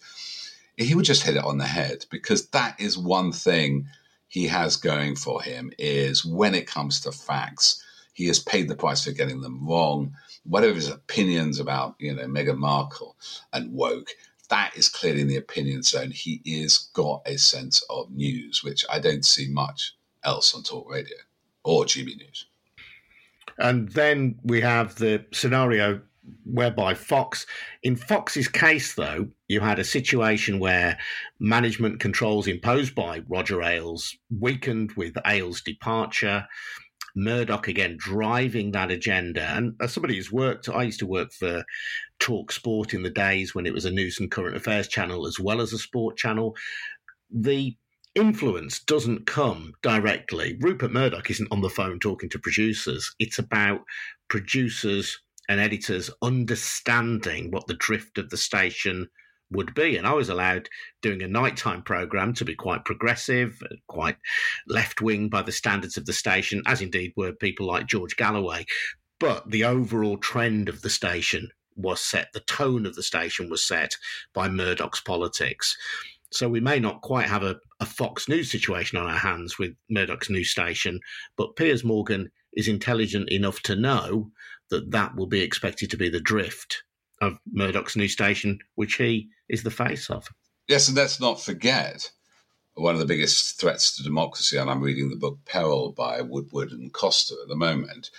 he 0.75 0.93
would 0.93 1.05
just 1.05 1.23
hit 1.23 1.37
it 1.37 1.43
on 1.45 1.57
the 1.57 1.65
head 1.65 2.05
because 2.11 2.47
that 2.47 2.75
is 2.81 2.97
one 2.97 3.31
thing 3.31 3.87
he 4.27 4.45
has 4.45 4.75
going 4.75 5.15
for 5.15 5.41
him 5.41 5.71
is 5.79 6.25
when 6.25 6.53
it 6.53 6.67
comes 6.67 6.99
to 6.99 7.13
facts 7.13 7.81
he 8.13 8.27
has 8.27 8.39
paid 8.39 8.67
the 8.67 8.75
price 8.75 9.03
for 9.03 9.11
getting 9.11 9.41
them 9.41 9.67
wrong. 9.67 10.15
Whatever 10.43 10.75
his 10.75 10.89
opinions 10.89 11.59
about 11.59 11.95
you 11.99 12.13
know 12.13 12.23
meghan 12.23 12.57
markle 12.57 13.15
and 13.51 13.73
woke 13.73 14.09
that 14.49 14.75
is 14.75 14.89
clearly 14.89 15.21
in 15.21 15.27
the 15.27 15.37
opinion 15.37 15.83
zone. 15.83 16.11
He 16.11 16.41
is 16.45 16.89
got 16.93 17.21
a 17.25 17.37
sense 17.37 17.83
of 17.89 18.11
news, 18.11 18.63
which 18.63 18.85
I 18.91 18.99
don't 18.99 19.25
see 19.25 19.47
much 19.49 19.95
else 20.23 20.53
on 20.53 20.63
talk 20.63 20.89
radio 20.91 21.17
or 21.63 21.85
GB 21.85 22.17
News. 22.17 22.45
And 23.57 23.89
then 23.89 24.39
we 24.43 24.61
have 24.61 24.95
the 24.95 25.25
scenario 25.31 26.01
whereby 26.45 26.93
Fox, 26.93 27.45
in 27.83 27.95
Fox's 27.95 28.47
case, 28.47 28.95
though, 28.95 29.27
you 29.47 29.59
had 29.59 29.79
a 29.79 29.83
situation 29.83 30.59
where 30.59 30.97
management 31.39 31.99
controls 31.99 32.47
imposed 32.47 32.95
by 32.95 33.23
Roger 33.27 33.61
Ailes 33.61 34.15
weakened 34.39 34.93
with 34.93 35.17
Ailes' 35.25 35.61
departure. 35.61 36.47
Murdoch 37.15 37.67
again 37.67 37.95
driving 37.99 38.71
that 38.71 38.89
agenda. 38.89 39.43
And 39.43 39.75
as 39.79 39.93
somebody 39.93 40.15
who's 40.15 40.31
worked, 40.31 40.67
I 40.67 40.81
used 40.81 40.99
to 40.99 41.05
work 41.05 41.31
for 41.31 41.63
Talk 42.23 42.53
Sport 42.53 42.93
in 42.93 43.03
the 43.03 43.09
days 43.09 43.53
when 43.53 43.65
it 43.65 43.73
was 43.73 43.83
a 43.83 43.91
news 43.91 44.17
and 44.17 44.31
current 44.31 44.55
affairs 44.55 44.87
channel 44.87 45.27
as 45.27 45.41
well 45.41 45.59
as 45.59 45.73
a 45.73 45.77
sport 45.77 46.15
channel. 46.15 46.55
The 47.29 47.75
influence 48.15 48.79
doesn't 48.79 49.27
come 49.27 49.73
directly. 49.81 50.57
Rupert 50.61 50.93
Murdoch 50.93 51.29
isn't 51.29 51.51
on 51.51 51.59
the 51.59 51.69
phone 51.69 51.99
talking 51.99 52.29
to 52.29 52.39
producers. 52.39 53.13
It's 53.19 53.39
about 53.39 53.81
producers 54.29 55.19
and 55.49 55.59
editors 55.59 56.09
understanding 56.21 57.51
what 57.51 57.67
the 57.67 57.73
drift 57.73 58.17
of 58.17 58.29
the 58.29 58.37
station 58.37 59.09
would 59.51 59.73
be. 59.73 59.97
And 59.97 60.07
I 60.07 60.13
was 60.13 60.29
allowed 60.29 60.69
doing 61.01 61.23
a 61.23 61.27
nighttime 61.27 61.81
program 61.83 62.33
to 62.35 62.45
be 62.45 62.55
quite 62.55 62.85
progressive, 62.85 63.61
uh, 63.69 63.75
quite 63.89 64.15
left 64.69 65.01
wing 65.01 65.27
by 65.27 65.41
the 65.41 65.51
standards 65.51 65.97
of 65.97 66.05
the 66.05 66.13
station, 66.13 66.63
as 66.67 66.81
indeed 66.81 67.11
were 67.17 67.33
people 67.33 67.67
like 67.67 67.87
George 67.87 68.15
Galloway. 68.15 68.65
But 69.19 69.51
the 69.51 69.65
overall 69.65 70.17
trend 70.17 70.69
of 70.69 70.83
the 70.83 70.89
station 70.89 71.49
was 71.75 72.01
set, 72.01 72.33
the 72.33 72.39
tone 72.41 72.85
of 72.85 72.95
the 72.95 73.03
station 73.03 73.49
was 73.49 73.63
set 73.63 73.95
by 74.33 74.49
Murdoch's 74.49 75.01
politics. 75.01 75.77
So 76.31 76.49
we 76.49 76.59
may 76.59 76.79
not 76.79 77.01
quite 77.01 77.27
have 77.27 77.43
a, 77.43 77.57
a 77.79 77.85
Fox 77.85 78.27
News 78.27 78.51
situation 78.51 78.97
on 78.97 79.07
our 79.07 79.17
hands 79.17 79.59
with 79.59 79.75
Murdoch's 79.89 80.29
news 80.29 80.49
station, 80.49 80.99
but 81.37 81.55
Piers 81.55 81.83
Morgan 81.83 82.31
is 82.53 82.67
intelligent 82.67 83.29
enough 83.29 83.61
to 83.61 83.75
know 83.75 84.31
that 84.69 84.91
that 84.91 85.15
will 85.15 85.27
be 85.27 85.41
expected 85.41 85.91
to 85.91 85.97
be 85.97 86.09
the 86.09 86.19
drift 86.19 86.83
of 87.21 87.37
Murdoch's 87.51 87.95
new 87.95 88.07
station, 88.07 88.59
which 88.75 88.95
he 88.95 89.29
is 89.47 89.63
the 89.63 89.71
face 89.71 90.09
of. 90.09 90.27
Yes, 90.67 90.87
and 90.87 90.97
let's 90.97 91.19
not 91.19 91.41
forget 91.41 92.11
one 92.75 92.95
of 92.95 92.99
the 92.99 93.05
biggest 93.05 93.59
threats 93.59 93.95
to 93.95 94.03
democracy, 94.03 94.57
and 94.57 94.69
I'm 94.69 94.81
reading 94.81 95.09
the 95.09 95.15
book 95.15 95.39
Peril 95.45 95.91
by 95.91 96.21
Woodward 96.21 96.71
and 96.71 96.91
Costa 96.91 97.35
at 97.41 97.47
the 97.47 97.55
moment, 97.55 98.09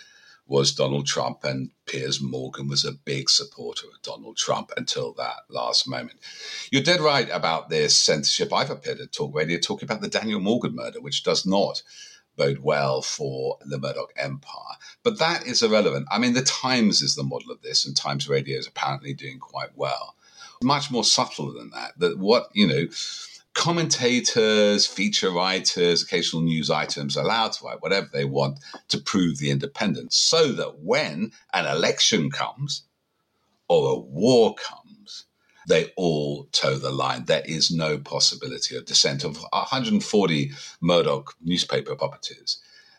was 0.46 0.74
Donald 0.74 1.06
Trump, 1.06 1.44
and 1.44 1.70
Piers 1.86 2.20
Morgan 2.20 2.68
was 2.68 2.84
a 2.84 2.92
big 2.92 3.30
supporter 3.30 3.86
of 3.86 4.02
Donald 4.02 4.36
Trump 4.36 4.72
until 4.76 5.12
that 5.14 5.40
last 5.48 5.88
moment. 5.88 6.18
You're 6.70 6.82
dead 6.82 7.00
right 7.00 7.28
about 7.32 7.70
this 7.70 7.96
censorship. 7.96 8.52
I've 8.52 8.70
appeared 8.70 9.00
at 9.00 9.12
Talk 9.12 9.34
Radio 9.34 9.58
talking 9.58 9.86
about 9.86 10.02
the 10.02 10.08
Daniel 10.08 10.40
Morgan 10.40 10.74
murder, 10.74 11.00
which 11.00 11.24
does 11.24 11.46
not 11.46 11.82
bode 12.36 12.58
well 12.58 13.00
for 13.00 13.58
the 13.64 13.78
Murdoch 13.78 14.12
empire. 14.16 14.76
But 15.02 15.18
that 15.18 15.46
is 15.46 15.62
irrelevant. 15.62 16.08
I 16.10 16.18
mean, 16.18 16.34
the 16.34 16.42
Times 16.42 17.00
is 17.00 17.14
the 17.14 17.22
model 17.22 17.50
of 17.50 17.62
this, 17.62 17.86
and 17.86 17.96
Times 17.96 18.28
Radio 18.28 18.58
is 18.58 18.66
apparently 18.66 19.14
doing 19.14 19.38
quite 19.38 19.76
well. 19.76 20.16
Much 20.62 20.90
more 20.90 21.04
subtle 21.04 21.52
than 21.52 21.70
that. 21.70 21.98
That 21.98 22.18
what, 22.18 22.48
you 22.52 22.66
know, 22.66 22.86
commentators, 23.54 24.86
feature 24.86 25.30
writers, 25.30 26.02
occasional 26.02 26.42
news 26.42 26.70
items 26.70 27.16
allowed 27.16 27.52
to 27.52 27.64
write 27.64 27.82
whatever 27.82 28.08
they 28.12 28.24
want 28.24 28.60
to 28.88 28.98
prove 28.98 29.38
the 29.38 29.50
independence, 29.50 30.16
so 30.18 30.52
that 30.52 30.80
when 30.80 31.32
an 31.52 31.66
election 31.66 32.30
comes 32.30 32.82
or 33.68 33.92
a 33.92 33.98
war 33.98 34.54
comes, 34.54 35.24
they 35.68 35.92
all 35.96 36.46
toe 36.52 36.76
the 36.76 36.90
line. 36.90 37.24
There 37.24 37.42
is 37.46 37.70
no 37.70 37.98
possibility 37.98 38.76
of 38.76 38.86
dissent. 38.86 39.24
Of 39.24 39.38
140 39.52 40.52
Murdoch 40.80 41.34
newspaper 41.42 41.96
puppeteers 41.96 42.58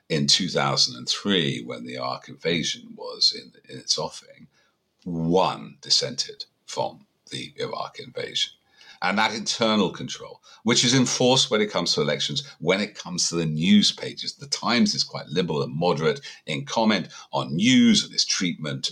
in 0.10 0.28
2003, 0.28 1.64
when 1.66 1.86
the 1.86 1.96
Iraq 1.96 2.30
invasion 2.30 2.94
was 2.96 3.34
in, 3.36 3.54
in 3.72 3.80
its 3.80 3.98
offing, 3.98 4.48
one 5.04 5.78
dissented 5.82 6.46
from 6.66 7.06
the 7.32 7.54
Iraq 7.58 8.00
invasion. 8.00 8.54
And 9.06 9.20
that 9.20 9.36
internal 9.36 9.92
control, 9.92 10.42
which 10.64 10.84
is 10.84 10.96
enforced 10.96 11.52
when 11.52 11.62
it 11.62 11.72
comes 11.72 11.94
to 11.94 12.02
elections, 12.02 12.44
when 12.60 12.82
it 12.82 12.98
comes 12.98 13.30
to 13.30 13.36
the 13.36 13.46
news 13.46 13.92
pages. 13.92 14.36
The 14.36 14.48
Times 14.48 14.96
is 14.96 15.04
quite 15.04 15.28
liberal 15.28 15.62
and 15.62 15.76
moderate 15.76 16.22
in 16.48 16.66
comment 16.66 17.10
on 17.32 17.56
news 17.56 18.04
and 18.04 18.14
its 18.14 18.26
treatment 18.26 18.92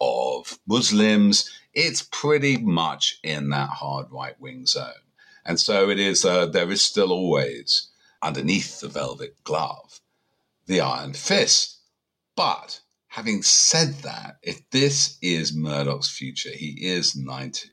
of 0.00 0.58
Muslims 0.66 1.48
it's 1.74 2.02
pretty 2.02 2.58
much 2.58 3.18
in 3.22 3.48
that 3.48 3.70
hard 3.70 4.06
right 4.10 4.38
wing 4.38 4.66
zone. 4.66 5.06
And 5.46 5.58
so 5.58 5.88
it 5.88 5.98
is, 5.98 6.22
uh, 6.24 6.46
there 6.46 6.70
is 6.70 6.84
still 6.84 7.10
always 7.12 7.88
underneath 8.20 8.80
the 8.80 8.88
velvet 8.88 9.42
glove 9.42 10.00
the 10.66 10.80
iron 10.80 11.14
fist. 11.14 11.78
But 12.36 12.80
Having 13.12 13.42
said 13.42 13.96
that, 14.04 14.38
if 14.42 14.62
this 14.70 15.18
is 15.20 15.54
Murdoch's 15.54 16.08
future, 16.08 16.48
he 16.48 16.78
is 16.80 17.14
90. 17.14 17.71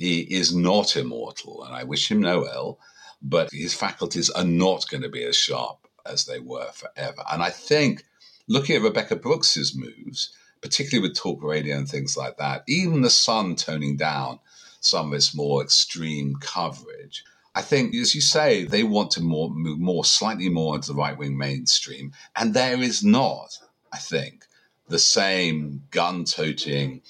He 0.00 0.20
is 0.20 0.54
not 0.54 0.96
immortal, 0.96 1.62
and 1.62 1.74
I 1.74 1.84
wish 1.84 2.10
him 2.10 2.20
no 2.20 2.46
ill, 2.46 2.78
but 3.20 3.50
his 3.52 3.74
faculties 3.74 4.30
are 4.30 4.44
not 4.44 4.88
going 4.88 5.02
to 5.02 5.10
be 5.10 5.22
as 5.24 5.36
sharp 5.36 5.86
as 6.06 6.24
they 6.24 6.40
were 6.40 6.70
forever. 6.72 7.22
And 7.30 7.42
I 7.42 7.50
think 7.50 8.06
looking 8.48 8.76
at 8.76 8.82
Rebekah 8.82 9.16
Brooks's 9.16 9.76
moves, 9.76 10.34
particularly 10.62 11.06
with 11.06 11.18
talk 11.18 11.42
radio 11.42 11.76
and 11.76 11.86
things 11.86 12.16
like 12.16 12.38
that, 12.38 12.64
even 12.66 13.02
the 13.02 13.10
Sun 13.10 13.56
toning 13.56 13.98
down 13.98 14.38
some 14.80 15.08
of 15.08 15.12
its 15.12 15.34
more 15.34 15.62
extreme 15.62 16.34
coverage. 16.36 17.22
I 17.54 17.60
think, 17.60 17.94
as 17.94 18.14
you 18.14 18.22
say, 18.22 18.64
they 18.64 18.84
want 18.84 19.10
to 19.12 19.20
more, 19.20 19.50
move 19.50 19.80
more, 19.80 20.06
slightly 20.06 20.48
more 20.48 20.76
into 20.76 20.94
the 20.94 20.98
right 20.98 21.18
wing 21.18 21.36
mainstream. 21.36 22.12
And 22.36 22.54
there 22.54 22.80
is 22.80 23.04
not, 23.04 23.58
I 23.92 23.98
think, 23.98 24.46
the 24.88 24.98
same 24.98 25.82
gun 25.90 26.24
toting, 26.24 27.02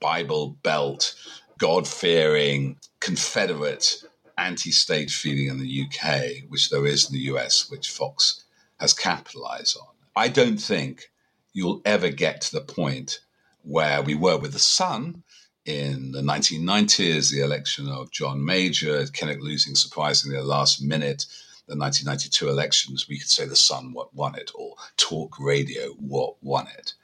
Bible 0.00 0.56
belt, 0.64 1.14
God 1.62 1.86
fearing, 1.86 2.76
Confederate 2.98 4.02
anti 4.36 4.72
state 4.72 5.12
feeling 5.12 5.46
in 5.46 5.60
the 5.60 5.84
UK, 5.84 6.48
which 6.48 6.70
there 6.70 6.84
is 6.84 7.08
in 7.08 7.12
the 7.14 7.32
US, 7.34 7.70
which 7.70 7.88
Fox 7.88 8.42
has 8.80 8.92
capitalized 8.92 9.76
on. 9.76 9.94
I 10.16 10.26
don't 10.26 10.56
think 10.56 11.12
you'll 11.52 11.80
ever 11.84 12.10
get 12.10 12.40
to 12.40 12.52
the 12.54 12.62
point 12.62 13.20
where 13.62 14.02
we 14.02 14.16
were 14.16 14.38
with 14.38 14.54
the 14.54 14.58
Sun 14.58 15.22
in 15.64 16.10
the 16.10 16.20
1990s, 16.20 17.30
the 17.30 17.44
election 17.44 17.88
of 17.88 18.10
John 18.10 18.44
Major, 18.44 19.04
Kinnock 19.04 19.40
losing 19.40 19.76
surprisingly 19.76 20.36
at 20.36 20.42
the 20.42 20.48
last 20.48 20.82
minute, 20.82 21.26
the 21.68 21.76
1992 21.76 22.48
elections, 22.48 23.08
we 23.08 23.20
could 23.20 23.30
say 23.30 23.46
the 23.46 23.54
Sun 23.54 23.92
what 23.92 24.12
won 24.12 24.34
it, 24.34 24.50
or 24.56 24.74
Talk 24.96 25.38
Radio 25.38 25.90
what 25.90 26.42
won 26.42 26.66
it. 26.76 26.94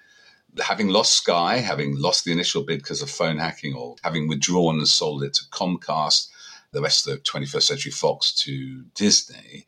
Having 0.60 0.88
lost 0.88 1.14
Sky, 1.14 1.58
having 1.58 1.98
lost 1.98 2.24
the 2.24 2.32
initial 2.32 2.62
bid 2.62 2.78
because 2.78 3.02
of 3.02 3.10
phone 3.10 3.38
hacking, 3.38 3.74
or 3.74 3.96
having 4.02 4.28
withdrawn 4.28 4.78
and 4.78 4.88
sold 4.88 5.22
it 5.22 5.34
to 5.34 5.44
Comcast, 5.50 6.28
the 6.72 6.82
rest 6.82 7.06
of 7.06 7.14
the 7.14 7.20
21st 7.20 7.62
Century 7.62 7.92
Fox 7.92 8.32
to 8.32 8.84
Disney, 8.94 9.66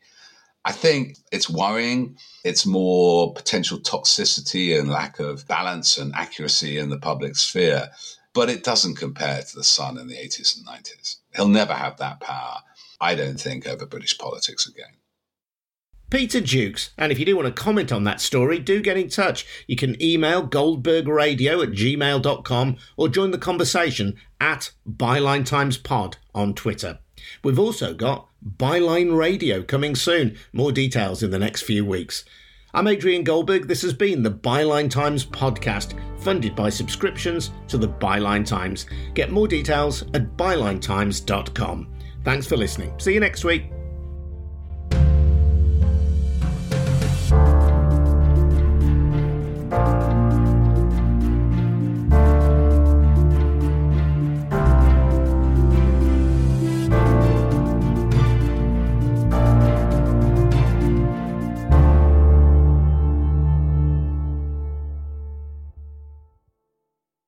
I 0.63 0.71
think 0.71 1.17
it's 1.31 1.49
worrying. 1.49 2.17
It's 2.43 2.65
more 2.65 3.33
potential 3.33 3.79
toxicity 3.79 4.79
and 4.79 4.89
lack 4.89 5.19
of 5.19 5.47
balance 5.47 5.97
and 5.97 6.13
accuracy 6.13 6.77
in 6.77 6.89
the 6.89 6.99
public 6.99 7.35
sphere. 7.35 7.89
But 8.33 8.49
it 8.49 8.63
doesn't 8.63 8.95
compare 8.95 9.41
to 9.41 9.55
the 9.55 9.63
Sun 9.63 9.97
in 9.97 10.07
the 10.07 10.15
80s 10.15 10.57
and 10.57 10.67
90s. 10.67 11.17
He'll 11.35 11.47
never 11.47 11.73
have 11.73 11.97
that 11.97 12.21
power, 12.21 12.59
I 12.99 13.15
don't 13.15 13.39
think, 13.39 13.67
over 13.67 13.85
British 13.85 14.17
politics 14.17 14.67
again. 14.67 14.93
Peter 16.11 16.41
Jukes. 16.41 16.91
And 16.97 17.11
if 17.11 17.17
you 17.17 17.25
do 17.25 17.35
want 17.35 17.47
to 17.47 17.63
comment 17.63 17.91
on 17.91 18.03
that 18.03 18.21
story, 18.21 18.59
do 18.59 18.81
get 18.81 18.97
in 18.97 19.09
touch. 19.09 19.47
You 19.65 19.75
can 19.75 19.99
email 20.01 20.45
goldbergradio 20.47 21.63
at 21.63 21.71
gmail.com 21.71 22.77
or 22.97 23.09
join 23.09 23.31
the 23.31 23.37
conversation 23.39 24.17
at 24.39 24.71
Byline 24.87 25.45
Times 25.45 25.77
Pod 25.77 26.17
on 26.35 26.53
Twitter. 26.53 26.99
We've 27.43 27.59
also 27.59 27.93
got 27.93 28.27
Byline 28.45 29.17
Radio 29.17 29.63
coming 29.63 29.95
soon. 29.95 30.37
More 30.53 30.71
details 30.71 31.23
in 31.23 31.31
the 31.31 31.39
next 31.39 31.61
few 31.63 31.85
weeks. 31.85 32.25
I'm 32.73 32.87
Adrian 32.87 33.23
Goldberg. 33.23 33.67
This 33.67 33.81
has 33.81 33.93
been 33.93 34.23
the 34.23 34.31
Byline 34.31 34.89
Times 34.89 35.25
podcast, 35.25 35.93
funded 36.21 36.55
by 36.55 36.69
subscriptions 36.69 37.51
to 37.67 37.77
the 37.77 37.89
Byline 37.89 38.45
Times. 38.45 38.85
Get 39.13 39.31
more 39.31 39.47
details 39.47 40.03
at 40.13 40.37
bylinetimes.com. 40.37 41.93
Thanks 42.23 42.47
for 42.47 42.57
listening. 42.57 42.93
See 42.99 43.13
you 43.13 43.19
next 43.19 43.43
week. 43.43 43.80